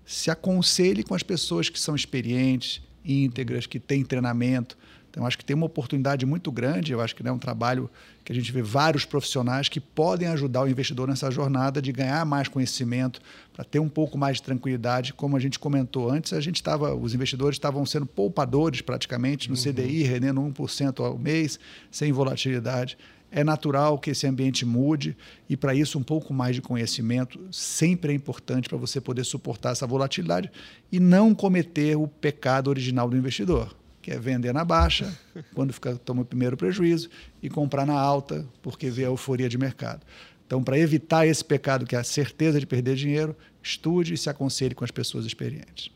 [0.06, 4.78] se aconselhe com as pessoas que são experientes, íntegras, que têm treinamento,
[5.10, 6.94] então, acho que tem uma oportunidade muito grande.
[6.94, 7.90] Eu acho que é um trabalho
[8.24, 12.24] que a gente vê vários profissionais que podem ajudar o investidor nessa jornada de ganhar
[12.26, 13.20] mais conhecimento,
[13.52, 15.14] para ter um pouco mais de tranquilidade.
[15.14, 19.56] Como a gente comentou antes, a gente estava, os investidores estavam sendo poupadores praticamente no
[19.56, 19.64] uhum.
[19.64, 21.60] CDI, rendendo 1% ao mês,
[21.90, 22.96] sem volatilidade.
[23.32, 25.16] É natural que esse ambiente mude
[25.48, 29.72] e, para isso, um pouco mais de conhecimento sempre é importante para você poder suportar
[29.72, 30.52] essa volatilidade
[30.92, 33.79] e não cometer o pecado original do investidor
[34.10, 35.16] que é vender na baixa,
[35.54, 37.10] quando fica, toma o primeiro prejuízo,
[37.44, 40.02] e comprar na alta, porque vê a euforia de mercado.
[40.48, 44.28] Então, para evitar esse pecado, que é a certeza de perder dinheiro, estude e se
[44.28, 45.92] aconselhe com as pessoas experientes.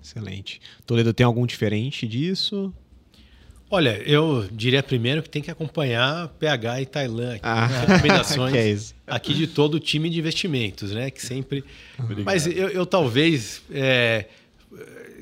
[0.00, 0.60] Excelente.
[0.86, 2.72] Toledo, tem algum diferente disso?
[3.68, 7.80] Olha, eu diria primeiro que tem que acompanhar PH e Tailã, aqui, ah, né?
[7.92, 11.10] recomendações é aqui de todo o time de investimentos, né?
[11.10, 11.64] Que sempre.
[11.98, 12.24] Obrigado.
[12.24, 14.26] Mas eu, eu talvez é,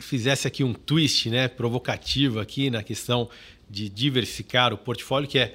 [0.01, 3.28] fizesse aqui um twist né, provocativo aqui na questão
[3.68, 5.55] de diversificar o portfólio, que é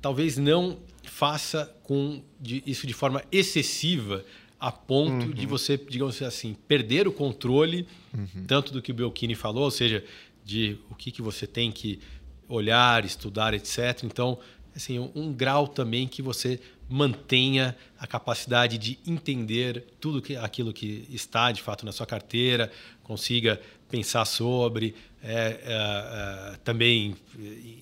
[0.00, 4.24] talvez não faça com de, isso de forma excessiva
[4.58, 5.32] a ponto uhum.
[5.32, 8.44] de você, digamos assim, perder o controle uhum.
[8.46, 10.04] tanto do que o Belchini falou, ou seja,
[10.44, 12.00] de o que, que você tem que
[12.48, 14.04] olhar, estudar, etc.
[14.04, 14.38] Então,
[14.74, 20.72] assim, um, um grau também que você mantenha a capacidade de entender tudo que, aquilo
[20.72, 22.70] que está de fato na sua carteira,
[23.02, 27.16] consiga pensar sobre, é, é, é, também,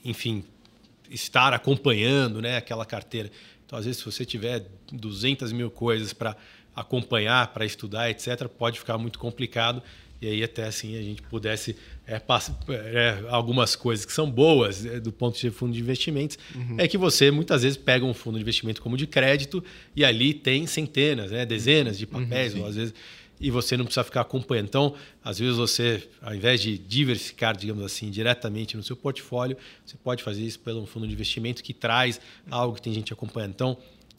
[0.05, 0.45] enfim,
[1.11, 3.31] estar acompanhando né, aquela carteira.
[3.67, 6.37] Então, às vezes, se você tiver 200 mil coisas para
[6.75, 9.83] acompanhar, para estudar, etc., pode ficar muito complicado.
[10.21, 11.77] E aí, até assim, a gente pudesse
[12.07, 15.73] é, passa, é, algumas coisas que são boas é, do ponto de vista de fundo
[15.73, 16.77] de investimentos, uhum.
[16.79, 19.63] é que você muitas vezes pega um fundo de investimento como de crédito
[19.97, 22.95] e ali tem centenas, né, dezenas de papéis, uhum, ou às vezes
[23.45, 24.69] e você não precisa ficar acompanhando.
[24.69, 29.55] Então, às vezes você, ao invés de diversificar, digamos assim, diretamente no seu portfólio,
[29.85, 32.19] você pode fazer isso pelo fundo de investimento que traz
[32.51, 33.51] algo que tem gente acompanhando.
[33.51, 33.77] Então,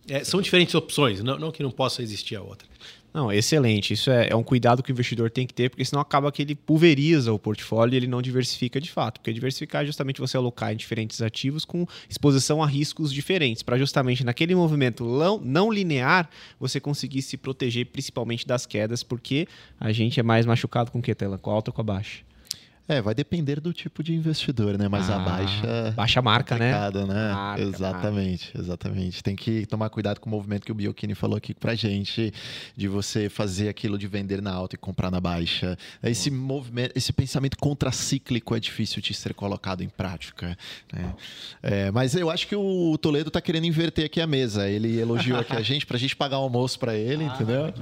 [0.08, 2.68] é, são diferentes opções, não, não, que não possa existir a outra.
[3.16, 3.94] Não, excelente.
[3.94, 6.42] Isso é, é, um cuidado que o investidor tem que ter, porque senão acaba que
[6.42, 9.22] ele pulveriza o portfólio e ele não diversifica de fato.
[9.22, 13.78] Porque diversificar é justamente você alocar em diferentes ativos com exposição a riscos diferentes, para
[13.78, 15.06] justamente naquele movimento
[15.42, 16.30] não linear
[16.60, 19.48] você conseguir se proteger principalmente das quedas, porque
[19.80, 21.38] a gente é mais machucado com o que, Tela?
[21.38, 22.35] Com a alta ou com a baixa?
[22.88, 24.88] É, vai depender do tipo de investidor, né?
[24.88, 25.94] Mas ah, a baixa.
[25.96, 26.72] Baixa marca, né?
[26.72, 27.34] né?
[27.34, 28.60] Marca, exatamente, marca.
[28.60, 29.24] exatamente.
[29.24, 32.32] Tem que tomar cuidado com o movimento que o Biocchini falou aqui pra gente,
[32.76, 35.76] de você fazer aquilo de vender na alta e comprar na baixa.
[36.04, 40.56] Esse movimento, esse pensamento contracíclico é difícil de ser colocado em prática.
[40.94, 41.16] Né?
[41.64, 44.70] É, mas eu acho que o Toledo tá querendo inverter aqui a mesa.
[44.70, 47.74] Ele elogiou aqui a gente pra gente pagar o almoço para ele, ah, entendeu?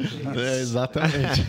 [0.41, 1.43] É, exatamente.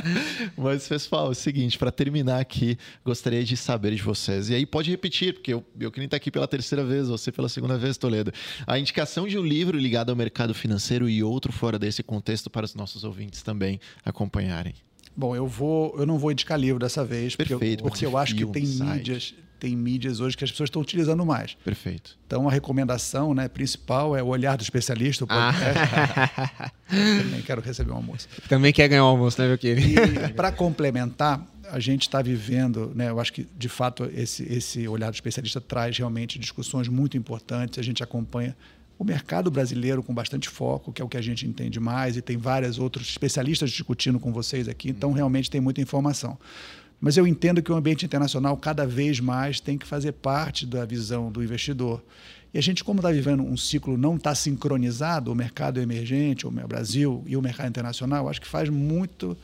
[0.58, 4.48] mas, pessoal, é o seguinte, para terminar aqui gostaria de saber de vocês.
[4.50, 7.48] E aí pode repetir, porque eu, eu queria estar aqui pela terceira vez, você pela
[7.48, 8.32] segunda vez, Toledo.
[8.66, 12.64] A indicação de um livro ligado ao mercado financeiro e outro fora desse contexto para
[12.64, 14.74] os nossos ouvintes também acompanharem.
[15.16, 18.36] Bom, eu vou, eu não vou indicar livro dessa vez, Perfeito, porque, porque eu acho
[18.36, 21.54] que tem mídias, tem mídias hoje que as pessoas estão utilizando mais.
[21.64, 22.16] Perfeito.
[22.24, 25.24] Então a recomendação, né, principal é o olhar do especialista.
[25.24, 25.52] O ah.
[26.88, 28.28] também quero receber um almoço.
[28.48, 30.00] Também quer ganhar um almoço, né, meu querido?
[30.24, 34.88] E para complementar, a gente está vivendo, né, eu acho que de fato esse, esse
[34.88, 37.78] olhar do especialista traz realmente discussões muito importantes.
[37.78, 38.56] A gente acompanha
[38.98, 42.22] o mercado brasileiro com bastante foco, que é o que a gente entende mais, e
[42.22, 46.36] tem vários outros especialistas discutindo com vocês aqui, então realmente tem muita informação.
[47.00, 50.84] Mas eu entendo que o ambiente internacional cada vez mais tem que fazer parte da
[50.84, 52.02] visão do investidor.
[52.52, 56.50] E a gente, como está vivendo um ciclo não está sincronizado, o mercado emergente, o
[56.50, 59.36] Brasil e o mercado internacional, acho que faz muito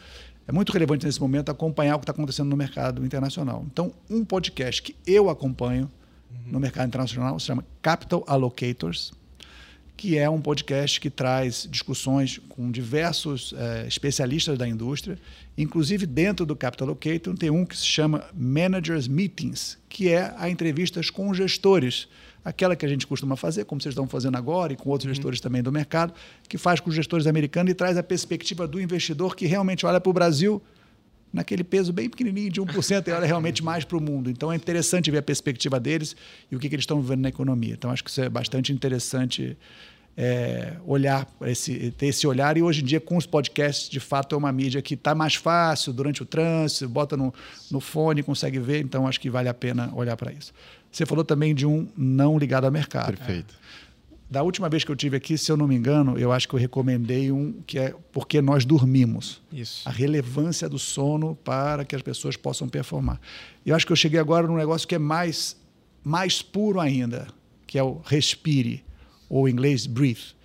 [0.47, 3.65] é muito relevante nesse momento acompanhar o que está acontecendo no mercado internacional.
[3.71, 5.91] Então, um podcast que eu acompanho
[6.31, 6.53] uhum.
[6.53, 9.13] no mercado internacional se chama Capital Allocators,
[9.97, 15.19] que é um podcast que traz discussões com diversos é, especialistas da indústria.
[15.57, 20.51] Inclusive, dentro do Capital Allocator, tem um que se chama Managers Meetings, que é a
[20.51, 22.09] entrevistas com gestores
[22.45, 25.15] aquela que a gente costuma fazer, como vocês estão fazendo agora, e com outros uhum.
[25.15, 26.13] gestores também do mercado,
[26.49, 30.01] que faz com os gestores americanos e traz a perspectiva do investidor que realmente olha
[30.01, 30.63] para o Brasil
[31.33, 34.31] naquele peso bem pequenininho de 1% e olha realmente mais para o mundo.
[34.31, 36.15] Então é interessante ver a perspectiva deles
[36.51, 37.75] e o que, que eles estão vivendo na economia.
[37.75, 39.57] Então acho que isso é bastante interessante
[40.17, 42.57] é, olhar, esse, ter esse olhar.
[42.57, 45.35] E hoje em dia, com os podcasts, de fato, é uma mídia que está mais
[45.35, 47.35] fácil durante o trânsito, bota no,
[47.71, 48.81] no fone, consegue ver.
[48.81, 50.53] Então acho que vale a pena olhar para isso.
[50.95, 53.17] Você falou também de um não ligado ao mercado.
[53.17, 53.59] Perfeito.
[54.31, 56.55] Da última vez que eu tive aqui, se eu não me engano, eu acho que
[56.55, 59.43] eu recomendei um que é porque nós dormimos.
[59.53, 59.89] Isso.
[59.89, 63.21] A relevância do sono para que as pessoas possam performar.
[63.67, 65.57] Eu acho que eu cheguei agora num negócio que é mais,
[66.05, 67.27] mais puro ainda,
[67.67, 68.85] que é o respire,
[69.29, 70.37] ou em inglês breathe.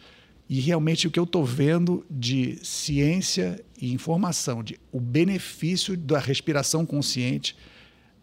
[0.50, 6.18] E realmente o que eu estou vendo de ciência e informação, de o benefício da
[6.18, 7.56] respiração consciente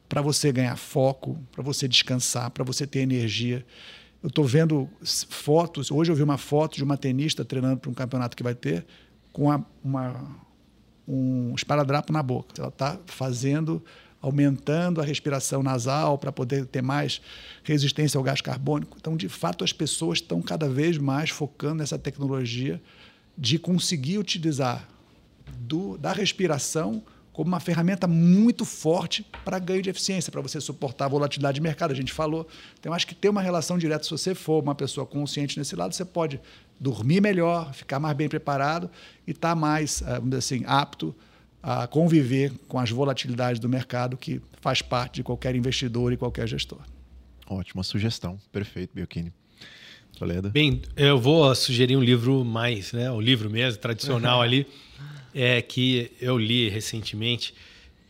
[0.09, 3.65] para você ganhar foco, para você descansar, para você ter energia.
[4.23, 4.89] Eu estou vendo
[5.29, 5.91] fotos.
[5.91, 8.85] Hoje eu vi uma foto de uma tenista treinando para um campeonato que vai ter
[9.33, 10.37] com uma, uma,
[11.07, 12.55] um esparadrapo na boca.
[12.59, 13.85] Ela está fazendo,
[14.21, 17.21] aumentando a respiração nasal para poder ter mais
[17.63, 18.97] resistência ao gás carbônico.
[19.01, 22.81] Então, de fato, as pessoas estão cada vez mais focando nessa tecnologia
[23.37, 24.89] de conseguir utilizar
[25.59, 27.03] do, da respiração
[27.37, 31.61] como uma ferramenta muito forte para ganho de eficiência, para você suportar a volatilidade de
[31.61, 31.91] mercado.
[31.91, 32.49] A gente falou.
[32.81, 34.05] Então, acho que tem uma relação direta.
[34.05, 36.41] Se você for uma pessoa consciente nesse lado, você pode
[36.81, 38.91] dormir melhor, ficar mais bem preparado
[39.27, 41.15] e estar tá mais, eh, vamos dizer assim, apto
[41.63, 46.49] a conviver com as volatilidades do mercado, que faz parte de qualquer investidor e qualquer
[46.49, 46.81] gestor.
[47.47, 48.39] Ótima sugestão.
[48.51, 49.31] Perfeito, Biocchini.
[50.19, 50.49] Toledo.
[50.49, 53.11] Bem, eu vou sugerir um livro mais, né?
[53.11, 54.67] O livro mesmo, tradicional ali
[55.37, 57.53] é, que eu li recentemente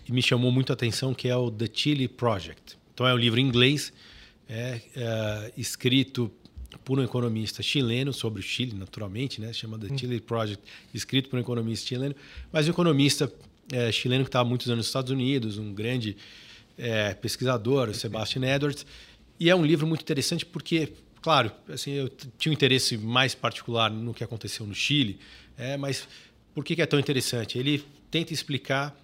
[0.08, 2.78] e me chamou muito a atenção, que é o The Chile Project.
[2.94, 3.92] Então é um livro em inglês,
[4.48, 6.30] é, é, escrito
[6.84, 9.52] por um economista chileno sobre o Chile, naturalmente, né?
[9.52, 9.98] chama The hum.
[9.98, 10.62] Chile Project,
[10.94, 12.14] escrito por um economista chileno,
[12.52, 13.32] mas um economista
[13.72, 16.16] é, chileno que estava há muitos anos nos Estados Unidos, um grande
[16.78, 18.86] é, pesquisador, Sebastian Edwards,
[19.40, 22.08] e é um livro muito interessante porque, claro, assim, eu
[22.38, 25.18] tinha um interesse mais particular no que aconteceu no Chile,
[25.58, 26.06] é, mas
[26.56, 27.58] por que, que é tão interessante?
[27.58, 28.98] Ele tenta explicar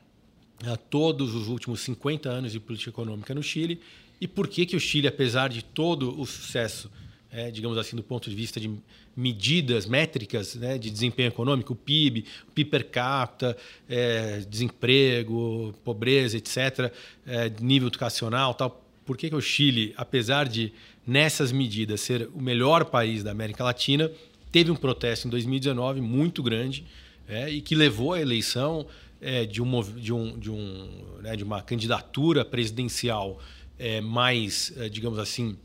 [0.65, 3.79] uh, todos os últimos 50 anos de política econômica no Chile
[4.19, 6.91] e por que, que o Chile, apesar de todo o sucesso,
[7.31, 8.75] é, digamos assim, do ponto de vista de
[9.15, 13.55] medidas métricas né, de desempenho econômico, o PIB, o PIB per capita,
[13.87, 16.91] é, desemprego, pobreza, etc.,
[17.27, 18.83] é, nível educacional, tal.
[19.05, 20.73] Por que, que o Chile, apesar de
[21.07, 24.11] nessas medidas ser o melhor país da América Latina,
[24.51, 26.87] teve um protesto em 2019 muito grande
[27.29, 28.87] é, e que levou à eleição
[29.21, 33.41] é, de, um, de, um, de, um, né, de uma candidatura presidencial
[33.79, 35.57] é, mais, é, digamos assim,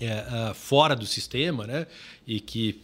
[0.00, 1.86] é, fora do sistema, né,
[2.26, 2.80] e que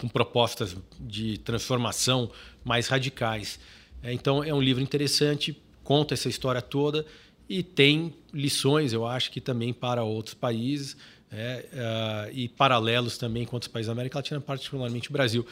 [0.00, 2.30] com propostas de transformação
[2.62, 3.58] mais radicais.
[4.04, 7.06] então é um livro interessante, conta essa história toda
[7.48, 10.96] e tem lições, eu acho que também para outros países
[11.30, 15.46] é, uh, e paralelos também com outros países da América Latina, particularmente o Brasil.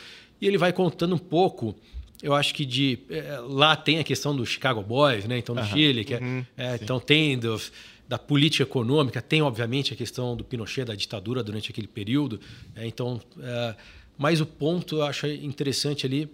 [0.44, 1.74] E ele vai contando um pouco,
[2.22, 5.38] eu acho que de é, lá tem a questão do Chicago Boys, né?
[5.38, 5.66] Então no uhum.
[5.68, 6.44] Chile, que é, uhum.
[6.54, 7.72] é, então tem dos,
[8.06, 12.38] da política econômica, tem obviamente a questão do Pinochet, da ditadura durante aquele período.
[12.76, 13.74] É, então, é,
[14.18, 16.28] mas o ponto eu acho interessante ali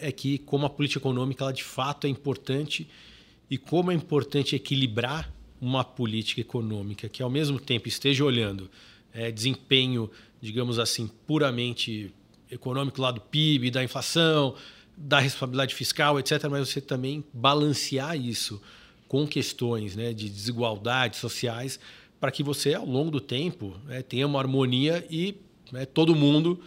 [0.00, 2.88] é, que como a política econômica ela de fato é importante
[3.50, 8.70] e como é importante equilibrar uma política econômica que, ao mesmo tempo, esteja olhando
[9.34, 10.08] desempenho,
[10.40, 12.14] digamos assim, puramente
[12.50, 14.54] econômico lá do PIB, da inflação,
[14.96, 18.60] da responsabilidade fiscal, etc., mas você também balancear isso
[19.08, 21.80] com questões né, de desigualdades sociais
[22.20, 25.34] para que você, ao longo do tempo, né, tenha uma harmonia e
[25.72, 26.60] né, todo mundo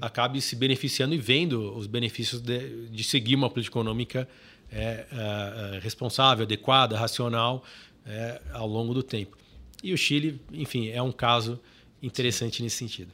[0.00, 4.28] acabe se beneficiando e vendo os benefícios de, de seguir uma política econômica
[4.70, 7.64] é, é, é responsável, adequada, racional
[8.04, 9.36] é, ao longo do tempo.
[9.82, 11.58] E o Chile, enfim, é um caso
[12.02, 13.12] interessante nesse sentido.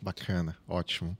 [0.00, 1.16] Bacana, ótimo.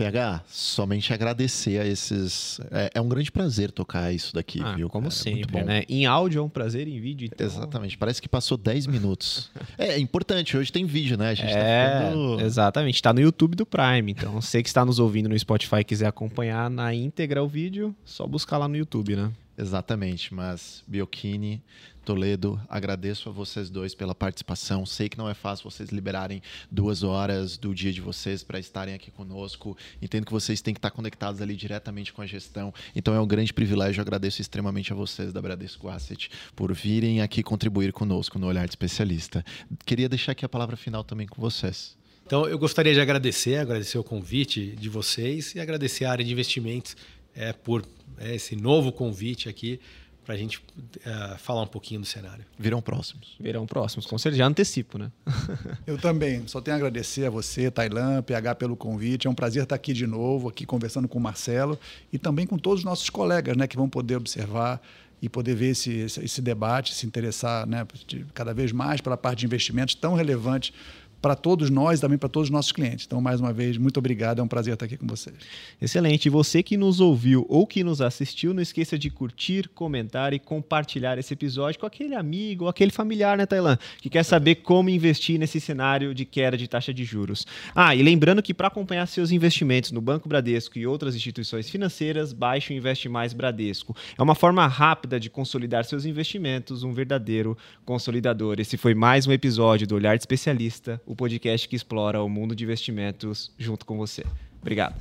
[0.00, 2.58] PH, somente agradecer a esses.
[2.70, 4.88] É, é, um grande prazer tocar isso daqui, ah, viu?
[4.88, 5.14] Como cara?
[5.14, 5.84] sempre, né?
[5.90, 7.28] Em áudio é um prazer, em vídeo.
[7.30, 7.46] Então...
[7.46, 9.50] Exatamente, parece que passou 10 minutos.
[9.76, 11.28] é, é, importante, hoje tem vídeo, né?
[11.28, 12.40] A gente tá é, tá ficando...
[12.40, 12.94] exatamente.
[12.94, 14.10] Está no YouTube do Prime.
[14.10, 17.94] Então, você que está nos ouvindo no Spotify e quiser acompanhar na íntegra o vídeo,
[18.02, 19.30] só buscar lá no YouTube, né?
[19.58, 21.62] Exatamente, mas Biocchini,
[22.10, 24.84] Toledo, agradeço a vocês dois pela participação.
[24.84, 28.94] Sei que não é fácil vocês liberarem duas horas do dia de vocês para estarem
[28.94, 29.76] aqui conosco.
[30.02, 32.74] Entendo que vocês têm que estar conectados ali diretamente com a gestão.
[32.96, 34.00] Então é um grande privilégio.
[34.00, 38.72] agradeço extremamente a vocês da Bradesco Asset por virem aqui contribuir conosco no Olhar de
[38.72, 39.44] Especialista.
[39.86, 41.96] Queria deixar aqui a palavra final também com vocês.
[42.26, 46.32] Então, eu gostaria de agradecer, agradecer o convite de vocês e agradecer a área de
[46.32, 46.96] investimentos
[47.36, 47.86] é, por
[48.18, 49.78] é, esse novo convite aqui
[50.24, 52.44] para a gente uh, falar um pouquinho do cenário.
[52.58, 53.36] Virão próximos.
[53.40, 54.38] Virão próximos, com certeza.
[54.38, 55.10] Já antecipo, né?
[55.86, 56.46] Eu também.
[56.46, 59.26] Só tenho a agradecer a você, Tailan, PH, pelo convite.
[59.26, 61.78] É um prazer estar aqui de novo, aqui conversando com o Marcelo
[62.12, 64.80] e também com todos os nossos colegas, né, que vão poder observar
[65.22, 67.86] e poder ver esse, esse, esse debate, se interessar né,
[68.32, 70.72] cada vez mais pela parte de investimentos tão relevante
[71.20, 73.04] para todos nós e também para todos os nossos clientes.
[73.06, 74.40] Então, mais uma vez, muito obrigado.
[74.40, 75.36] É um prazer estar aqui com vocês.
[75.80, 76.26] Excelente.
[76.26, 80.38] E você que nos ouviu ou que nos assistiu, não esqueça de curtir, comentar e
[80.38, 85.38] compartilhar esse episódio com aquele amigo aquele familiar, né, Tailan, que quer saber como investir
[85.38, 87.46] nesse cenário de queda de taxa de juros.
[87.74, 92.32] Ah, e lembrando que para acompanhar seus investimentos no Banco Bradesco e outras instituições financeiras,
[92.32, 93.94] baixe o Investe Mais Bradesco.
[94.16, 98.56] É uma forma rápida de consolidar seus investimentos, um verdadeiro consolidador.
[98.58, 102.54] Esse foi mais um episódio do Olhar de Especialista o podcast que explora o mundo
[102.54, 104.22] de investimentos junto com você.
[104.60, 104.94] Obrigado.